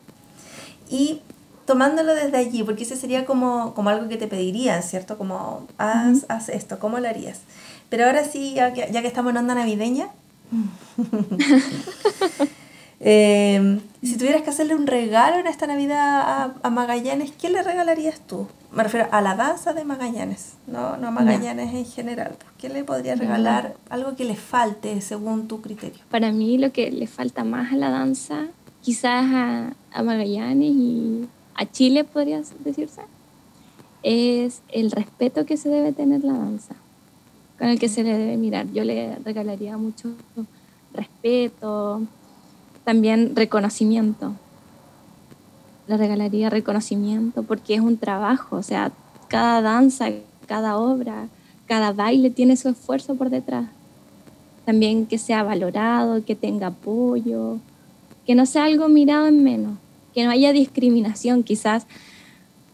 Y 0.89 1.21
tomándolo 1.67 2.15
desde 2.15 2.37
allí, 2.37 2.63
porque 2.63 2.85
ese 2.85 2.97
sería 2.97 3.25
como, 3.25 3.75
como 3.75 3.91
algo 3.91 4.09
que 4.09 4.17
te 4.17 4.27
pedirían, 4.27 4.83
¿cierto? 4.83 5.19
Como, 5.19 5.67
haz, 5.79 6.27
haz 6.29 6.49
esto, 6.49 6.79
¿cómo 6.79 6.99
lo 6.99 7.09
harías? 7.09 7.41
Pero 7.89 8.07
ahora 8.07 8.25
sí, 8.25 8.55
ya 8.55 8.73
que, 8.73 8.89
ya 8.91 9.03
que 9.03 9.09
estamos 9.09 9.31
en 9.31 9.39
onda 9.39 9.55
navideña, 9.55 10.09
Eh, 13.07 13.81
si 14.03 14.17
tuvieras 14.17 14.41
que 14.41 14.49
hacerle 14.49 14.75
un 14.75 14.87
regalo 14.87 15.37
en 15.37 15.47
esta 15.47 15.67
Navidad 15.67 16.55
a, 16.63 16.71
Magallanes, 16.71 17.33
¿qué 17.33 17.51
le 17.51 17.63
regalarías 17.63 18.19
tú? 18.27 18.47
Me 18.73 18.83
refiero 18.83 19.09
a 19.11 19.21
la 19.21 19.37
danza 19.37 19.75
de 19.75 19.85
Magallanes, 19.85 20.55
no, 20.67 20.97
no 20.97 21.09
a 21.09 21.11
Magallanes 21.11 21.75
en 21.75 21.85
general. 21.85 22.35
¿Qué 22.57 22.71
le 22.71 22.83
podrías 22.83 23.19
regalar? 23.19 23.77
Algo 23.91 24.17
que 24.17 24.25
le 24.25 24.37
falte 24.37 25.03
según 25.03 25.49
tu 25.49 25.61
criterio. 25.61 26.03
Para 26.11 26.33
mí 26.33 26.57
lo 26.57 26.73
que 26.73 26.91
le 26.91 27.07
falta 27.07 27.45
más 27.45 27.75
a 27.75 27.77
la 27.77 27.91
danza, 27.91 28.47
quizás 28.81 29.27
a, 29.35 29.75
a 29.93 30.03
Magallanes 30.03 30.73
y 30.73 31.29
a 31.57 31.71
Chile 31.71 32.05
podría 32.05 32.41
decirse, 32.61 33.03
es 34.03 34.63
el 34.71 34.91
respeto 34.91 35.45
que 35.45 35.59
se 35.59 35.69
debe 35.69 35.93
tener 35.93 36.25
la 36.25 36.33
danza, 36.33 36.75
con 37.59 37.69
el 37.69 37.79
que 37.79 37.91
se 37.91 38.03
le 38.03 38.17
debe 38.17 38.39
mirar. 38.39 38.67
Yo 38.73 38.83
le 38.83 39.17
regalaría 39.17 39.77
mucho 39.77 40.15
respeto, 40.95 42.01
también 42.85 43.35
reconocimiento. 43.35 44.35
Le 45.87 45.97
regalaría 45.97 46.51
reconocimiento 46.51 47.43
porque 47.43 47.75
es 47.75 47.81
un 47.81 47.99
trabajo, 47.99 48.57
o 48.57 48.63
sea, 48.63 48.93
cada 49.29 49.61
danza, 49.61 50.11
cada 50.47 50.79
obra, 50.79 51.29
cada 51.67 51.93
baile 51.93 52.31
tiene 52.31 52.57
su 52.57 52.69
esfuerzo 52.69 53.15
por 53.15 53.31
detrás. 53.31 53.67
También 54.65 55.07
que 55.07 55.19
sea 55.19 55.43
valorado, 55.43 56.25
que 56.25 56.35
tenga 56.35 56.69
apoyo, 56.69 57.59
que 58.27 58.35
no 58.35 58.47
sea 58.47 58.65
algo 58.65 58.89
mirado 58.89 59.27
en 59.27 59.43
menos, 59.43 59.79
que 60.15 60.25
no 60.25 60.31
haya 60.31 60.53
discriminación. 60.53 61.43
Quizás 61.43 61.87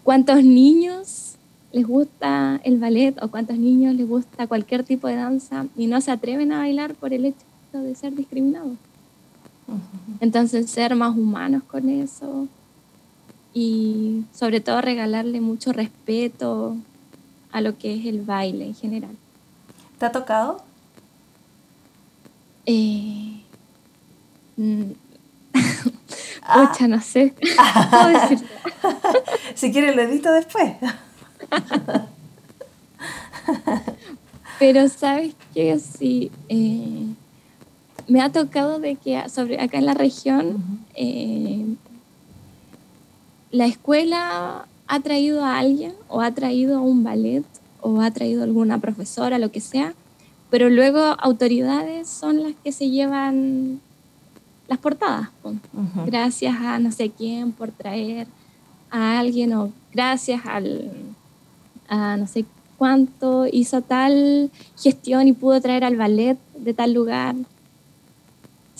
cuántos 0.04 0.44
niños 0.44 1.36
les 1.72 1.86
gusta 1.86 2.60
el 2.64 2.78
ballet 2.78 3.20
o 3.22 3.28
cuántos 3.28 3.56
niños 3.58 3.94
les 3.94 4.08
gusta 4.08 4.46
cualquier 4.46 4.84
tipo 4.84 5.08
de 5.08 5.16
danza 5.16 5.66
y 5.76 5.86
no 5.86 6.00
se 6.00 6.10
atreven 6.10 6.52
a 6.52 6.58
bailar 6.58 6.94
por 6.94 7.12
el 7.12 7.26
hecho 7.26 7.44
de 7.72 7.94
ser 7.94 8.14
discriminados. 8.14 8.76
Entonces, 10.20 10.70
ser 10.70 10.94
más 10.94 11.16
humanos 11.16 11.62
con 11.64 11.88
eso 11.88 12.46
y 13.52 14.24
sobre 14.32 14.60
todo 14.60 14.80
regalarle 14.80 15.40
mucho 15.40 15.72
respeto 15.72 16.76
a 17.52 17.60
lo 17.60 17.76
que 17.78 17.96
es 17.96 18.06
el 18.06 18.22
baile 18.22 18.66
en 18.66 18.74
general. 18.74 19.16
¿Te 19.98 20.06
ha 20.06 20.12
tocado? 20.12 20.62
Eh, 22.66 23.40
mm, 24.56 24.82
ah. 26.42 26.72
no 26.88 27.00
sé. 27.00 27.34
si 29.54 29.72
quieres 29.72 29.96
lo 29.96 30.02
edito 30.02 30.30
después. 30.32 30.74
Pero 34.58 34.88
sabes 34.88 35.34
que 35.54 35.78
sí, 35.78 36.30
eh, 36.48 37.06
me 38.10 38.20
ha 38.20 38.32
tocado 38.32 38.80
de 38.80 38.96
que 38.96 39.28
sobre 39.28 39.60
acá 39.60 39.78
en 39.78 39.86
la 39.86 39.94
región 39.94 40.80
eh, 40.96 41.64
la 43.52 43.66
escuela 43.66 44.66
ha 44.88 45.00
traído 45.00 45.44
a 45.44 45.58
alguien 45.60 45.92
o 46.08 46.20
ha 46.20 46.32
traído 46.32 46.78
a 46.78 46.80
un 46.80 47.04
ballet 47.04 47.44
o 47.80 48.00
ha 48.00 48.10
traído 48.10 48.40
a 48.40 48.44
alguna 48.44 48.78
profesora, 48.78 49.38
lo 49.38 49.52
que 49.52 49.60
sea, 49.60 49.94
pero 50.50 50.68
luego 50.68 50.98
autoridades 50.98 52.08
son 52.08 52.42
las 52.42 52.54
que 52.64 52.72
se 52.72 52.90
llevan 52.90 53.80
las 54.66 54.80
portadas. 54.80 55.28
Gracias 56.04 56.56
a 56.56 56.80
no 56.80 56.90
sé 56.90 57.10
quién 57.10 57.52
por 57.52 57.70
traer 57.70 58.26
a 58.90 59.20
alguien 59.20 59.54
o 59.54 59.70
gracias 59.92 60.42
al, 60.46 60.90
a 61.88 62.16
no 62.16 62.26
sé 62.26 62.44
cuánto 62.76 63.46
hizo 63.46 63.82
tal 63.82 64.50
gestión 64.76 65.28
y 65.28 65.32
pudo 65.32 65.60
traer 65.60 65.84
al 65.84 65.94
ballet 65.94 66.36
de 66.58 66.74
tal 66.74 66.92
lugar 66.92 67.36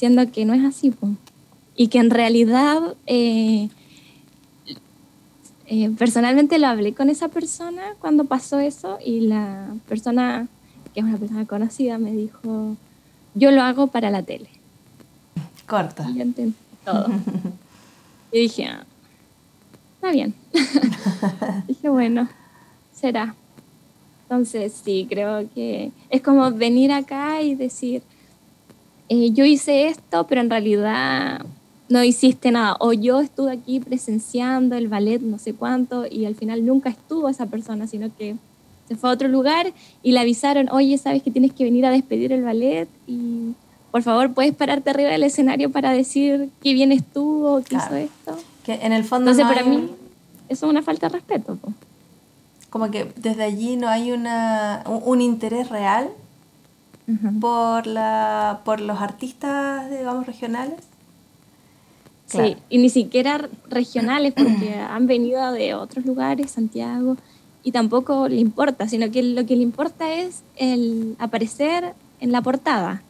siendo 0.01 0.33
que 0.33 0.47
no 0.47 0.55
es 0.55 0.65
así, 0.65 0.95
y 1.77 1.89
que 1.89 1.99
en 1.99 2.09
realidad 2.09 2.95
eh, 3.07 3.69
eh, 5.67 5.91
personalmente 5.91 6.59
lo 6.59 6.69
hablé 6.69 6.95
con 6.95 7.11
esa 7.11 7.29
persona 7.29 7.83
cuando 8.01 8.25
pasó 8.25 8.61
eso 8.61 8.97
y 9.05 9.21
la 9.21 9.69
persona, 9.91 10.49
que 10.95 11.01
es 11.01 11.05
una 11.05 11.19
persona 11.19 11.45
conocida, 11.45 11.99
me 11.99 12.13
dijo, 12.13 12.77
yo 13.35 13.51
lo 13.51 13.61
hago 13.61 13.89
para 13.89 14.11
la 14.11 14.23
tele. 14.23 14.49
Corta. 15.67 16.09
Y 16.09 16.15
yo 16.15 16.23
entendí 16.23 16.55
todo. 16.83 17.09
y 18.33 18.41
dije, 18.41 18.65
ah, 18.69 18.87
está 19.97 20.13
bien. 20.13 20.33
dije, 21.69 21.91
bueno, 21.91 22.27
será. 22.95 23.35
Entonces, 24.23 24.81
sí, 24.83 25.07
creo 25.11 25.47
que 25.55 25.93
es 26.09 26.23
como 26.23 26.51
venir 26.53 26.91
acá 26.91 27.43
y 27.43 27.55
decir, 27.55 28.03
eh, 29.11 29.33
yo 29.33 29.45
hice 29.45 29.89
esto, 29.89 30.25
pero 30.29 30.41
en 30.41 30.49
realidad 30.49 31.45
no 31.89 32.05
hiciste 32.05 32.53
nada. 32.53 32.77
O 32.79 32.93
yo 32.93 33.19
estuve 33.19 33.51
aquí 33.53 33.81
presenciando 33.81 34.77
el 34.77 34.87
ballet 34.87 35.21
no 35.21 35.39
sé 35.39 35.53
cuánto 35.53 36.07
y 36.07 36.27
al 36.27 36.37
final 36.37 36.65
nunca 36.65 36.91
estuvo 36.91 37.29
esa 37.29 37.47
persona, 37.47 37.89
sino 37.89 38.09
que 38.17 38.37
se 38.87 38.95
fue 38.95 39.11
a 39.11 39.13
otro 39.13 39.27
lugar 39.27 39.73
y 40.05 40.13
le 40.13 40.21
avisaron, 40.21 40.69
oye, 40.71 40.97
sabes 40.97 41.25
que 41.25 41.33
tienes 41.33 41.53
que 41.53 41.65
venir 41.65 41.85
a 41.87 41.91
despedir 41.91 42.33
el 42.33 42.45
ballet 42.45 42.89
y 43.09 43.53
por 43.91 44.03
favor 44.05 44.33
puedes 44.33 44.55
pararte 44.55 44.91
arriba 44.91 45.11
del 45.11 45.25
escenario 45.25 45.73
para 45.73 45.91
decir 45.91 46.49
que 46.63 46.73
bien 46.73 46.93
estuvo, 46.93 47.63
que 47.65 47.75
hizo 47.75 47.97
esto. 47.97 48.39
Que 48.65 48.75
en 48.75 48.93
el 48.93 49.03
fondo... 49.03 49.33
Entonces 49.33 49.53
para 49.53 49.69
mí 49.69 49.91
eso 50.49 50.67
es 50.67 50.71
una 50.71 50.83
falta 50.83 51.09
de 51.09 51.15
respeto. 51.15 51.59
Como 52.71 52.93
que 52.93 53.13
desde 53.17 53.43
allí 53.43 53.75
no 53.75 53.89
hay 53.89 54.13
una, 54.13 54.85
un 54.87 55.21
interés 55.21 55.69
real 55.69 56.11
por, 57.41 57.87
la, 57.87 58.61
por 58.65 58.81
los 58.81 59.01
artistas, 59.01 59.91
digamos, 59.91 60.27
regionales? 60.27 60.81
Sí, 62.27 62.57
y 62.69 62.79
ni 62.79 62.91
siquiera 62.91 63.49
regionales, 63.69 64.35
porque 64.35 64.75
han 64.91 65.07
venido 65.07 65.53
de 65.53 65.75
otros 65.75 66.05
lugares, 66.07 66.53
Santiago, 66.53 67.17
y 67.63 67.73
tampoco 67.73 68.29
le 68.29 68.37
importa, 68.37 68.89
sino 68.89 69.11
que 69.11 69.23
lo 69.23 69.45
que 69.47 69.57
le 69.57 69.63
importa 69.63 70.13
es 70.15 70.43
el 70.57 71.17
aparecer 71.19 71.95
en 72.21 72.33
la 72.33 72.41
portada. 72.41 73.03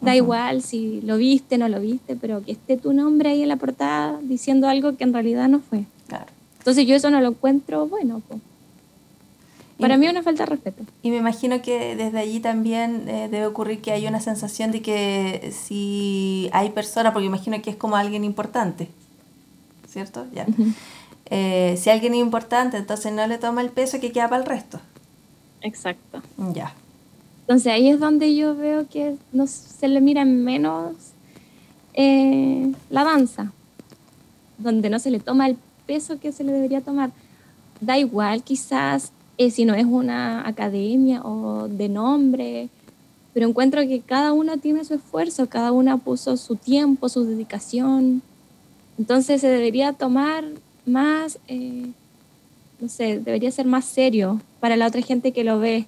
Da 0.00 0.14
igual 0.14 0.62
si 0.62 1.00
lo 1.02 1.16
viste, 1.16 1.56
o 1.56 1.58
no 1.58 1.68
lo 1.68 1.80
viste, 1.80 2.14
pero 2.14 2.44
que 2.44 2.52
esté 2.52 2.76
tu 2.76 2.92
nombre 2.92 3.30
ahí 3.30 3.42
en 3.42 3.48
la 3.48 3.56
portada 3.56 4.18
diciendo 4.22 4.68
algo 4.68 4.96
que 4.96 5.04
en 5.04 5.12
realidad 5.12 5.48
no 5.48 5.58
fue. 5.60 5.84
Claro. 6.06 6.26
Entonces 6.58 6.86
yo 6.86 6.94
eso 6.94 7.10
no 7.10 7.20
lo 7.20 7.28
encuentro 7.28 7.86
bueno. 7.86 8.22
Para 9.78 9.96
mí 9.96 10.06
es 10.06 10.12
una 10.12 10.22
falta 10.22 10.44
de 10.44 10.50
respeto. 10.50 10.84
Y 11.02 11.10
me 11.10 11.18
imagino 11.18 11.62
que 11.62 11.94
desde 11.94 12.18
allí 12.18 12.40
también 12.40 13.08
eh, 13.08 13.28
debe 13.30 13.46
ocurrir 13.46 13.80
que 13.80 13.92
hay 13.92 14.06
una 14.06 14.20
sensación 14.20 14.72
de 14.72 14.82
que 14.82 15.52
si 15.52 16.50
hay 16.52 16.70
personas, 16.70 17.12
porque 17.12 17.26
imagino 17.26 17.60
que 17.62 17.70
es 17.70 17.76
como 17.76 17.96
alguien 17.96 18.24
importante, 18.24 18.88
¿cierto? 19.88 20.26
Ya. 20.34 20.46
Eh, 21.30 21.76
si 21.78 21.90
alguien 21.90 22.14
es 22.14 22.20
importante, 22.20 22.76
entonces 22.76 23.12
no 23.12 23.26
le 23.26 23.38
toma 23.38 23.60
el 23.60 23.70
peso 23.70 24.00
que 24.00 24.10
queda 24.10 24.28
para 24.28 24.42
el 24.42 24.48
resto. 24.48 24.80
Exacto. 25.60 26.22
Ya. 26.54 26.74
Entonces 27.42 27.72
ahí 27.72 27.88
es 27.88 28.00
donde 28.00 28.34
yo 28.34 28.56
veo 28.56 28.88
que 28.88 29.16
no 29.32 29.46
se 29.46 29.88
le 29.88 30.00
mira 30.00 30.24
menos 30.24 30.94
eh, 31.94 32.72
la 32.90 33.04
danza, 33.04 33.52
donde 34.58 34.90
no 34.90 34.98
se 34.98 35.10
le 35.10 35.20
toma 35.20 35.46
el 35.46 35.56
peso 35.86 36.18
que 36.18 36.32
se 36.32 36.44
le 36.44 36.52
debería 36.52 36.80
tomar. 36.80 37.10
Da 37.80 37.96
igual 37.96 38.42
quizás 38.42 39.12
eh, 39.38 39.50
si 39.50 39.64
no 39.64 39.74
es 39.74 39.86
una 39.86 40.46
academia 40.46 41.22
o 41.22 41.68
de 41.68 41.88
nombre, 41.88 42.68
pero 43.32 43.48
encuentro 43.48 43.80
que 43.82 44.00
cada 44.00 44.32
uno 44.32 44.58
tiene 44.58 44.84
su 44.84 44.94
esfuerzo, 44.94 45.48
cada 45.48 45.70
una 45.70 45.96
puso 45.96 46.36
su 46.36 46.56
tiempo, 46.56 47.08
su 47.08 47.24
dedicación. 47.24 48.20
Entonces 48.98 49.40
se 49.40 49.48
debería 49.48 49.92
tomar 49.92 50.44
más, 50.84 51.38
eh, 51.46 51.92
no 52.80 52.88
sé, 52.88 53.20
debería 53.20 53.50
ser 53.52 53.66
más 53.66 53.84
serio 53.84 54.40
para 54.58 54.76
la 54.76 54.88
otra 54.88 55.02
gente 55.02 55.32
que 55.32 55.44
lo 55.44 55.60
ve 55.60 55.86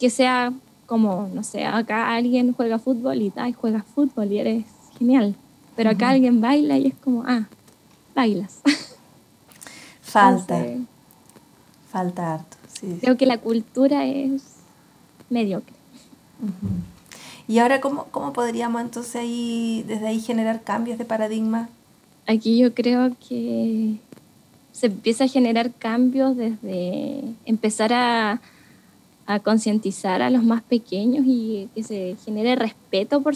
que 0.00 0.10
sea 0.10 0.52
como, 0.86 1.30
no 1.32 1.42
sé, 1.42 1.64
acá 1.64 2.14
alguien 2.14 2.52
juega 2.52 2.78
fútbol 2.78 3.22
y, 3.22 3.30
tal, 3.30 3.54
juega 3.54 3.82
fútbol 3.82 4.32
y 4.32 4.38
eres 4.38 4.64
genial. 4.98 5.34
Pero 5.74 5.90
acá 5.90 6.10
alguien 6.10 6.40
baila 6.40 6.78
y 6.78 6.88
es 6.88 6.94
como, 6.94 7.24
ah, 7.26 7.48
bailas. 8.14 8.60
Falta. 10.00 10.64
Falta 11.96 12.34
harto. 12.34 12.56
Sí, 12.72 12.98
creo 13.00 13.16
que 13.16 13.26
la 13.26 13.38
cultura 13.38 14.04
es 14.04 14.42
mediocre. 15.30 15.74
Y 17.48 17.58
ahora, 17.58 17.80
¿cómo, 17.80 18.06
¿cómo 18.10 18.32
podríamos 18.32 18.82
entonces 18.82 19.16
ahí, 19.16 19.84
desde 19.86 20.08
ahí 20.08 20.20
generar 20.20 20.62
cambios 20.62 20.98
de 20.98 21.04
paradigma? 21.04 21.68
Aquí 22.26 22.58
yo 22.58 22.74
creo 22.74 23.12
que 23.28 23.96
se 24.72 24.86
empieza 24.86 25.24
a 25.24 25.28
generar 25.28 25.72
cambios 25.72 26.36
desde 26.36 27.22
empezar 27.46 27.92
a 27.92 28.40
a 29.26 29.40
concientizar 29.40 30.22
a 30.22 30.30
los 30.30 30.44
más 30.44 30.62
pequeños 30.62 31.24
y 31.26 31.68
que 31.74 31.82
se 31.82 32.16
genere 32.24 32.54
respeto 32.54 33.20
por, 33.22 33.34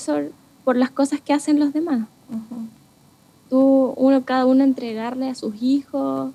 por 0.64 0.76
las 0.76 0.90
cosas 0.90 1.20
que 1.20 1.32
hacen 1.32 1.58
los 1.58 1.72
demás. 1.72 2.06
Tú, 3.48 3.92
uno, 3.96 4.24
cada 4.24 4.46
uno 4.46 4.62
entregarle 4.62 5.28
a 5.28 5.34
sus 5.34 5.60
hijos 5.60 6.32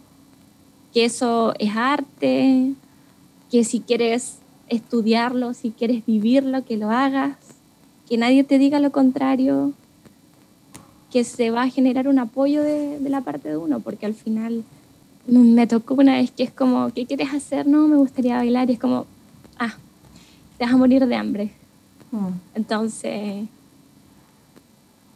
que 0.96 1.04
eso 1.04 1.54
es 1.60 1.76
arte, 1.76 2.72
que 3.52 3.66
si 3.66 3.82
quieres 3.82 4.38
estudiarlo, 4.70 5.54
si 5.54 5.72
quieres 5.72 6.06
vivirlo, 6.06 6.64
que 6.64 6.78
lo 6.78 6.90
hagas, 6.90 7.36
que 8.08 8.18
nadie 8.18 8.46
te 8.46 8.58
diga 8.58 8.80
lo 8.80 8.94
contrario, 8.94 9.74
que 11.12 11.26
se 11.26 11.52
va 11.52 11.64
a 11.64 11.70
generar 11.70 12.08
un 12.08 12.18
apoyo 12.18 12.64
de, 12.64 12.98
de 12.98 13.10
la 13.10 13.20
parte 13.20 13.50
de 13.50 13.58
uno, 13.58 13.82
porque 13.82 14.06
al 14.06 14.14
final 14.14 14.64
me 15.28 15.68
tocó 15.68 15.96
una 15.96 16.14
vez 16.14 16.32
que 16.32 16.44
es 16.44 16.52
como, 16.52 16.90
¿qué 16.94 17.06
quieres 17.06 17.34
hacer? 17.34 17.68
No, 17.68 17.90
me 17.90 17.98
gustaría 17.98 18.38
bailar 18.38 18.70
y 18.70 18.74
es 18.76 18.80
como, 18.80 19.06
ah, 19.60 19.76
te 20.58 20.64
vas 20.64 20.74
a 20.74 20.78
morir 20.78 21.06
de 21.06 21.16
hambre. 21.16 21.52
Mm. 22.12 22.30
Entonces, 22.56 23.46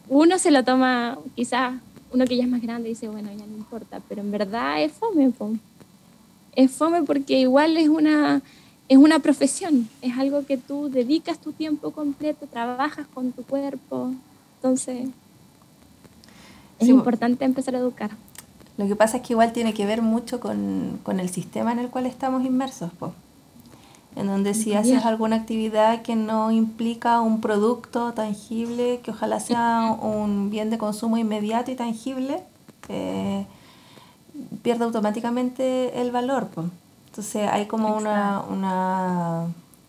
uno 0.09 0.39
se 0.39 0.51
lo 0.51 0.61
toma, 0.65 1.17
quizás 1.37 1.75
uno 2.11 2.25
que 2.25 2.35
ya 2.35 2.43
es 2.43 2.49
más 2.49 2.61
grande 2.61 2.89
dice, 2.89 3.07
bueno, 3.07 3.29
ya 3.31 3.45
no 3.45 3.55
importa, 3.55 4.01
pero 4.09 4.19
en 4.19 4.31
verdad 4.31 4.83
es 4.83 4.91
fome. 4.91 5.31
Es 6.55 6.71
fome 6.71 7.03
porque 7.03 7.39
igual 7.39 7.77
es 7.77 7.89
una, 7.89 8.41
es 8.88 8.97
una 8.97 9.19
profesión, 9.19 9.89
es 10.01 10.17
algo 10.17 10.45
que 10.45 10.57
tú 10.57 10.89
dedicas 10.89 11.39
tu 11.39 11.51
tiempo 11.51 11.91
completo, 11.91 12.47
trabajas 12.47 13.07
con 13.13 13.31
tu 13.31 13.43
cuerpo, 13.43 14.13
entonces 14.55 15.09
es 16.79 16.88
importante 16.88 17.45
empezar 17.45 17.75
a 17.75 17.79
educar. 17.79 18.12
Lo 18.77 18.88
que 18.88 18.95
pasa 18.95 19.17
es 19.17 19.23
que 19.23 19.33
igual 19.33 19.51
tiene 19.51 19.73
que 19.73 19.85
ver 19.85 20.01
mucho 20.01 20.39
con, 20.39 20.99
con 21.03 21.19
el 21.19 21.29
sistema 21.29 21.71
en 21.71 21.79
el 21.79 21.89
cual 21.89 22.05
estamos 22.05 22.45
inmersos. 22.45 22.91
pues 22.97 23.12
en 24.15 24.27
donde 24.27 24.53
si 24.53 24.73
haces 24.73 25.05
alguna 25.05 25.38
actividad 25.38 26.01
que 26.01 26.15
no 26.15 26.51
implica 26.51 27.21
un 27.21 27.41
producto 27.41 28.13
tangible, 28.13 28.99
que 29.03 29.12
ojalá 29.12 29.39
sea 29.39 29.95
un 30.01 30.49
bien 30.49 30.69
de 30.69 30.77
consumo 30.77 31.17
inmediato 31.17 31.71
y 31.71 31.75
tangible, 31.75 32.41
eh, 32.89 33.45
pierde 34.62 34.86
automáticamente 34.86 36.02
el 36.02 36.12
valor. 36.12 36.47
Entonces 37.08 37.49
hay 37.52 37.65
como 37.65 37.95
una, 37.95 38.41
una, 38.41 39.47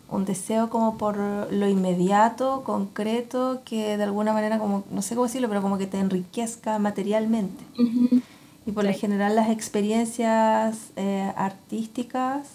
un 0.09 0.25
deseo 0.25 0.69
como 0.69 0.97
por 0.97 1.17
lo 1.17 1.67
inmediato, 1.67 2.63
concreto, 2.63 3.61
que 3.65 3.97
de 3.97 4.03
alguna 4.03 4.33
manera, 4.33 4.59
como 4.59 4.83
no 4.91 5.01
sé 5.01 5.15
cómo 5.15 5.27
decirlo, 5.27 5.47
pero 5.47 5.61
como 5.61 5.77
que 5.77 5.87
te 5.87 5.99
enriquezca 5.99 6.79
materialmente. 6.79 7.63
Y 8.65 8.71
por 8.71 8.83
lo 8.83 8.93
general 8.93 9.35
las 9.35 9.49
experiencias 9.49 10.77
eh, 10.95 11.31
artísticas 11.35 12.47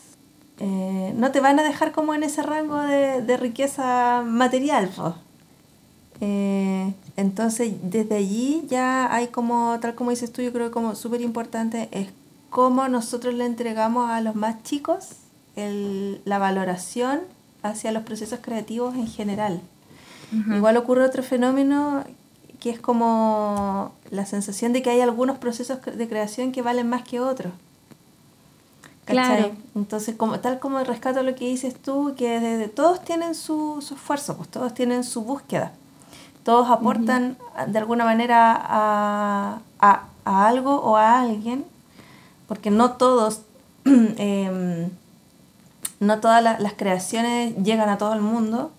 eh, 0.59 1.13
no 1.17 1.33
te 1.33 1.41
van 1.41 1.59
a 1.59 1.63
dejar 1.63 1.93
como 1.93 2.15
en 2.15 2.23
ese 2.23 2.43
rango 2.43 2.81
de, 2.81 3.37
riqueza 3.37 4.23
material. 4.25 4.91
Eh, 6.21 6.93
entonces, 7.17 7.75
desde 7.83 8.17
allí 8.17 8.65
ya 8.69 9.13
hay 9.15 9.29
como, 9.29 9.79
tal 9.81 9.95
como 9.95 10.11
dices 10.11 10.33
tú, 10.33 10.43
yo 10.43 10.53
creo 10.53 10.67
que 10.67 10.73
como 10.73 10.95
súper 10.95 11.21
importante 11.21 11.89
es 11.93 12.09
cómo 12.51 12.89
nosotros 12.89 13.35
le 13.35 13.45
entregamos 13.45 14.11
a 14.11 14.21
los 14.21 14.35
más 14.35 14.63
chicos 14.63 15.09
la 15.57 16.39
valoración 16.39 17.21
hacia 17.63 17.91
los 17.91 18.03
procesos 18.03 18.41
creativos 18.43 18.95
en 18.95 19.07
general. 19.07 19.61
Igual 20.55 20.77
ocurre 20.77 21.05
otro 21.05 21.23
fenómeno 21.23 22.05
que 22.61 22.71
es 22.71 22.81
como 22.81 23.93
la 24.11 24.27
sensación 24.27 24.73
de 24.73 24.83
que 24.83 24.91
hay 24.91 25.01
algunos 25.01 25.39
procesos 25.39 25.79
de 25.83 26.09
creación 26.09 26.53
que 26.53 26.63
valen 26.63 26.89
más 26.89 27.03
que 27.05 27.21
otros. 27.21 27.53
Claro. 29.05 29.53
Entonces, 29.77 30.17
como, 30.17 30.41
tal 30.41 30.59
como 30.59 30.83
rescato 30.83 31.23
lo 31.23 31.35
que 31.37 31.47
dices 31.47 31.77
tú, 31.77 32.15
que 32.17 32.41
desde, 32.41 32.69
todos 32.69 33.05
tienen 33.05 33.37
su, 33.37 33.79
esfuerzo, 33.79 34.37
pues 34.37 34.49
todos 34.49 34.75
tienen 34.75 35.05
su 35.05 35.23
búsqueda. 35.23 35.73
Todos 36.47 36.71
aportan 36.71 37.37
de 37.67 37.77
alguna 37.77 38.05
manera 38.05 38.55
a, 38.57 39.59
algo 40.25 40.77
o 40.77 40.97
a 40.97 41.19
alguien, 41.21 41.65
porque 42.47 42.71
no 42.71 42.93
todos, 42.93 43.41
em, 43.85 44.89
no 45.99 46.21
todas 46.21 46.45
las 46.45 46.73
creaciones 46.75 47.57
llegan 47.57 47.89
a 47.89 47.99
todo 47.99 48.13
el 48.15 48.21
mundo. 48.21 48.71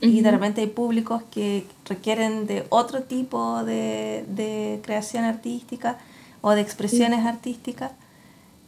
Y 0.00 0.22
de 0.22 0.30
repente 0.30 0.62
hay 0.62 0.68
públicos 0.68 1.22
que 1.30 1.66
requieren 1.84 2.46
de 2.46 2.66
otro 2.70 3.02
tipo 3.02 3.62
de, 3.64 4.80
creación 4.82 5.24
artística 5.24 5.98
o 6.40 6.52
de 6.52 6.62
expresiones 6.62 7.26
artísticas 7.26 7.92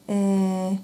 eh, 0.08 0.78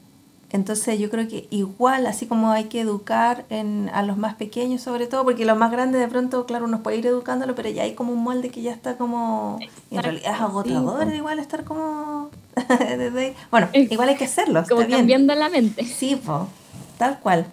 entonces 0.50 0.98
yo 0.98 1.11
creo 1.11 1.26
que 1.28 1.48
igual, 1.50 2.06
así 2.06 2.26
como 2.26 2.52
hay 2.52 2.64
que 2.64 2.80
educar 2.80 3.44
en, 3.50 3.90
a 3.92 4.02
los 4.02 4.16
más 4.16 4.35
pequeños 4.37 4.80
sobre 4.80 5.06
todo, 5.06 5.24
porque 5.24 5.44
los 5.44 5.59
más 5.59 5.72
grandes 5.72 6.00
de 6.00 6.09
pronto, 6.09 6.46
claro, 6.46 6.66
uno 6.66 6.82
puede 6.82 6.98
ir 6.98 7.06
educándolo, 7.06 7.54
pero 7.54 7.68
ya 7.68 7.82
hay 7.82 7.94
como 7.94 8.12
un 8.12 8.22
molde 8.22 8.50
que 8.50 8.62
ya 8.62 8.72
está 8.72 8.96
como... 8.96 9.59
en 9.90 10.02
realidad 10.02 10.35
es 10.35 10.40
agotador 10.40 11.12
igual 11.12 11.38
estar 11.38 11.64
como... 11.64 12.30
Bueno, 13.50 13.68
igual 13.74 14.09
hay 14.09 14.16
que 14.16 14.24
hacerlo. 14.24 14.64
Como 14.68 14.87
cambiando 14.88 15.35
la 15.35 15.48
mente. 15.48 15.85
Sí, 15.85 16.20
tal 16.96 17.18
cual. 17.20 17.46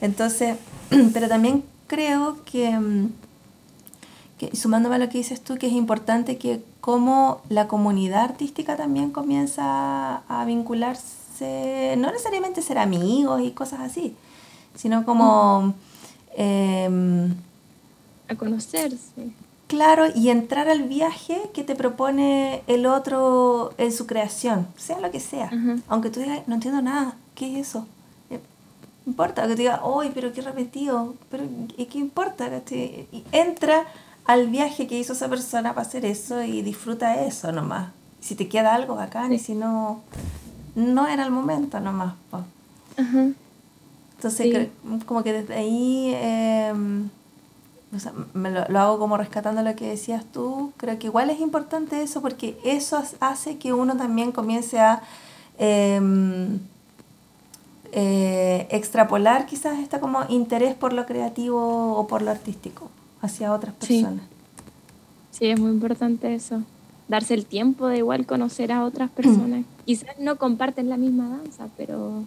Entonces, 0.00 0.56
pero 1.12 1.28
también 1.28 1.62
creo 1.86 2.38
que, 2.44 2.70
mm, 2.70 3.12
que, 4.38 4.56
sumándome 4.56 4.96
a 4.96 4.98
lo 4.98 5.08
que 5.08 5.18
dices 5.18 5.40
tú, 5.40 5.56
que 5.56 5.66
es 5.66 5.72
importante 5.72 6.38
que 6.38 6.62
cómo 6.80 7.42
la 7.48 7.68
comunidad 7.68 8.24
artística 8.24 8.76
también 8.76 9.10
comienza 9.10 10.22
a 10.28 10.44
vincularse, 10.46 11.19
no 11.40 12.10
necesariamente 12.10 12.62
ser 12.62 12.78
amigos 12.78 13.40
y 13.42 13.50
cosas 13.52 13.80
así, 13.80 14.14
sino 14.74 15.04
como... 15.04 15.74
Em, 16.36 17.34
a 18.28 18.34
conocerse. 18.36 19.32
Claro, 19.70 20.06
y 20.12 20.30
entrar 20.30 20.68
al 20.68 20.82
viaje 20.82 21.42
que 21.54 21.62
te 21.62 21.76
propone 21.76 22.64
el 22.66 22.86
otro 22.86 23.72
en 23.78 23.92
su 23.92 24.04
creación, 24.04 24.66
sea 24.76 24.98
lo 24.98 25.12
que 25.12 25.20
sea. 25.20 25.48
Aunque 25.86 26.10
tú 26.10 26.18
digas, 26.18 26.40
no 26.48 26.56
entiendo 26.56 26.82
nada, 26.82 27.14
¿qué 27.36 27.52
es 27.52 27.68
eso? 27.68 27.86
Eh, 28.30 28.40
importa 29.06 29.42
que 29.42 29.48
te 29.50 29.54
diga, 29.54 29.80
uy, 29.86 30.10
pero 30.12 30.32
qué 30.32 30.42
repetido, 30.42 31.14
pero 31.30 31.44
¿qué 31.76 31.98
importa? 31.98 32.50
Y 32.72 33.24
entra 33.30 33.86
al 34.24 34.48
viaje 34.48 34.88
que 34.88 34.98
hizo 34.98 35.12
esa 35.12 35.28
persona 35.28 35.72
para 35.72 35.86
hacer 35.86 36.04
eso 36.04 36.42
y 36.42 36.62
disfruta 36.62 37.24
eso 37.24 37.52
nomás. 37.52 37.90
Si 38.20 38.34
te 38.34 38.48
queda 38.48 38.74
algo 38.74 38.96
bacán 38.96 39.32
y 39.32 39.38
si 39.38 39.54
no, 39.54 40.02
no 40.74 41.06
era 41.06 41.24
el 41.24 41.30
momento 41.30 41.80
nomás. 41.80 42.14
Entonces, 44.16 44.68
como 45.06 45.22
que 45.22 45.32
desde 45.32 45.54
ahí 45.54 46.14
em, 46.14 47.08
me 48.34 48.50
lo, 48.50 48.78
hago 48.78 48.98
como 48.98 49.16
rescatando 49.16 49.62
lo 49.62 49.74
que 49.74 49.88
decías 49.88 50.24
tú. 50.32 50.72
Creo 50.76 50.98
que 50.98 51.06
igual 51.06 51.30
es 51.30 51.40
importante 51.40 52.02
eso 52.02 52.20
porque 52.20 52.58
eso 52.64 53.02
hace 53.20 53.58
que 53.58 53.72
uno 53.72 53.96
también 53.96 54.32
comience 54.32 54.78
a 54.78 55.02
em, 55.58 56.58
eh, 57.92 58.68
extrapolar 58.70 59.46
quizás 59.46 59.78
este 59.78 59.98
como 59.98 60.24
interés 60.28 60.74
por 60.74 60.92
lo 60.92 61.06
creativo 61.06 61.94
o 61.94 62.06
por 62.06 62.22
lo 62.22 62.30
artístico 62.30 62.90
hacia 63.22 63.52
otras 63.52 63.74
personas. 63.74 64.22
Sí, 65.32 65.46
es 65.46 65.58
muy 65.58 65.70
importante 65.70 66.34
eso. 66.34 66.62
Darse 67.10 67.34
el 67.34 67.44
tiempo 67.44 67.88
de 67.88 67.98
igual 67.98 68.24
conocer 68.24 68.70
a 68.70 68.84
otras 68.84 69.10
personas. 69.10 69.64
Quizás 69.84 70.16
no 70.20 70.36
comparten 70.36 70.88
la 70.88 70.96
misma 70.96 71.28
danza, 71.28 71.66
pero, 71.76 72.22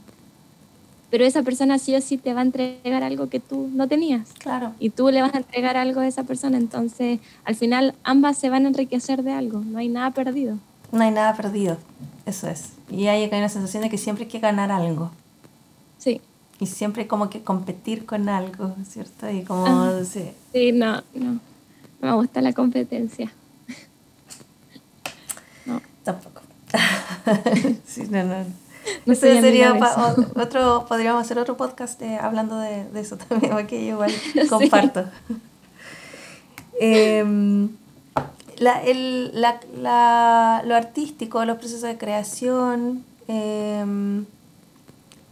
pero 1.09 1.23
esa 1.23 1.41
persona 1.41 1.79
sí 1.79 1.95
o 1.95 2.01
sí 2.01 2.17
te 2.17 2.33
va 2.33 2.41
a 2.41 2.43
entregar 2.43 3.01
algo 3.01 3.29
que 3.29 3.39
tú 3.39 3.69
no 3.73 3.87
tenías. 3.87 4.33
Claro. 4.39 4.73
Y 4.79 4.89
tú 4.89 5.09
le 5.09 5.21
vas 5.21 5.33
a 5.35 5.37
entregar 5.37 5.77
algo 5.77 6.01
a 6.01 6.07
esa 6.07 6.25
persona. 6.25 6.57
Entonces, 6.57 7.21
al 7.45 7.55
final, 7.55 7.95
ambas 8.03 8.37
se 8.37 8.49
van 8.49 8.65
a 8.65 8.67
enriquecer 8.67 9.23
de 9.23 9.31
algo. 9.31 9.59
No 9.59 9.77
hay 9.77 9.87
nada 9.87 10.11
perdido. 10.11 10.57
No 10.91 11.01
hay 11.01 11.11
nada 11.11 11.33
perdido. 11.33 11.77
Eso 12.25 12.49
es. 12.49 12.73
Y 12.89 13.07
hay 13.07 13.25
una 13.25 13.47
sensación 13.47 13.83
de 13.83 13.89
que 13.89 13.97
siempre 13.97 14.25
hay 14.25 14.29
que 14.29 14.39
ganar 14.39 14.69
algo. 14.69 15.11
Sí. 15.97 16.19
Y 16.59 16.65
siempre 16.65 17.07
como 17.07 17.29
que 17.29 17.41
competir 17.41 18.05
con 18.05 18.27
algo, 18.27 18.75
¿cierto? 18.85 19.29
Y 19.29 19.43
como... 19.43 20.03
sí. 20.03 20.31
sí, 20.51 20.73
no, 20.73 21.03
no. 21.13 21.39
No 22.01 22.09
me 22.09 22.13
gusta 22.15 22.41
la 22.41 22.51
competencia. 22.51 23.31
No. 26.05 26.13
Tampoco. 26.13 26.41
sí, 27.85 28.07
no, 28.09 28.23
no. 28.23 28.45
Eso 29.05 29.21
sería 29.21 29.73
otro, 30.35 30.85
podríamos 30.87 31.21
hacer 31.21 31.39
otro 31.39 31.55
podcast 31.55 32.01
hablando 32.21 32.57
de, 32.57 32.85
de, 32.89 32.99
eso 32.99 33.17
también, 33.17 33.51
porque 33.55 33.85
yo 33.85 33.93
igual 33.93 34.11
comparto. 34.49 35.05
Em, 36.79 37.69
la, 38.57 38.83
el, 38.83 39.31
la, 39.39 39.59
la, 39.77 40.63
lo 40.65 40.75
artístico, 40.75 41.45
los 41.45 41.57
procesos 41.57 41.83
de 41.83 41.97
creación, 41.97 43.05
eh, 43.27 43.85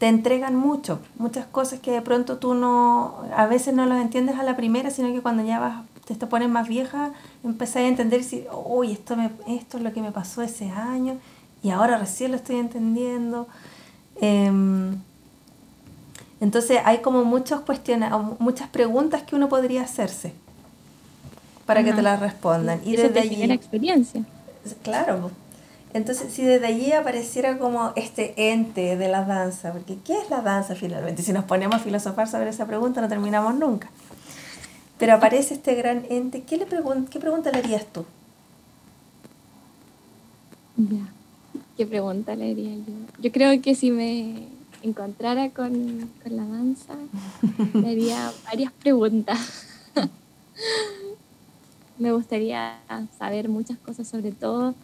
te 0.01 0.07
entregan 0.07 0.55
mucho, 0.55 0.99
muchas 1.19 1.45
cosas 1.45 1.79
que 1.79 1.91
de 1.91 2.01
pronto 2.01 2.37
tú 2.37 2.55
no, 2.55 3.21
a 3.35 3.45
veces 3.45 3.73
no 3.75 3.85
las 3.85 4.01
entiendes 4.01 4.35
a 4.39 4.43
la 4.43 4.55
primera, 4.55 4.89
sino 4.89 5.13
que 5.13 5.21
cuando 5.21 5.43
ya 5.43 5.59
vas, 5.59 5.83
te, 6.13 6.19
te 6.19 6.27
pones 6.27 6.49
más 6.49 6.67
vieja, 6.67 7.11
empezás 7.43 7.77
a 7.77 7.87
entender 7.87 8.23
si, 8.23 8.45
uy, 8.65 8.91
esto, 8.91 9.15
me, 9.15 9.31
esto 9.47 9.77
es 9.77 9.83
lo 9.83 9.93
que 9.93 10.01
me 10.01 10.11
pasó 10.11 10.41
ese 10.41 10.69
año 10.69 11.17
y 11.63 11.69
ahora 11.69 11.97
recién 11.97 12.31
lo 12.31 12.37
estoy 12.37 12.57
entendiendo. 12.57 13.47
Em, 14.19 14.97
entonces 16.39 16.79
hay 16.85 16.99
como 16.99 17.23
muchos 17.23 17.61
cuestiones, 17.61 18.11
muchas 18.39 18.69
preguntas 18.69 19.23
que 19.23 19.35
uno 19.35 19.49
podría 19.49 19.83
hacerse 19.83 20.33
para 21.65 21.83
que 21.83 21.93
te 21.93 22.01
las 22.01 22.19
respondan. 22.19 22.81
Y 22.83 22.95
desde 22.95 23.19
allí... 23.19 23.45
la 23.45 23.53
experiencia. 23.53 24.23
Claro, 24.83 25.31
entonces, 25.93 26.31
si 26.31 26.43
desde 26.43 26.67
allí 26.67 26.93
apareciera 26.93 27.57
como 27.57 27.91
este 27.95 28.51
ente 28.51 28.95
de 28.95 29.07
la 29.09 29.25
danza, 29.25 29.73
porque 29.73 29.97
¿qué 30.05 30.17
es 30.17 30.29
la 30.29 30.41
danza 30.41 30.75
finalmente? 30.75 31.21
Si 31.21 31.33
nos 31.33 31.43
ponemos 31.43 31.75
a 31.75 31.79
filosofar 31.79 32.29
sobre 32.29 32.49
esa 32.49 32.65
pregunta 32.65 33.01
no 33.01 33.09
terminamos 33.09 33.55
nunca. 33.55 33.89
Pero 35.01 35.15
aparece 35.15 35.55
este 35.55 35.73
gran 35.73 36.05
ente, 36.11 36.43
¿qué, 36.43 36.57
le 36.57 36.67
qué 37.09 37.19
pregunta 37.19 37.51
le 37.51 37.57
harías 37.57 37.87
tú? 37.91 38.05
Ya, 40.77 41.09
¿qué 41.75 41.87
pregunta 41.87 42.35
le 42.35 42.51
haría 42.51 42.75
yo? 42.75 42.93
Yo 43.19 43.31
creo 43.31 43.59
que 43.63 43.73
si 43.73 43.89
me 43.89 44.45
encontrara 44.83 45.49
con, 45.49 46.07
con 46.21 46.37
la 46.37 46.45
danza, 46.45 46.93
le 47.73 47.89
haría 47.89 48.31
varias 48.45 48.71
preguntas. 48.73 49.39
me 51.97 52.11
gustaría 52.11 52.77
saber 53.17 53.49
muchas 53.49 53.79
cosas, 53.79 54.07
sobre 54.07 54.31
todo 54.31 54.75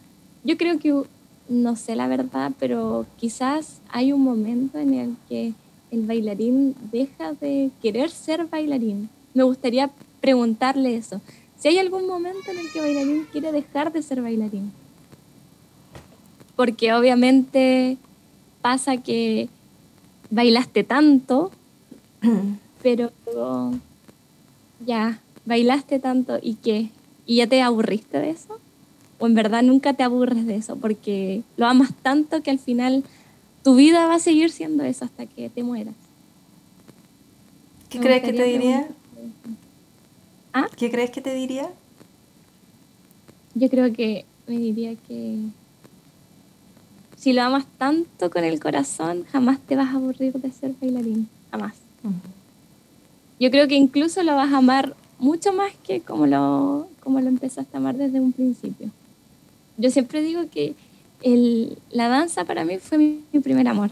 yo 0.44 0.58
creo 0.58 0.80
que, 0.80 1.00
no 1.48 1.76
sé 1.76 1.96
la 1.96 2.08
verdad, 2.08 2.54
pero 2.58 3.06
quizás 3.18 3.82
hay 3.90 4.14
un 4.14 4.22
momento 4.22 4.80
en 4.80 4.96
el 4.96 5.16
que 5.30 5.54
el 5.92 6.08
bailarín 6.08 6.74
deja 6.92 7.34
de 7.34 7.70
querer 7.84 8.10
ser 8.10 8.48
bailarín. 8.48 9.12
Me 9.36 9.44
gustaría 9.44 9.92
preguntarle 10.22 10.96
eso. 10.96 11.22
Si 11.60 11.68
hay 11.68 11.80
algún 11.80 12.08
momento 12.08 12.52
en 12.52 12.60
el 12.60 12.72
que 12.72 12.82
bailarín 12.82 13.26
quiere 13.32 13.52
dejar 13.52 13.92
de 13.92 14.02
ser 14.02 14.22
bailarín. 14.22 14.72
Porque 16.56 16.94
obviamente 16.94 17.98
pasa 18.62 18.98
que 18.98 19.50
bailaste 20.30 20.84
tanto, 20.84 21.52
pero 22.84 23.12
ya, 24.86 25.20
bailaste 25.46 26.00
tanto 26.00 26.40
y 26.42 26.56
qué, 26.56 26.90
y 27.26 27.38
ya 27.38 27.48
te 27.48 27.62
aburriste 27.62 28.20
de 28.20 28.32
eso 28.32 28.60
o 29.20 29.28
en 29.28 29.34
verdad 29.34 29.64
nunca 29.64 29.94
te 29.94 30.04
aburres 30.04 30.46
de 30.46 30.56
eso, 30.56 30.76
porque 30.76 31.42
lo 31.56 31.66
amas 31.66 31.92
tanto 32.02 32.42
que 32.44 32.52
al 32.52 32.60
final 32.60 33.04
tu 33.64 33.76
vida 33.76 34.06
va 34.08 34.16
a 34.16 34.20
seguir 34.20 34.52
siendo 34.52 34.84
eso 34.84 35.06
hasta 35.06 35.26
que 35.26 35.50
te 35.50 35.64
mueras. 35.64 35.96
¿Qué 37.90 38.00
crees 38.00 38.24
que 38.24 38.34
te 38.34 38.44
diría? 38.44 38.88
¿Ah? 40.58 40.68
¿Qué 40.76 40.90
crees 40.90 41.12
que 41.12 41.22
te 41.22 41.34
diría? 41.34 41.70
Yo 43.54 43.70
creo 43.70 43.92
que 43.94 44.26
me 44.48 44.58
diría 44.58 44.96
que 45.08 45.38
si 47.16 47.34
lo 47.34 47.42
amas 47.42 47.66
tanto 47.78 48.30
con 48.30 48.44
el 48.44 48.60
corazón, 48.60 49.26
jamás 49.32 49.60
te 49.60 49.76
vas 49.76 49.88
a 49.88 49.98
aburrir 49.98 50.34
de 50.34 50.52
ser 50.52 50.74
bailarín, 50.80 51.28
jamás. 51.52 51.76
Yo 53.40 53.52
creo 53.52 53.68
que 53.68 53.76
incluso 53.76 54.24
lo 54.24 54.36
vas 54.36 54.54
a 54.54 54.58
amar 54.58 54.96
mucho 55.20 55.54
más 55.54 55.74
que 55.86 56.02
como 56.02 56.28
lo, 56.28 56.88
como 57.02 57.20
lo 57.20 57.28
empezaste 57.28 57.76
a 57.76 57.80
amar 57.80 57.98
desde 57.98 58.20
un 58.20 58.32
principio 58.32 58.92
yo 59.78 59.92
siempre 59.92 60.22
digo 60.22 60.50
que 60.52 60.76
el, 61.22 61.78
la 61.92 62.10
danza 62.10 62.46
para 62.46 62.66
mí 62.66 62.80
fue 62.80 62.98
mi, 62.98 63.40
primer 63.42 63.68
amor. 63.68 63.92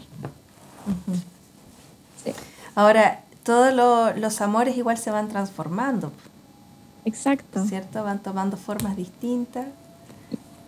Ahora, 2.74 3.22
todos 3.44 3.72
los 4.16 4.40
amores 4.40 4.76
igual 4.76 4.98
se 4.98 5.10
van 5.10 5.28
transformando. 5.28 6.12
Exacto. 7.06 7.64
¿Cierto? 7.64 8.04
Van 8.04 8.22
tomando 8.22 8.58
formas 8.58 8.96
distintas. 8.96 9.66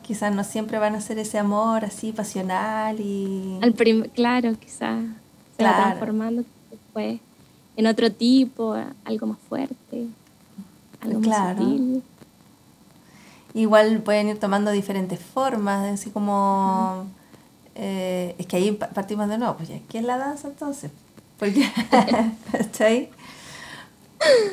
Quizás 0.03 0.35
no 0.35 0.42
siempre 0.42 0.79
van 0.79 0.94
a 0.94 1.03
ser 1.03 1.18
ese 1.18 1.38
amor 1.38 1.85
así 1.85 2.12
pasional 2.12 2.98
y... 2.98 3.59
Al 3.61 3.74
claro, 4.14 4.55
quizás 4.59 5.05
se 5.59 5.62
va 5.62 5.77
transformando 5.77 6.44
después 6.70 7.20
en 7.77 7.87
otro 7.87 8.11
tipo, 8.11 8.74
algo 9.05 9.27
más 9.27 9.38
fuerte, 9.51 10.07
algo 11.03 11.20
más 11.20 11.59
sutil 11.59 12.03
igual 13.55 14.01
pueden 14.03 14.28
ir 14.28 14.39
tomando 14.39 14.70
diferentes 14.70 15.20
formas, 15.20 15.93
así 15.93 16.11
como... 16.11 17.07
Eh, 17.80 18.34
es 18.39 18.47
que 18.47 18.57
ahí 18.57 18.72
partimos 18.72 19.28
de 19.28 19.39
nuevo, 19.39 19.57
pues 19.57 19.68
ya, 19.68 19.78
¿qué 19.89 19.99
es 19.99 20.05
la 20.05 20.18
danza 20.18 20.49
entonces? 20.49 20.91
Porque, 21.39 21.70
¿está 22.53 22.86
ahí? 22.86 23.09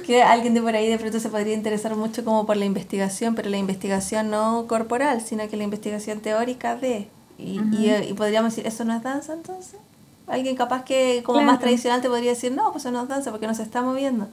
Que 0.05 0.21
alguien 0.21 0.53
de 0.53 0.61
por 0.61 0.75
ahí 0.75 0.87
de 0.87 0.99
pronto 0.99 1.19
se 1.19 1.29
podría 1.29 1.53
interesar 1.53 1.95
mucho 1.95 2.23
como 2.23 2.45
por 2.45 2.57
la 2.57 2.65
investigación, 2.65 3.33
pero 3.35 3.49
la 3.49 3.57
investigación 3.57 4.29
no 4.29 4.65
corporal, 4.67 5.21
sino 5.21 5.47
que 5.49 5.57
la 5.57 5.63
investigación 5.63 6.19
teórica 6.19 6.75
de... 6.75 7.07
Y, 7.37 7.59
y, 7.71 8.13
podríamos 8.13 8.55
decir, 8.55 8.67
¿eso 8.67 8.85
no 8.85 8.95
es 8.95 9.03
danza 9.03 9.33
entonces? 9.33 9.79
Alguien 10.27 10.55
capaz 10.55 10.85
que 10.85 11.21
como 11.25 11.41
más 11.41 11.59
tradicional 11.59 12.01
te 12.01 12.07
podría 12.07 12.31
decir, 12.31 12.51
no, 12.51 12.71
pues 12.71 12.85
eso 12.85 12.91
no 12.91 13.03
es 13.03 13.09
danza 13.09 13.31
porque 13.31 13.47
no 13.47 13.53
se 13.53 13.63
está 13.63 13.81
moviendo 13.81 14.27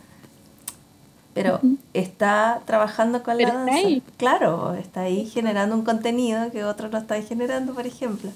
pero 1.34 1.60
está 1.94 2.60
trabajando 2.66 3.22
con 3.22 3.38
la 3.38 3.52
danza. 3.52 3.88
Claro, 4.18 4.74
está 4.74 5.02
ahí 5.02 5.26
generando 5.26 5.74
un 5.74 5.82
contenido 5.82 6.50
que 6.50 6.64
otro 6.64 6.88
no 6.88 6.98
está 6.98 7.20
generando, 7.22 7.72
por 7.74 7.86
ejemplo. 7.86 8.30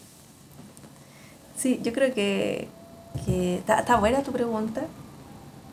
Sí, 1.56 1.80
yo 1.82 1.92
creo 1.92 2.14
que, 2.14 2.68
que 3.24 3.56
está, 3.56 3.80
está 3.80 3.96
buena 3.96 4.22
tu 4.22 4.32
pregunta. 4.32 4.82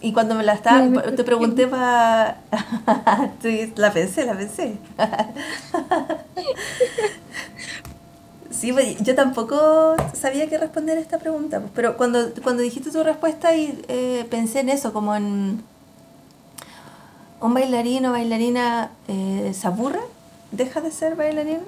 Y 0.03 0.11
cuando 0.11 0.35
me 0.35 0.43
la 0.43 0.53
estaba, 0.53 1.01
te 1.01 1.23
pregunté 1.23 1.65
para... 1.65 2.41
la 3.77 3.93
pensé, 3.93 4.25
la 4.25 4.33
pensé. 4.33 4.77
sí, 8.51 8.73
pues, 8.73 9.01
yo 9.01 9.15
tampoco 9.15 9.95
sabía 10.13 10.49
qué 10.49 10.57
responder 10.57 10.97
a 10.97 11.01
esta 11.01 11.19
pregunta, 11.19 11.61
pues, 11.61 11.71
pero 11.73 11.95
cuando, 11.95 12.33
cuando 12.43 12.63
dijiste 12.63 12.91
tu 12.91 13.01
respuesta 13.01 13.55
y 13.55 13.81
eh, 13.87 14.27
pensé 14.29 14.59
en 14.59 14.67
eso, 14.67 14.91
como 14.91 15.15
en 15.15 15.63
un 17.39 17.53
bailarín 17.53 18.05
o 18.05 18.11
bailarina 18.11 18.91
eh, 19.07 19.53
se 19.53 19.67
aburre, 19.67 20.01
deja 20.51 20.81
de 20.81 20.91
ser 20.91 21.15
bailarín 21.15 21.59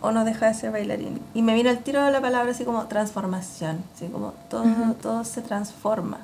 o 0.00 0.12
no 0.12 0.24
deja 0.24 0.46
de 0.46 0.54
ser 0.54 0.72
bailarín. 0.72 1.20
Y 1.34 1.42
me 1.42 1.52
vino 1.52 1.68
el 1.68 1.80
tiro 1.80 2.02
de 2.02 2.10
la 2.10 2.22
palabra 2.22 2.52
así 2.52 2.64
como 2.64 2.86
transformación, 2.86 3.84
así 3.94 4.06
como 4.06 4.32
todo, 4.48 4.64
todo 5.02 5.24
se 5.24 5.42
transforma. 5.42 6.20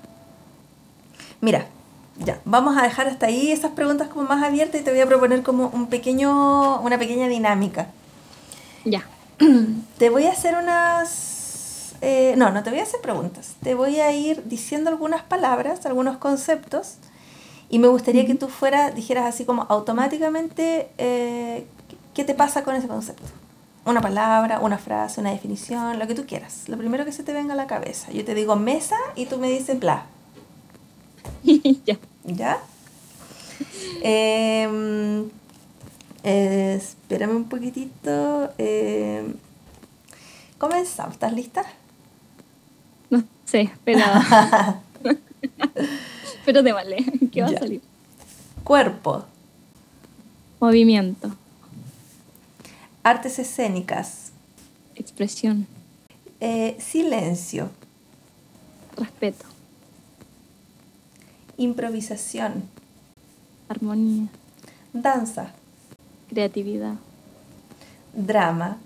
Mira, 1.40 1.66
Ya, 2.16 2.40
vamos 2.44 2.76
a 2.76 2.82
dejar 2.82 3.06
hasta 3.06 3.26
ahí 3.26 3.52
esas 3.52 3.72
preguntas 3.72 4.08
como 4.08 4.24
más 4.28 4.42
abiertas 4.42 4.80
y 4.80 4.84
te 4.84 4.90
voy 4.90 5.00
a 5.00 5.06
proponer 5.06 5.42
como 5.44 5.68
un 5.68 5.86
pequeño, 5.88 6.80
una 6.80 6.98
pequeña 6.98 7.28
dinámica. 7.28 7.88
Ya. 8.84 9.06
Te 9.98 10.10
voy 10.10 10.26
a 10.26 10.32
hacer 10.32 10.56
unas... 10.56 11.94
eh, 12.00 12.34
no, 12.36 12.50
no 12.50 12.62
te 12.64 12.70
voy 12.70 12.80
a 12.80 12.82
hacer 12.82 13.00
preguntas. 13.00 13.54
Te 13.62 13.74
voy 13.74 14.00
a 14.00 14.10
ir 14.12 14.44
diciendo 14.46 14.90
algunas 14.90 15.22
palabras, 15.22 15.86
algunos 15.86 16.16
conceptos. 16.18 16.96
Y 17.70 17.78
me 17.78 17.88
gustaría 17.88 18.26
que 18.26 18.34
tú 18.34 18.48
fueras, 18.48 18.94
dijeras 18.94 19.26
así 19.26 19.44
como 19.44 19.66
automáticamente 19.68 20.90
eh, 20.98 21.66
qué 22.14 22.24
te 22.24 22.34
pasa 22.34 22.64
con 22.64 22.74
ese 22.74 22.88
concepto. 22.88 23.24
Una 23.84 24.00
palabra, 24.00 24.60
una 24.60 24.78
frase, 24.78 25.20
una 25.20 25.30
definición, 25.30 25.98
lo 25.98 26.06
que 26.06 26.14
tú 26.14 26.26
quieras. 26.26 26.68
Lo 26.68 26.76
primero 26.78 27.04
que 27.04 27.12
se 27.12 27.22
te 27.22 27.32
venga 27.32 27.54
a 27.54 27.56
la 27.56 27.66
cabeza. 27.66 28.10
Yo 28.12 28.24
te 28.24 28.34
digo 28.34 28.56
mesa 28.56 28.96
y 29.14 29.26
tú 29.26 29.38
me 29.38 29.48
dices 29.50 29.78
bla. 29.78 30.06
ya. 31.86 31.98
¿Ya? 32.24 32.58
Em, 34.02 35.28
eh, 36.22 36.74
espérame 36.78 37.36
un 37.36 37.44
poquitito. 37.48 38.50
em, 38.58 39.34
comenzamos. 40.58 41.14
¿Estás 41.14 41.32
lista? 41.32 41.62
No 43.10 43.24
sé, 43.44 43.70
pero. 43.84 44.00
pero 46.44 46.62
te 46.62 46.72
vale. 46.72 47.04
¿Qué 47.32 47.42
va 47.42 47.50
Ya. 47.50 47.56
a 47.56 47.60
salir? 47.60 47.82
Cuerpo. 48.64 49.24
Movimiento. 50.60 51.30
Artes 53.02 53.38
escénicas. 53.38 54.32
Expresión. 54.96 55.66
eh, 56.40 56.76
silencio. 56.80 57.70
Respeto. 58.96 59.44
Improvisación. 61.58 62.62
Armonía. 63.68 64.28
Danza. 64.92 65.50
Creatividad. 66.28 66.94
Drama. 68.14 68.78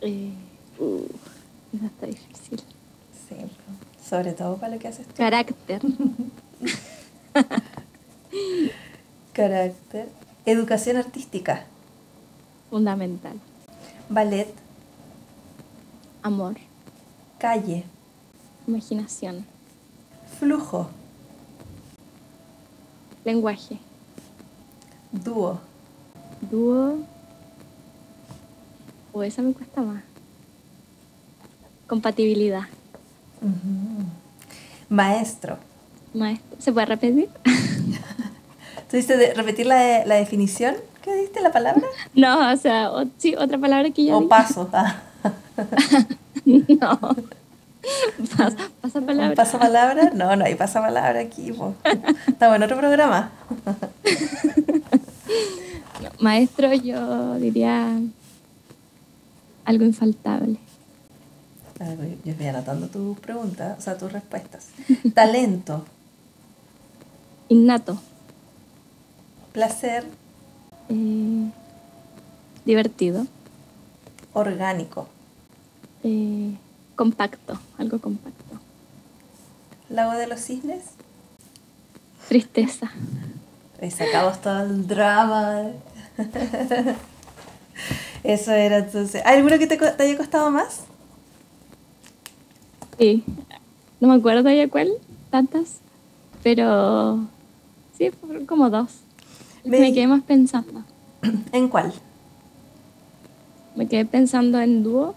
Eh, 0.00 0.32
uh, 0.78 1.06
está 1.84 2.06
difícil. 2.06 2.62
Sí, 3.28 3.36
sobre 4.02 4.32
todo 4.32 4.56
para 4.56 4.74
lo 4.74 4.80
que 4.80 4.88
haces 4.88 5.06
tú. 5.06 5.14
Carácter. 5.16 5.82
Carácter. 9.34 10.08
Educación 10.46 10.96
artística. 10.96 11.66
Fundamental. 12.70 13.38
Ballet. 14.08 14.48
Amor. 16.22 16.56
Calle. 17.38 17.84
Imaginación. 18.66 19.44
Flujo. 20.38 20.88
Lenguaje. 23.24 23.78
Dúo. 25.12 25.58
Dúo. 26.50 26.98
O 29.12 29.22
esa 29.22 29.42
me 29.42 29.52
cuesta 29.52 29.80
más. 29.82 30.02
Compatibilidad. 31.86 32.62
Maestro. 34.88 35.58
Maestro. 36.14 36.56
¿Se 36.58 36.72
puede 36.72 36.86
repetir? 36.86 37.28
¿Tú 38.90 38.96
diste 38.96 39.16
de 39.16 39.34
repetir 39.34 39.66
la, 39.66 40.04
la 40.04 40.14
definición? 40.16 40.76
¿Qué 41.02 41.14
diste 41.14 41.40
la 41.40 41.52
palabra? 41.52 41.82
No, 42.14 42.52
o 42.52 42.56
sea, 42.56 42.90
o- 42.92 43.04
sí, 43.18 43.34
otra 43.36 43.58
palabra 43.58 43.90
que 43.90 44.04
ya 44.04 44.16
¿O 44.16 44.28
paso? 44.28 44.68
Ah, 44.72 44.96
No. 46.44 47.16
Pasa, 48.82 49.00
palabra. 49.00 49.34
¿Pasa 49.34 49.58
palabra? 49.58 50.10
No, 50.14 50.34
no 50.36 50.44
hay 50.44 50.54
pasa 50.54 50.80
palabra 50.80 51.20
aquí. 51.20 51.52
po. 51.52 51.74
Estamos 52.26 52.56
en 52.56 52.62
otro 52.62 52.76
programa. 52.78 53.30
No, 56.02 56.10
Maestro, 56.20 56.74
yo 56.74 57.36
diría 57.36 57.98
algo 59.64 59.84
infaltable. 59.84 60.58
Yo 62.22 62.32
estoy 62.32 62.46
anotando 62.48 62.88
tus 62.88 63.18
preguntas, 63.18 63.78
o 63.78 63.80
sea, 63.80 63.96
tus 63.96 64.12
respuestas. 64.12 64.66
Talento, 65.14 65.86
Innato. 67.48 67.98
placer, 69.52 70.04
eh, 70.90 71.50
divertido. 72.66 73.26
orgánico, 74.34 75.08
eh, 76.04 76.52
compacto. 76.96 77.58
Algo 77.78 78.00
compacto. 78.00 78.42
lago 79.88 80.12
de 80.14 80.26
los 80.26 80.40
cisnes. 80.40 80.82
Tristeza. 82.28 82.90
Y 83.80 83.90
sacamos 83.90 84.40
todo 84.40 84.62
el 84.62 84.86
drama. 84.86 85.62
Eso 88.24 88.50
era 88.52 88.78
entonces. 88.78 89.22
¿Hay 89.24 89.36
alguno 89.36 89.58
que 89.58 89.66
te, 89.68 89.78
haya 90.02 90.16
costado 90.16 90.50
más? 90.50 90.80
Sí. 92.98 93.22
No 94.00 94.08
me 94.08 94.14
acuerdo 94.14 94.50
ya 94.50 94.68
cuál, 94.68 94.90
tantas. 95.30 95.78
Pero 96.42 97.20
sí, 97.96 98.10
como 98.46 98.70
dos. 98.70 98.90
Me- 99.64 99.78
Me 99.80 99.92
quedé 99.92 100.06
más 100.06 100.22
pensando. 100.22 100.82
¿En 101.52 101.68
cuál? 101.68 101.92
Me 103.74 103.86
quedé 103.86 104.04
pensando 104.06 104.58
en 104.60 104.82
dúo. 104.82 105.14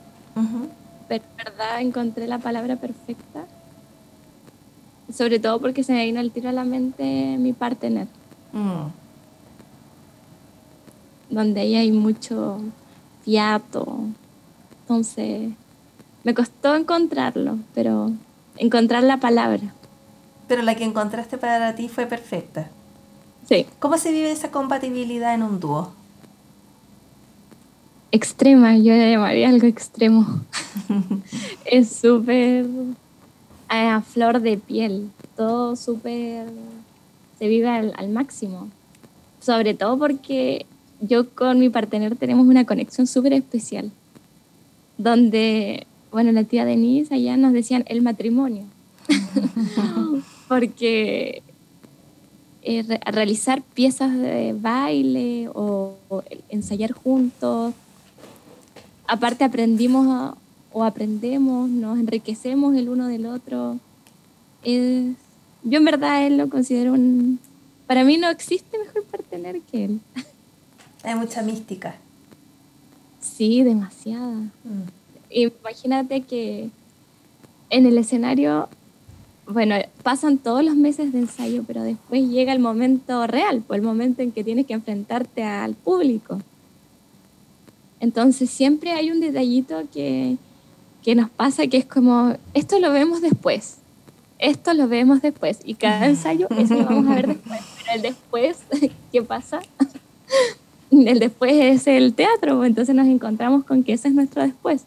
Pero 1.09 1.23
verdad 1.37 1.81
encontré 1.81 2.27
la 2.27 2.37
palabra 2.39 2.77
perfecta. 2.77 3.45
Sobre 5.13 5.39
todo 5.39 5.59
porque 5.59 5.83
se 5.83 5.91
me 5.91 6.05
vino 6.05 6.19
al 6.19 6.31
tiro 6.31 6.49
a 6.49 6.53
la 6.53 6.63
mente 6.63 7.35
mi 7.39 7.51
partner, 7.53 8.07
Mm. 8.53 8.89
donde 11.29 11.61
ahí 11.61 11.75
hay 11.75 11.91
mucho 11.91 12.59
fiato. 13.23 13.99
Entonces, 14.81 15.51
me 16.23 16.33
costó 16.33 16.75
encontrarlo, 16.75 17.57
pero 17.75 18.11
encontrar 18.57 19.03
la 19.03 19.17
palabra. 19.17 19.61
Pero 20.47 20.63
la 20.63 20.75
que 20.75 20.83
encontraste 20.83 21.37
para 21.37 21.75
ti 21.75 21.89
fue 21.89 22.05
perfecta. 22.07 22.69
Sí, 23.47 23.65
¿Cómo 23.79 23.97
se 23.97 24.11
vive 24.11 24.31
esa 24.31 24.51
compatibilidad 24.51 25.33
en 25.33 25.43
un 25.43 25.59
dúo? 25.59 25.91
Extrema, 28.11 28.77
yo 28.77 28.93
le 28.93 29.11
llamaría 29.11 29.49
algo 29.49 29.67
extremo. 29.67 30.41
es 31.65 31.89
súper 31.89 32.65
a 33.67 34.01
flor 34.01 34.41
de 34.41 34.57
piel, 34.57 35.09
todo 35.35 35.75
súper 35.75 36.47
se 37.37 37.47
vive 37.47 37.69
al, 37.69 37.93
al 37.97 38.09
máximo. 38.09 38.69
Sobre 39.39 39.73
todo 39.73 39.97
porque 39.97 40.65
yo 40.99 41.29
con 41.29 41.59
mi 41.59 41.69
partener 41.69 42.15
tenemos 42.15 42.45
una 42.47 42.65
conexión 42.65 43.07
súper 43.07 43.33
especial, 43.33 43.91
donde, 44.97 45.85
bueno, 46.11 46.31
la 46.31 46.43
tía 46.43 46.65
Denise 46.65 47.13
allá 47.13 47.37
nos 47.37 47.53
decían 47.53 47.85
el 47.87 48.01
matrimonio, 48.01 48.63
porque 50.49 51.41
eh, 52.63 52.83
re- 52.83 52.99
realizar 53.11 53.61
piezas 53.61 54.17
de 54.17 54.53
baile 54.59 55.49
o, 55.53 55.95
ensayar 56.49 56.91
juntos, 56.91 57.73
aparte 59.09 59.43
aprendimos 59.43 60.07
a- 60.07 60.35
o 60.71 60.83
aprendemos, 60.83 61.67
nos 61.69 61.97
enriquecemos 61.99 62.75
el 62.75 62.89
uno 62.89 63.07
del 63.07 63.25
otro. 63.25 63.79
Es- 64.63 65.15
yo 65.63 65.77
en 65.79 65.85
verdad 65.85 66.25
él 66.25 66.37
lo 66.37 66.49
considero 66.49 66.93
un... 66.93 67.39
Para 67.87 68.03
mí 68.03 68.17
no 68.17 68.29
existe 68.29 68.77
mejor 68.77 69.03
partener 69.05 69.61
que 69.61 69.85
él. 69.85 69.99
Hay 71.03 71.15
mucha 71.15 71.41
mística. 71.41 71.95
Sí, 73.19 73.63
demasiada. 73.63 74.35
Mm. 74.63 74.87
Imagínate 75.31 76.21
que 76.21 76.69
en 77.69 77.85
el 77.85 77.97
escenario, 77.97 78.69
bueno, 79.47 79.75
pasan 80.03 80.37
todos 80.37 80.63
los 80.63 80.75
meses 80.75 81.11
de 81.11 81.19
ensayo, 81.19 81.63
pero 81.65 81.81
después 81.83 82.27
llega 82.29 82.53
el 82.53 82.59
momento 82.59 83.25
real, 83.27 83.63
pues 83.65 83.79
el 83.79 83.85
momento 83.85 84.21
en 84.21 84.31
que 84.31 84.43
tienes 84.43 84.65
que 84.67 84.73
enfrentarte 84.73 85.43
al 85.43 85.73
público. 85.75 86.41
Entonces 87.99 88.49
siempre 88.49 88.91
hay 88.91 89.11
un 89.11 89.19
detallito 89.19 89.83
que, 89.91 90.37
que 91.03 91.15
nos 91.15 91.29
pasa 91.29 91.67
que 91.67 91.77
es 91.77 91.85
como, 91.85 92.35
esto 92.53 92.79
lo 92.79 92.91
vemos 92.91 93.21
después, 93.21 93.77
esto 94.37 94.73
lo 94.73 94.87
vemos 94.87 95.21
después, 95.21 95.59
y 95.65 95.75
cada 95.75 96.07
ensayo 96.07 96.47
eso 96.57 96.75
lo 96.75 96.85
vamos 96.85 97.07
a 97.07 97.15
ver 97.15 97.27
después, 97.27 97.59
pero 97.77 97.95
el 97.95 98.01
después, 98.01 98.57
¿qué 99.11 99.21
pasa? 99.21 99.59
El 100.91 101.19
después 101.19 101.53
es 101.53 101.85
el 101.85 102.15
teatro, 102.15 102.65
entonces 102.65 102.95
nos 102.95 103.05
encontramos 103.05 103.63
con 103.63 103.83
que 103.83 103.93
ese 103.93 104.07
es 104.07 104.13
nuestro 104.15 104.41
después. 104.41 104.85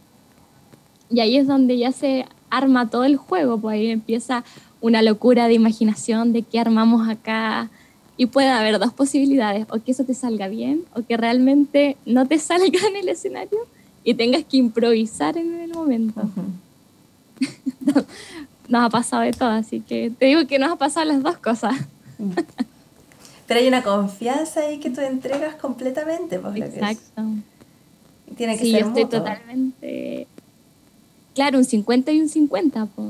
Y 1.10 1.20
ahí 1.20 1.36
es 1.36 1.46
donde 1.46 1.78
ya 1.78 1.92
se 1.92 2.26
arma 2.50 2.90
todo 2.90 3.04
el 3.04 3.16
juego, 3.16 3.58
pues 3.58 3.74
ahí 3.74 3.86
empieza 3.88 4.42
una 4.80 5.00
locura 5.00 5.46
de 5.46 5.54
imaginación 5.54 6.32
de 6.32 6.42
qué 6.42 6.58
armamos 6.58 7.08
acá. 7.08 7.70
Y 8.22 8.26
puede 8.26 8.50
haber 8.50 8.78
dos 8.78 8.92
posibilidades, 8.92 9.66
o 9.68 9.80
que 9.80 9.90
eso 9.90 10.04
te 10.04 10.14
salga 10.14 10.46
bien, 10.46 10.84
o 10.94 11.02
que 11.02 11.16
realmente 11.16 11.96
no 12.06 12.24
te 12.24 12.38
salga 12.38 12.78
en 12.86 12.94
el 12.94 13.08
escenario 13.08 13.58
y 14.04 14.14
tengas 14.14 14.44
que 14.44 14.58
improvisar 14.58 15.36
en 15.36 15.60
el 15.60 15.74
momento. 15.74 16.22
Nos 18.68 18.84
ha 18.84 18.90
pasado 18.90 19.22
de 19.22 19.32
todo, 19.32 19.48
así 19.48 19.80
que 19.80 20.12
te 20.16 20.26
digo 20.26 20.46
que 20.46 20.60
nos 20.60 20.70
ha 20.70 20.76
pasado 20.76 21.04
las 21.06 21.20
dos 21.20 21.36
cosas. 21.38 21.74
Pero 23.48 23.58
hay 23.58 23.66
una 23.66 23.82
confianza 23.82 24.60
ahí 24.60 24.78
que 24.78 24.90
tú 24.90 25.00
entregas 25.00 25.56
completamente. 25.56 26.38
Pues, 26.38 26.60
Exacto. 26.60 27.24
Tiene 28.36 28.56
que 28.56 28.64
sí, 28.64 28.70
ser 28.70 28.82
yo 28.82 28.86
estoy 28.86 29.02
mutuo. 29.02 29.18
totalmente... 29.18 30.28
Claro, 31.34 31.58
un 31.58 31.64
50 31.64 32.12
y 32.12 32.20
un 32.20 32.28
50, 32.28 32.86
pues. 32.86 33.08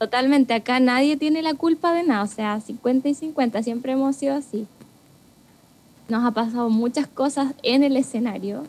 Totalmente, 0.00 0.54
acá 0.54 0.80
nadie 0.80 1.18
tiene 1.18 1.42
la 1.42 1.52
culpa 1.52 1.92
de 1.92 2.02
nada, 2.02 2.22
o 2.22 2.26
sea, 2.26 2.58
50 2.58 3.10
y 3.10 3.12
50, 3.12 3.62
siempre 3.62 3.92
hemos 3.92 4.16
sido 4.16 4.34
así. 4.34 4.66
Nos 6.08 6.24
ha 6.24 6.30
pasado 6.30 6.70
muchas 6.70 7.06
cosas 7.06 7.52
en 7.62 7.84
el 7.84 7.98
escenario, 7.98 8.62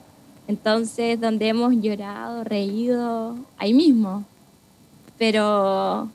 entonces 0.49 1.21
donde 1.21 1.47
hemos 1.47 1.73
llorado, 1.75 2.43
reído, 2.43 3.37
ahí 3.57 3.73
mismo. 3.73 4.25
Pero 5.17 6.09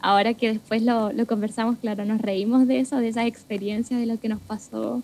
ahora 0.00 0.34
que 0.34 0.54
después 0.54 0.82
lo, 0.82 1.12
conversamos, 1.28 1.78
claro, 1.78 2.04
nos 2.04 2.20
reímos 2.20 2.66
de 2.66 2.80
eso, 2.80 2.96
de 2.96 3.06
esas 3.06 3.26
experiencias, 3.26 4.00
de 4.00 4.06
lo 4.06 4.18
que 4.18 4.28
nos 4.28 4.40
pasó. 4.40 5.00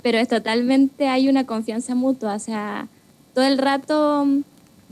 Pero 0.00 0.18
es 0.18 0.28
totalmente, 0.28 1.08
hay 1.08 1.28
una 1.28 1.44
confianza 1.44 1.96
mutua, 1.96 2.36
o 2.36 2.38
sea, 2.38 2.86
todo 3.34 3.46
el 3.46 3.58
rato 3.58 4.28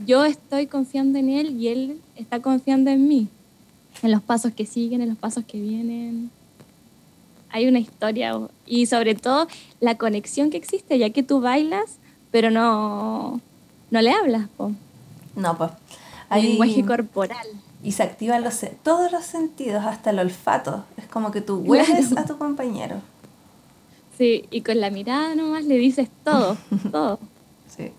yo 0.05 0.25
estoy 0.25 0.67
confiando 0.67 1.17
en 1.17 1.29
él 1.29 1.61
y 1.61 1.69
él 1.69 2.01
está 2.17 2.41
confiando 2.41 2.91
en 2.91 3.07
mí, 3.07 3.29
en 4.03 4.11
los 4.11 4.21
pasos 4.21 4.51
que 4.53 4.65
siguen, 4.65 5.01
en 5.01 5.09
los 5.09 5.17
pasos 5.17 5.43
que 5.45 5.59
vienen. 5.59 6.29
Hay 7.49 7.67
una 7.67 7.79
historia 7.79 8.37
y 8.65 8.85
sobre 8.87 9.15
todo 9.15 9.47
la 9.79 9.95
conexión 9.97 10.49
que 10.49 10.57
existe, 10.57 10.97
ya 10.97 11.09
que 11.11 11.23
tú 11.23 11.39
bailas, 11.41 11.97
pero 12.31 12.49
no, 12.51 13.39
no 13.91 14.01
le 14.01 14.11
hablas, 14.11 14.47
po. 14.57 14.71
No, 15.35 15.57
pues. 15.57 15.71
El 15.71 15.77
Ahí- 16.29 16.47
lenguaje 16.49 16.85
corporal. 16.85 17.47
Y 17.83 17.91
se 17.91 18.01
activan 18.03 18.43
los, 18.43 18.61
todos 18.81 19.11
los 19.11 19.25
sentidos, 19.25 19.83
hasta 19.85 20.11
el 20.11 20.19
olfato. 20.19 20.85
Es 20.97 21.05
como 21.07 21.31
que 21.31 21.41
tú 21.41 21.57
hueles 21.57 22.07
Claro. 22.07 22.19
a 22.21 22.25
tu 22.25 22.37
compañero. 22.37 23.01
Sí, 24.17 24.45
y 24.51 24.61
con 24.61 24.79
la 24.79 24.89
mirada 24.89 25.35
nomás 25.35 25.65
le 25.65 25.75
dices 25.77 26.07
todo, 26.23 26.55
todo. 26.91 27.19
Sí. 27.75 27.91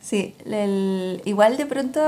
Sí, 0.00 0.34
el- 0.44 1.22
igual 1.24 1.56
de 1.56 1.66
pronto 1.66 2.00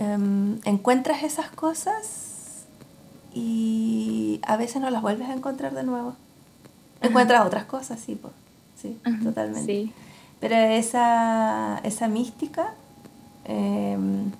em, 0.00 0.58
encuentras 0.64 1.22
esas 1.22 1.50
cosas 1.50 2.64
y 3.34 4.40
a 4.42 4.56
veces 4.56 4.80
no 4.80 4.88
las 4.90 5.02
vuelves 5.02 5.28
a 5.28 5.34
encontrar 5.34 5.74
de 5.74 5.82
nuevo. 5.82 6.14
Encuentras 7.02 7.46
otras 7.46 7.64
cosas, 7.64 8.00
sí, 8.00 8.14
pues. 8.20 8.32
Sí, 8.80 8.98
Ajá, 9.04 9.18
totalmente. 9.22 9.66
Sí, 9.66 9.92
Pero 10.40 10.54
esa, 10.56 11.78
esa 11.82 12.08
mística 12.08 12.72
em, 13.44 14.30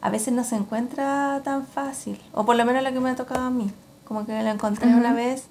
a 0.00 0.08
veces 0.08 0.32
no 0.32 0.44
se 0.44 0.56
encuentra 0.56 1.42
tan 1.44 1.66
fácil, 1.66 2.18
o 2.32 2.46
por 2.46 2.56
lo 2.56 2.64
menos 2.64 2.82
lo 2.82 2.90
que 2.90 3.00
me 3.00 3.10
ha 3.10 3.16
tocado 3.16 3.42
a 3.42 3.50
mí, 3.50 3.70
como 4.06 4.24
que 4.24 4.32
la 4.42 4.50
encontré 4.50 4.88
Ajá. 4.88 4.96
una 4.96 5.12
vez 5.12 5.44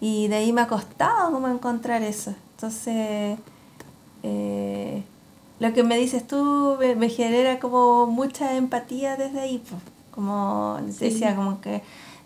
y 0.00 0.26
de 0.28 0.36
ahí 0.36 0.52
me 0.52 0.62
ha 0.62 0.66
costado 0.66 1.30
como 1.30 1.46
encontrar 1.48 2.02
eso. 2.02 2.34
Entonces, 2.56 3.38
eh, 4.24 5.02
lo 5.60 5.72
que 5.72 5.82
me 5.84 5.96
dices 5.96 6.26
tú 6.26 6.76
me, 6.80 6.94
me 6.96 7.08
genera 7.08 7.58
como 7.60 8.06
mucha 8.06 8.56
empatía 8.56 9.16
desde 9.16 9.40
ahí, 9.40 9.62
pues. 9.68 9.80
como 10.10 10.78
Sí. 10.90 11.04
decía, 11.10 11.36
como 11.36 11.60
que 11.60 11.82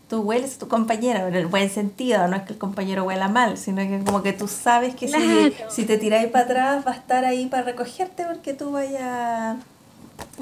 tú 0.08 0.20
hueles 0.20 0.56
a 0.56 0.58
tu 0.58 0.68
compañero, 0.68 1.26
en 1.26 1.34
el 1.34 1.46
buen 1.46 1.68
sentido, 1.70 2.26
no 2.28 2.36
es 2.36 2.42
que 2.42 2.52
el 2.54 2.58
compañero 2.58 3.04
huela 3.04 3.28
mal, 3.28 3.56
sino 3.58 3.78
que 3.82 4.02
como 4.04 4.22
que 4.22 4.32
tú 4.32 4.46
sabes 4.48 4.94
que 4.94 5.08
si, 5.08 5.12
Claro. 5.14 5.70
si 5.70 5.84
te 5.84 5.98
tiráis 5.98 6.28
para 6.28 6.44
atrás 6.44 6.86
va 6.86 6.92
a 6.92 6.94
estar 6.94 7.24
ahí 7.24 7.46
para 7.46 7.62
recogerte 7.64 8.24
porque 8.24 8.54
tú 8.54 8.70
vayas... 8.72 9.56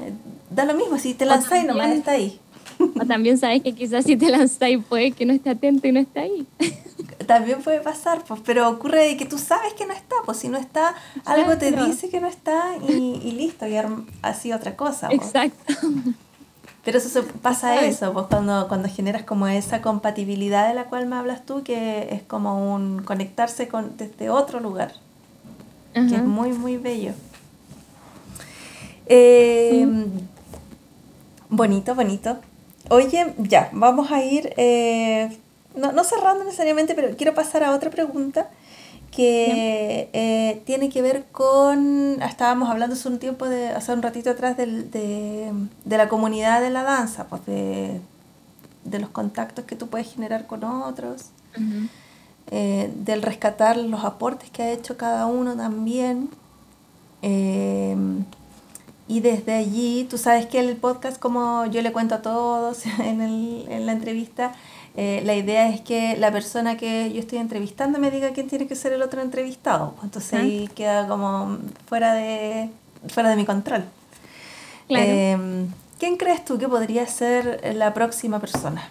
eh, 0.01 0.13
da 0.49 0.65
lo 0.65 0.73
mismo, 0.75 0.97
si 0.99 1.13
te 1.13 1.25
lanzáis 1.25 1.65
nomás 1.65 1.89
está 1.91 2.11
ahí. 2.11 2.39
o 3.01 3.05
también 3.05 3.37
sabes 3.37 3.61
que 3.63 3.73
quizás 3.73 4.03
si 4.05 4.15
te 4.17 4.29
lanzáis 4.29 4.79
puede 4.87 5.11
que 5.11 5.25
no 5.25 5.33
esté 5.33 5.49
atento 5.49 5.87
y 5.87 5.91
no 5.91 5.99
esté 5.99 6.19
ahí. 6.19 6.45
También 7.25 7.61
puede 7.61 7.79
pasar, 7.81 8.23
pues, 8.27 8.41
pero 8.45 8.69
ocurre 8.69 9.05
de 9.07 9.17
que 9.17 9.25
tú 9.25 9.37
sabes 9.37 9.73
que 9.73 9.85
no 9.85 9.93
está, 9.93 10.15
pues 10.25 10.37
si 10.39 10.47
no 10.49 10.57
está, 10.57 10.95
algo 11.25 11.57
te 11.57 11.71
dice 11.87 12.09
que 12.09 12.19
no 12.21 12.27
está 12.27 12.75
y, 12.87 13.19
y 13.23 13.31
listo, 13.31 13.67
y 13.67 13.75
así 14.21 14.51
otra 14.53 14.75
cosa. 14.75 15.07
pues. 15.09 15.21
Exacto. 15.21 15.73
Pero 16.85 16.97
eso 16.97 17.07
se- 17.09 17.23
pasa 17.23 17.75
eso, 17.85 18.11
pues 18.11 18.25
cuando, 18.27 18.67
cuando 18.67 18.89
generas 18.89 19.23
como 19.23 19.47
esa 19.47 19.81
compatibilidad 19.81 20.67
de 20.67 20.73
la 20.73 20.85
cual 20.85 21.05
me 21.05 21.15
hablas 21.15 21.45
tú, 21.45 21.63
que 21.63 22.09
es 22.11 22.23
como 22.23 22.73
un 22.75 23.01
conectarse 23.03 23.67
con, 23.69 23.95
desde 23.95 24.29
otro 24.29 24.59
lugar, 24.59 24.93
que 25.93 26.15
es 26.17 26.23
muy, 26.25 26.51
muy 26.51 26.77
bello. 26.77 27.13
Eh, 29.05 29.87
Bonito, 31.49 31.93
bonito. 31.93 32.37
Oye, 32.89 33.33
ya, 33.37 33.69
vamos 33.73 34.11
a 34.11 34.23
ir, 34.23 34.53
eh, 34.57 35.37
no, 35.75 35.91
no 35.91 36.03
cerrando 36.03 36.43
necesariamente, 36.43 36.95
pero 36.95 37.15
quiero 37.17 37.33
pasar 37.33 37.63
a 37.63 37.71
otra 37.75 37.89
pregunta 37.89 38.49
que 39.11 40.09
eh, 40.13 40.61
tiene 40.65 40.89
que 40.89 41.01
ver 41.03 41.25
con, 41.31 42.19
estábamos 42.23 42.69
hablando 42.69 42.95
hace 42.95 43.07
un 43.07 43.19
tiempo, 43.19 43.47
de, 43.47 43.69
hace 43.69 43.93
un 43.93 44.01
ratito 44.01 44.31
atrás 44.31 44.57
del- 44.57 44.89
de, 44.89 45.51
de 45.85 45.97
la 45.97 46.09
comunidad 46.09 46.61
de 46.61 46.71
la 46.71 46.81
danza, 46.83 47.25
pues 47.27 47.45
de, 47.45 48.01
de 48.85 48.99
los 48.99 49.09
contactos 49.09 49.65
que 49.65 49.75
tú 49.75 49.87
puedes 49.87 50.11
generar 50.11 50.47
con 50.47 50.63
otros, 50.63 51.25
eh, 52.51 52.91
del 52.95 53.21
rescatar 53.21 53.77
los 53.77 54.03
aportes 54.03 54.49
que 54.49 54.63
ha 54.63 54.71
hecho 54.71 54.97
cada 54.97 55.27
uno 55.27 55.55
también. 55.55 56.29
Eh, 57.21 57.95
y 59.07 59.19
desde 59.19 59.53
allí, 59.53 60.07
tú 60.09 60.17
sabes 60.17 60.45
que 60.47 60.59
el 60.59 60.75
podcast, 60.77 61.19
como 61.19 61.65
yo 61.67 61.81
le 61.81 61.91
cuento 61.91 62.15
a 62.15 62.21
todos 62.21 62.85
en, 62.99 63.21
el- 63.21 63.65
en 63.69 63.85
la 63.85 63.91
entrevista, 63.91 64.53
eh, 64.95 65.21
la 65.25 65.35
idea 65.35 65.69
es 65.69 65.81
que 65.81 66.15
la 66.17 66.31
persona 66.31 66.77
que 66.77 67.11
yo 67.11 67.19
estoy 67.19 67.39
entrevistando 67.39 67.99
me 67.99 68.11
diga 68.11 68.31
quién 68.31 68.47
tiene 68.47 68.67
que 68.67 68.75
ser 68.75 68.93
el 68.93 69.01
otro 69.01 69.21
entrevistado. 69.21 69.95
Entonces 70.03 70.33
Ah. 70.33 70.43
ahí 70.43 70.69
queda 70.75 71.07
como 71.07 71.57
fuera 71.87 72.13
de, 72.13 72.69
fuera 73.07 73.29
de 73.29 73.35
mi 73.35 73.45
control. 73.45 73.85
Claro. 74.87 75.05
Eh, 75.07 75.65
¿Quién 75.99 76.17
crees 76.17 76.43
tú 76.43 76.57
que 76.57 76.67
podría 76.67 77.07
ser 77.07 77.75
la 77.75 77.93
próxima 77.93 78.39
persona? 78.39 78.89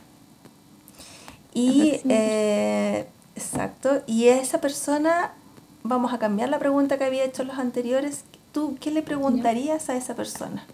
Y, 1.54 1.90
próxima 1.90 2.14
eh, 2.14 3.06
exacto, 3.36 4.02
y 4.06 4.28
esa 4.28 4.60
persona, 4.60 5.32
vamos 5.82 6.12
a 6.14 6.18
cambiar 6.18 6.48
la 6.48 6.58
pregunta 6.58 6.96
que 6.98 7.04
había 7.04 7.24
hecho 7.24 7.42
en 7.42 7.48
los 7.48 7.58
anteriores. 7.58 8.24
¿Tú 8.52 8.76
qué 8.80 8.90
le 8.90 9.02
preguntarías 9.02 9.88
a 9.90 9.96
esa 9.96 10.14
persona? 10.14 10.64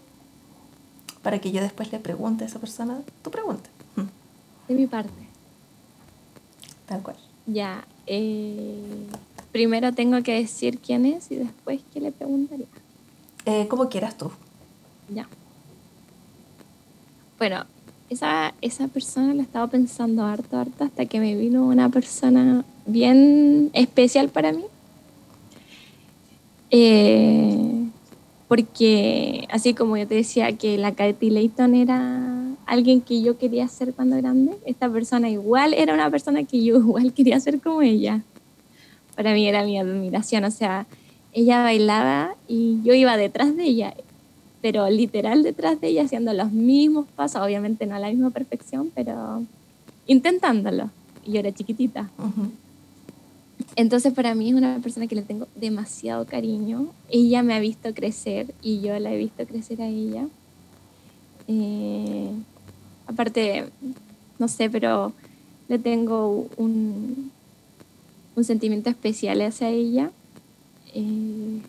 Para 1.21 1.39
que 1.39 1.51
yo 1.51 1.61
después 1.61 1.91
le 1.91 1.99
pregunte 1.99 2.45
a 2.45 2.47
esa 2.47 2.59
persona 2.59 2.99
tu 3.21 3.31
pregunta. 3.31 3.69
De 4.69 4.75
mi 4.75 4.87
parte. 4.87 5.11
Tal 6.85 7.01
cual. 7.03 7.17
Ya. 7.45 7.85
eh, 8.07 9.07
primero 9.51 9.91
tengo 9.93 10.21
que 10.23 10.33
decir 10.33 10.79
quién 10.79 11.05
es 11.05 11.31
y 11.31 11.35
después 11.35 11.81
qué 11.93 11.99
le 11.99 12.11
preguntaría. 12.11 12.67
Eh, 13.45 13.67
como 13.67 13.89
quieras 13.89 14.17
tú. 14.17 14.31
Ya. 15.13 15.27
Bueno, 17.37 17.65
esa, 18.09 18.53
esa 18.61 18.87
persona 18.87 19.33
la 19.33 19.43
estaba 19.43 19.67
pensando 19.67 20.23
harto, 20.25 20.57
harto, 20.57 20.83
hasta 20.83 21.05
que 21.05 21.19
me 21.19 21.35
vino 21.35 21.65
una 21.65 21.89
persona 21.89 22.63
bien 22.85 23.69
especial 23.73 24.29
para 24.29 24.51
mí. 24.51 24.63
Eh, 26.71 27.87
porque, 28.47 29.47
así 29.51 29.73
como 29.73 29.97
yo 29.97 30.07
te 30.07 30.15
decía 30.15 30.55
que 30.57 30.77
la 30.77 30.93
Katy 30.93 31.29
Layton 31.29 31.75
era 31.75 32.38
alguien 32.69 33.01
que 33.01 33.21
yo 33.21 33.37
quería 33.37 33.67
ser 33.67 33.93
cuando 33.93 34.17
grande, 34.17 34.57
esta 34.65 34.89
persona 34.89 35.29
igual 35.29 35.73
era 35.73 35.93
una 35.93 36.09
persona 36.09 36.43
que 36.43 36.63
yo 36.63 36.75
igual 36.79 37.13
quería 37.13 37.39
ser 37.39 37.59
como 37.59 37.81
ella. 37.81 38.21
Para 39.15 39.33
mí 39.33 39.47
era 39.47 39.63
mi 39.63 39.77
admiración, 39.77 40.45
o 40.45 40.51
sea, 40.51 40.85
ella 41.33 41.61
bailaba 41.61 42.35
y 42.47 42.81
yo 42.83 42.93
iba 42.93 43.17
detrás 43.17 43.55
de 43.55 43.63
ella 43.65 43.93
pero 44.61 44.89
literal 44.89 45.43
detrás 45.43 45.79
de 45.79 45.87
ella 45.87 46.03
haciendo 46.03 46.33
los 46.33 46.51
mismos 46.51 47.07
pasos, 47.15 47.41
obviamente 47.41 47.85
no 47.85 47.95
a 47.95 47.99
la 47.99 48.09
misma 48.09 48.29
perfección, 48.29 48.91
pero 48.93 49.43
intentándolo. 50.07 50.89
Y 51.25 51.33
yo 51.33 51.39
era 51.39 51.53
chiquitita. 51.53 52.09
Entonces 53.75 54.13
para 54.13 54.35
mí 54.35 54.49
es 54.49 54.55
una 54.55 54.79
persona 54.79 55.07
que 55.07 55.15
le 55.15 55.21
tengo 55.21 55.47
demasiado 55.55 56.25
cariño. 56.25 56.87
Ella 57.09 57.43
me 57.43 57.53
ha 57.53 57.59
visto 57.59 57.93
crecer 57.93 58.53
y 58.61 58.81
yo 58.81 58.97
la 58.99 59.13
he 59.13 59.17
visto 59.17 59.45
crecer 59.45 59.81
a 59.81 59.87
ella. 59.87 60.27
Eh, 61.47 62.31
aparte, 63.09 63.65
no 64.37 64.47
sé, 64.47 64.69
pero 64.69 65.13
le 65.67 65.79
tengo 65.79 66.47
un, 66.57 67.31
un 68.35 68.43
sentimiento 68.43 68.89
especial 68.89 69.41
hacia 69.41 69.69
ella. 69.69 70.11
Eh, 70.93 71.61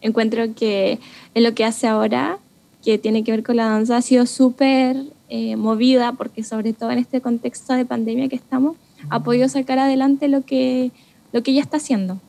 encuentro 0.00 0.54
que 0.54 0.98
en 1.34 1.42
lo 1.42 1.54
que 1.54 1.64
hace 1.64 1.86
ahora, 1.86 2.38
que 2.84 2.98
tiene 2.98 3.24
que 3.24 3.30
ver 3.30 3.42
con 3.42 3.56
la 3.56 3.66
danza, 3.66 3.96
ha 3.96 4.02
sido 4.02 4.26
súper 4.26 4.96
eh, 5.28 5.56
movida, 5.56 6.12
porque 6.12 6.42
sobre 6.42 6.72
todo 6.72 6.90
en 6.90 6.98
este 6.98 7.20
contexto 7.20 7.72
de 7.72 7.86
pandemia 7.86 8.28
que 8.28 8.36
estamos, 8.36 8.76
ha 9.10 9.22
podido 9.22 9.48
sacar 9.48 9.78
adelante 9.78 10.28
lo 10.28 10.42
que, 10.42 10.90
lo 11.32 11.42
que 11.42 11.52
ella 11.52 11.62
está 11.62 11.76
haciendo. 11.76 12.20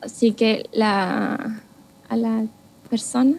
Así 0.00 0.32
que 0.32 0.68
la, 0.72 1.60
a 2.08 2.16
la 2.16 2.46
persona 2.88 3.38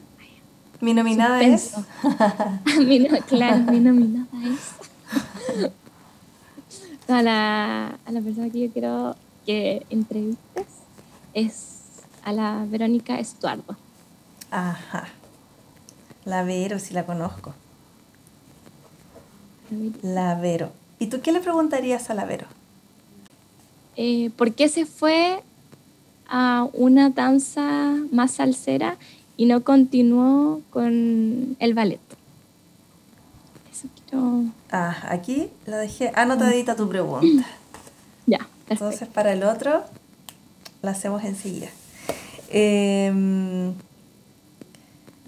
Mi 0.82 0.94
nominada 0.94 1.42
es. 1.42 1.74
mi 2.86 3.08
claro, 3.28 3.72
mi 3.72 3.80
nominada 3.80 4.28
es. 4.44 5.70
a, 7.10 7.22
la, 7.22 7.98
a 8.06 8.12
la 8.12 8.22
persona 8.22 8.50
que 8.50 8.68
yo 8.68 8.72
quiero 8.72 9.16
que 9.46 9.86
entrevistes 9.90 10.68
es 11.34 11.80
a 12.24 12.32
la 12.32 12.66
Verónica 12.68 13.20
Estuardo. 13.20 13.76
Ajá. 14.52 15.08
La 16.26 16.44
Vero, 16.44 16.80
si 16.80 16.94
la 16.94 17.06
conozco. 17.06 17.54
La 20.02 20.36
Vero. 20.36 20.72
¿Y 21.00 21.08
tú 21.08 21.22
qué 21.22 21.32
le 21.32 21.40
preguntarías 21.40 22.10
a 22.10 22.14
la 22.14 22.26
Vero? 22.26 22.48
Eh, 23.96 24.32
¿Por 24.38 24.54
qué 24.54 24.70
se 24.70 24.86
fue 24.86 25.44
a 26.28 26.68
una 26.74 27.10
danza 27.10 27.96
más 28.12 28.32
salsera 28.32 28.98
y 29.40 29.46
no 29.46 29.64
continuó 29.64 30.62
con 30.70 31.56
el 31.60 31.74
ballet? 31.74 32.02
Eso 33.72 33.88
quiero... 33.96 34.44
Ah, 34.70 34.98
aquí 35.08 35.50
la 35.66 35.78
dejé 35.78 36.12
anotadita 36.14 36.76
tu 36.76 36.90
pregunta. 36.90 37.48
Ya, 38.26 38.38
perfecto. 38.38 38.74
Entonces 38.74 39.08
para 39.08 39.32
el 39.32 39.44
otro 39.44 39.86
la 40.82 40.92
hacemos 40.92 41.24
enseguida. 41.24 41.70
Em, 42.50 43.74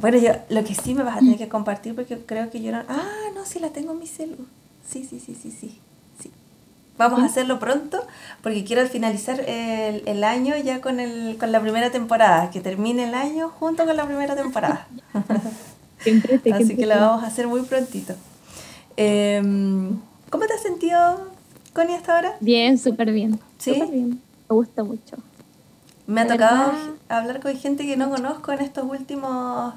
bueno, 0.01 0.17
yo 0.17 0.33
lo 0.49 0.63
que 0.65 0.75
sí 0.75 0.93
me 0.93 1.03
vas 1.03 1.15
a 1.15 1.19
tener 1.19 1.37
que 1.37 1.47
compartir 1.57 1.95
porque 1.95 2.19
creo 2.19 2.51
que 2.51 2.61
yo 2.61 2.73
no... 2.73 2.83
Ah, 2.89 3.29
no, 3.33 3.45
sí 3.45 3.59
la 3.59 3.69
tengo 3.69 3.93
en 3.93 3.99
mi 3.99 4.07
celu. 4.07 4.45
Sí, 4.87 5.07
sí, 5.09 5.21
sí, 5.25 5.37
sí, 5.41 5.51
sí. 5.57 5.79
Vamos 7.01 7.21
a 7.21 7.25
hacerlo 7.25 7.57
pronto 7.57 8.05
porque 8.43 8.63
quiero 8.63 8.87
finalizar 8.87 9.39
el, 9.41 10.03
el 10.05 10.23
año 10.23 10.55
ya 10.57 10.81
con, 10.81 10.99
el, 10.99 11.35
con 11.39 11.51
la 11.51 11.59
primera 11.59 11.89
temporada, 11.89 12.51
que 12.51 12.61
termine 12.61 13.05
el 13.05 13.15
año 13.15 13.49
junto 13.49 13.85
con 13.85 13.97
la 13.97 14.05
primera 14.05 14.35
temporada. 14.35 14.87
Así 16.53 16.75
que 16.75 16.85
la 16.85 16.99
vamos 16.99 17.23
a 17.23 17.27
hacer 17.27 17.47
muy 17.47 17.61
prontito. 17.61 18.13
Em, 18.97 19.99
¿Cómo 20.29 20.45
te 20.45 20.53
has 20.53 20.61
sentido, 20.61 21.27
Connie, 21.73 21.95
hasta 21.95 22.15
ahora? 22.15 22.37
Bien, 22.39 22.77
súper 22.77 23.11
bien. 23.11 23.39
¿Sí? 23.57 23.73
Súper 23.73 23.89
bien. 23.89 24.21
Me 24.49 24.55
gusta 24.55 24.83
mucho. 24.83 25.17
Me 26.05 26.21
ha 26.21 26.27
tocado 26.27 26.73
hablar 27.09 27.39
con 27.41 27.55
gente 27.57 27.85
que 27.85 27.97
no 27.97 28.09
conozco 28.09 28.51
en 28.51 28.61
estos 28.61 28.83
últimos 28.83 29.73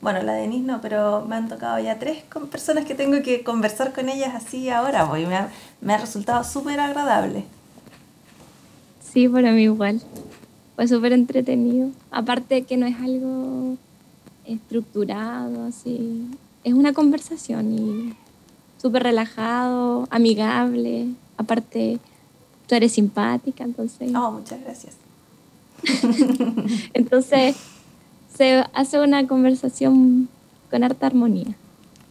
bueno, 0.00 0.22
la 0.22 0.34
de 0.34 0.42
Denise 0.42 0.64
no, 0.64 0.80
pero 0.80 1.24
me 1.26 1.36
han 1.36 1.48
tocado 1.48 1.78
ya 1.80 1.98
tres 1.98 2.22
personas 2.50 2.84
que 2.84 2.94
tengo 2.94 3.20
que 3.22 3.42
conversar 3.42 3.92
con 3.92 4.08
ellas 4.08 4.34
así 4.34 4.70
ahora, 4.70 5.08
y 5.18 5.26
me 5.26 5.36
ha, 5.36 5.50
me 5.80 5.94
ha 5.94 5.98
resultado 5.98 6.44
súper 6.44 6.78
agradable. 6.78 7.44
Sí, 9.12 9.28
para 9.28 9.52
mí 9.52 9.62
igual. 9.62 10.00
Fue 10.76 10.86
súper 10.86 11.12
entretenido. 11.12 11.90
Aparte 12.12 12.62
que 12.62 12.76
no 12.76 12.86
es 12.86 12.96
algo 13.00 13.76
estructurado, 14.44 15.64
así. 15.64 16.28
Es 16.62 16.74
una 16.74 16.92
conversación 16.92 17.72
y 17.72 18.14
súper 18.80 19.02
relajado, 19.02 20.06
amigable. 20.10 21.08
Aparte, 21.36 21.98
tú 22.68 22.74
eres 22.76 22.92
simpática, 22.92 23.64
entonces... 23.64 24.14
Oh, 24.14 24.30
muchas 24.30 24.60
gracias. 24.60 24.94
entonces 26.92 27.56
se 28.38 28.64
hace 28.72 29.00
una 29.00 29.26
conversación 29.26 30.28
con 30.70 30.84
harta 30.84 31.08
armonía. 31.08 31.56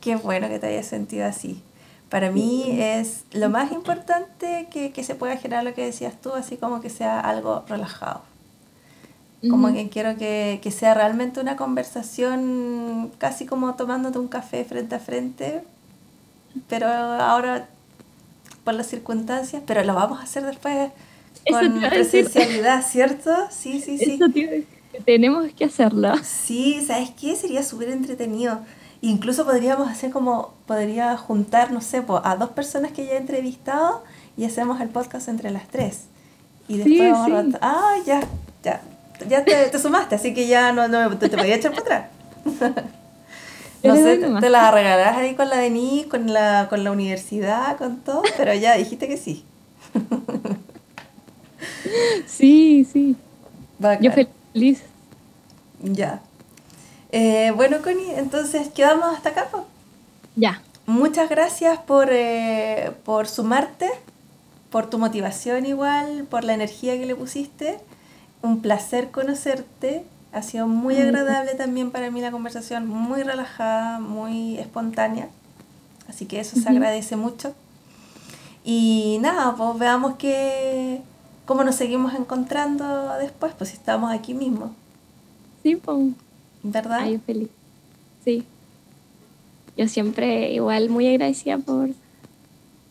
Qué 0.02 0.18
bueno 0.18 0.50
que 0.50 0.60
te 0.60 0.68
hayas 0.68 0.86
sentido 0.86 1.26
así. 1.26 1.62
Para 2.10 2.32
mí 2.32 2.66
es 2.82 3.24
lo 3.32 3.50
más 3.50 3.72
importante 3.72 4.68
que, 4.70 4.92
que 4.92 5.06
se 5.06 5.16
pueda 5.16 5.38
generar 5.38 5.64
lo 5.64 5.74
que 5.74 5.86
decías 5.86 6.16
tú, 6.22 6.34
así 6.34 6.58
como 6.58 6.82
que 6.82 6.90
sea 6.90 7.22
algo 7.22 7.64
relajado. 7.70 8.22
Como 9.50 9.72
que 9.72 9.88
quiero 9.88 10.18
que, 10.18 10.60
que, 10.62 10.72
sea 10.72 10.96
realmente 10.96 11.40
una 11.40 11.56
conversación 11.56 13.12
casi 13.20 13.46
como 13.46 13.76
tomándote 13.76 14.18
un 14.18 14.28
café 14.28 14.66
frente 14.66 14.96
a 14.96 15.00
frente, 15.00 15.64
pero 16.68 16.88
ahora 16.88 17.70
por 18.66 18.74
las 18.74 18.88
circunstancias, 18.88 19.62
pero 19.66 19.84
lo 19.84 19.94
vamos 19.94 20.20
a 20.20 20.24
hacer 20.24 20.44
después 20.44 20.92
con 21.50 21.80
presencialidad, 21.80 22.84
¿cierto? 22.86 23.32
Sí, 23.50 23.80
sí, 23.80 23.98
sí. 23.98 24.20
Tenemos 25.06 25.52
que 25.54 25.66
hacerlo. 25.66 26.14
Sí, 26.24 26.84
¿sabes 26.86 27.12
qué? 27.12 27.36
Sería 27.36 27.64
súper 27.64 27.90
entretenido. 27.90 28.62
Incluso 29.02 29.46
podríamos 29.46 29.90
hacer 29.90 30.12
como, 30.12 30.54
podría 30.66 31.16
juntar, 31.18 31.72
no 31.72 31.82
sé, 31.82 32.04
a 32.24 32.36
dos 32.36 32.50
personas 32.50 32.92
que 32.92 33.06
ya 33.06 33.14
he 33.14 33.18
entrevistado 33.18 34.04
y 34.36 34.46
hacemos 34.46 34.82
el 34.82 34.90
podcast 34.90 35.28
entre 35.28 35.52
las 35.52 35.68
tres. 35.68 36.06
Y 36.68 36.78
después 36.78 37.12
vamos 37.12 37.56
a... 37.56 37.60
Ah, 37.62 37.96
ya, 38.06 38.22
ya. 38.64 38.82
Ya 39.28 39.44
te, 39.44 39.78
sumaste, 39.80 40.16
así 40.16 40.34
que 40.34 40.48
ya 40.48 40.72
no, 40.72 40.88
no 40.88 41.18
te, 41.18 41.30
te 41.30 41.38
podía 41.38 41.56
echar 41.56 41.72
para 41.72 41.82
atrás. 41.82 42.06
no 43.84 43.96
sé, 43.96 44.18
te, 44.18 44.50
la 44.50 44.70
regalás 44.70 45.18
ahí 45.18 45.36
con 45.36 45.50
la 45.50 45.58
Denise, 45.58 46.08
con 46.08 46.32
la, 46.32 46.68
con 46.70 46.84
la 46.84 46.92
universidad, 46.92 47.78
con 47.78 47.98
todo, 47.98 48.22
pero 48.36 48.54
ya 48.54 48.76
dijiste 48.76 49.08
que 49.08 49.18
sí. 49.18 49.44
sí, 52.28 52.88
sí. 52.92 53.16
Yo 54.02 54.12
feliz. 54.12 54.37
Ya. 55.82 56.22
Eh, 57.12 57.52
bueno, 57.56 57.82
Connie, 57.82 58.16
entonces 58.16 58.70
quedamos 58.70 59.16
hasta 59.16 59.30
acá. 59.30 59.48
Ya. 60.36 60.62
Muchas 60.86 61.30
gracias 61.30 61.80
por, 61.80 62.08
eh, 62.12 62.92
por 63.04 63.28
sumarte, 63.28 63.90
por 64.70 64.90
tu 64.90 64.98
motivación 64.98 65.66
igual, 65.66 66.26
por 66.30 66.44
la 66.44 66.54
energía 66.54 66.98
que 66.98 67.06
le 67.06 67.16
pusiste. 67.16 67.80
Un 68.42 68.62
placer 68.62 69.12
conocerte. 69.12 70.06
Ha 70.32 70.42
sido 70.42 70.68
muy 70.68 70.98
agradable 70.98 71.56
también 71.56 71.92
para 71.92 72.12
mí 72.12 72.22
la 72.22 72.32
conversación, 72.32 72.88
muy 72.88 73.24
relajada, 73.24 74.00
muy 74.00 74.58
espontánea. 74.60 75.30
Así 76.08 76.26
que 76.26 76.40
eso 76.40 76.60
se 76.60 76.70
agradece 76.70 77.16
mucho. 77.16 77.54
Y 78.64 79.18
nada, 79.22 79.56
pues 79.56 79.80
veamos 79.80 80.16
que, 80.16 81.02
cómo 81.48 81.64
nos 81.64 81.76
seguimos 81.76 82.14
encontrando 82.14 83.14
después, 83.20 83.54
pues 83.58 83.72
si 83.72 83.78
estamos 83.78 84.14
aquí 84.14 84.36
mismo. 84.36 84.76
Sí, 85.64 85.78
pues. 85.78 86.10
¿Verdad? 86.62 87.00
Ay, 87.02 87.20
feliz. 87.26 87.50
Sí. 88.24 88.44
Yo 89.76 89.88
siempre 89.88 90.52
igual 90.52 90.90
muy 90.90 91.08
agradecida 91.08 91.58
por 91.58 91.90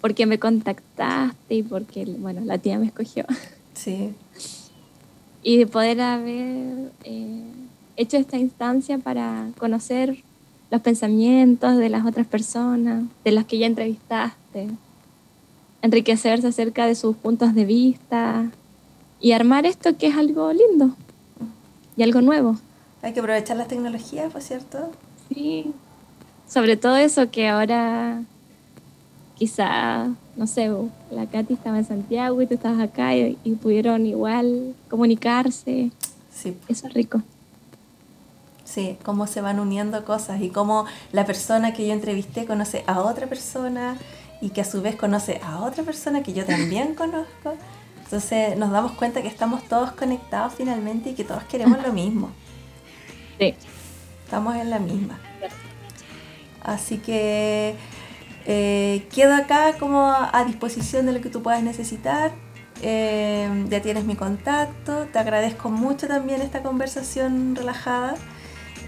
porque 0.00 0.26
me 0.26 0.38
contactaste 0.38 1.54
y 1.54 1.62
porque, 1.62 2.04
bueno, 2.18 2.40
la 2.44 2.58
tía 2.58 2.78
me 2.78 2.86
escogió. 2.86 3.24
Sí. 3.74 4.14
Y 5.42 5.58
de 5.58 5.66
poder 5.66 6.00
haber 6.00 6.92
eh, 7.04 7.42
hecho 7.96 8.16
esta 8.16 8.38
instancia 8.38 8.98
para 8.98 9.50
conocer 9.58 10.22
los 10.70 10.80
pensamientos 10.80 11.76
de 11.76 11.88
las 11.88 12.06
otras 12.06 12.26
personas, 12.26 13.04
de 13.22 13.32
las 13.32 13.44
que 13.44 13.58
ya 13.58 13.66
entrevistaste, 13.66 14.68
enriquecerse 15.86 16.46
acerca 16.46 16.86
de 16.86 16.94
sus 16.94 17.16
puntos 17.16 17.54
de 17.54 17.64
vista 17.64 18.50
y 19.20 19.32
armar 19.32 19.66
esto 19.66 19.96
que 19.96 20.08
es 20.08 20.16
algo 20.16 20.52
lindo 20.52 20.94
y 21.96 22.02
algo 22.02 22.20
nuevo. 22.20 22.56
Hay 23.02 23.12
que 23.12 23.20
aprovechar 23.20 23.56
las 23.56 23.68
tecnologías, 23.68 24.32
por 24.32 24.42
cierto. 24.42 24.90
Sí, 25.32 25.72
sobre 26.48 26.76
todo 26.76 26.96
eso 26.96 27.30
que 27.30 27.48
ahora 27.48 28.22
quizá, 29.36 30.08
no 30.36 30.46
sé, 30.46 30.70
la 31.10 31.26
Katy 31.26 31.54
estaba 31.54 31.78
en 31.78 31.84
Santiago 31.84 32.40
y 32.42 32.46
tú 32.46 32.54
estabas 32.54 32.80
acá 32.80 33.14
y, 33.14 33.34
pudieron 33.60 34.06
igual 34.06 34.74
comunicarse. 34.88 35.90
Sí. 36.32 36.56
Eso 36.68 36.86
es 36.86 36.94
rico. 36.94 37.22
Sí, 38.64 38.98
cómo 39.04 39.26
se 39.26 39.40
van 39.40 39.60
uniendo 39.60 40.04
cosas 40.04 40.40
y 40.40 40.50
cómo 40.50 40.86
la 41.12 41.24
persona 41.24 41.72
que 41.72 41.86
yo 41.86 41.92
entrevisté 41.92 42.46
conoce 42.46 42.82
a 42.86 43.00
otra 43.00 43.26
persona 43.26 43.96
y 44.40 44.50
que 44.50 44.60
a 44.60 44.64
su 44.64 44.82
vez 44.82 44.96
conoce 44.96 45.40
a 45.42 45.60
otra 45.60 45.82
persona 45.82 46.22
que 46.22 46.32
yo 46.32 46.44
también 46.44 46.94
conozco. 46.94 47.56
Entonces 48.04 48.56
nos 48.56 48.70
damos 48.70 48.92
cuenta 48.92 49.22
que 49.22 49.28
estamos 49.28 49.64
todos 49.64 49.92
conectados 49.92 50.54
finalmente 50.56 51.10
y 51.10 51.14
que 51.14 51.24
todos 51.24 51.44
queremos 51.44 51.82
lo 51.82 51.92
mismo. 51.92 52.30
Sí. 53.38 53.54
Estamos 54.24 54.56
en 54.56 54.70
la 54.70 54.78
misma. 54.78 55.18
Así 56.62 56.98
que 56.98 57.76
eh, 58.44 59.06
quedo 59.14 59.34
acá 59.34 59.74
como 59.78 60.12
a 60.12 60.44
disposición 60.44 61.06
de 61.06 61.12
lo 61.12 61.20
que 61.20 61.30
tú 61.30 61.42
puedas 61.42 61.62
necesitar. 61.62 62.32
Eh, 62.82 63.66
ya 63.68 63.80
tienes 63.80 64.04
mi 64.04 64.16
contacto. 64.16 65.06
Te 65.12 65.18
agradezco 65.18 65.70
mucho 65.70 66.06
también 66.06 66.42
esta 66.42 66.62
conversación 66.62 67.56
relajada. 67.56 68.14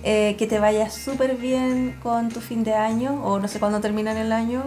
Eh, 0.05 0.37
que 0.39 0.47
te 0.47 0.61
vaya 0.61 0.91
súper 0.91 1.37
bien 1.37 1.99
con 2.03 2.29
tu 2.29 2.41
fin 2.41 2.63
de 2.63 2.73
año, 2.75 3.21
o 3.25 3.41
no 3.41 3.49
sé 3.49 3.59
cuándo 3.59 3.81
termina 3.81 4.13
el 4.19 4.31
año, 4.31 4.63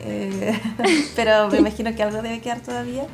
pero 1.16 1.48
me 1.48 1.58
imagino 1.58 1.94
que 1.94 2.02
algo 2.02 2.22
debe 2.22 2.40
quedar 2.40 2.60
todavía. 2.60 3.06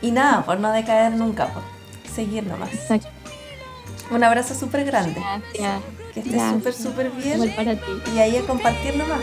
Y 0.00 0.10
nada, 0.10 0.44
por 0.44 0.60
no 0.60 0.70
decaer 0.70 1.12
nunca, 1.12 1.46
por 1.48 1.62
seguir 2.14 2.46
nomás. 2.46 2.72
Exacto. 2.72 3.08
Un 4.10 4.22
abrazo 4.22 4.54
súper 4.54 4.84
grande. 4.84 5.20
Gracias. 5.20 5.82
Que 6.12 6.20
estés 6.20 6.42
súper, 6.50 6.72
súper 6.72 7.10
bien. 7.10 7.52
para 7.56 7.74
ti. 7.74 8.12
Y 8.14 8.18
ahí 8.18 8.36
a 8.36 8.42
compartir 8.42 8.96
nomás. 8.96 9.20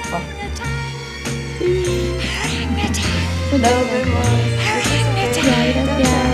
Nos 3.51 3.61
vemos. 3.61 4.27
Gracias. 5.43 6.30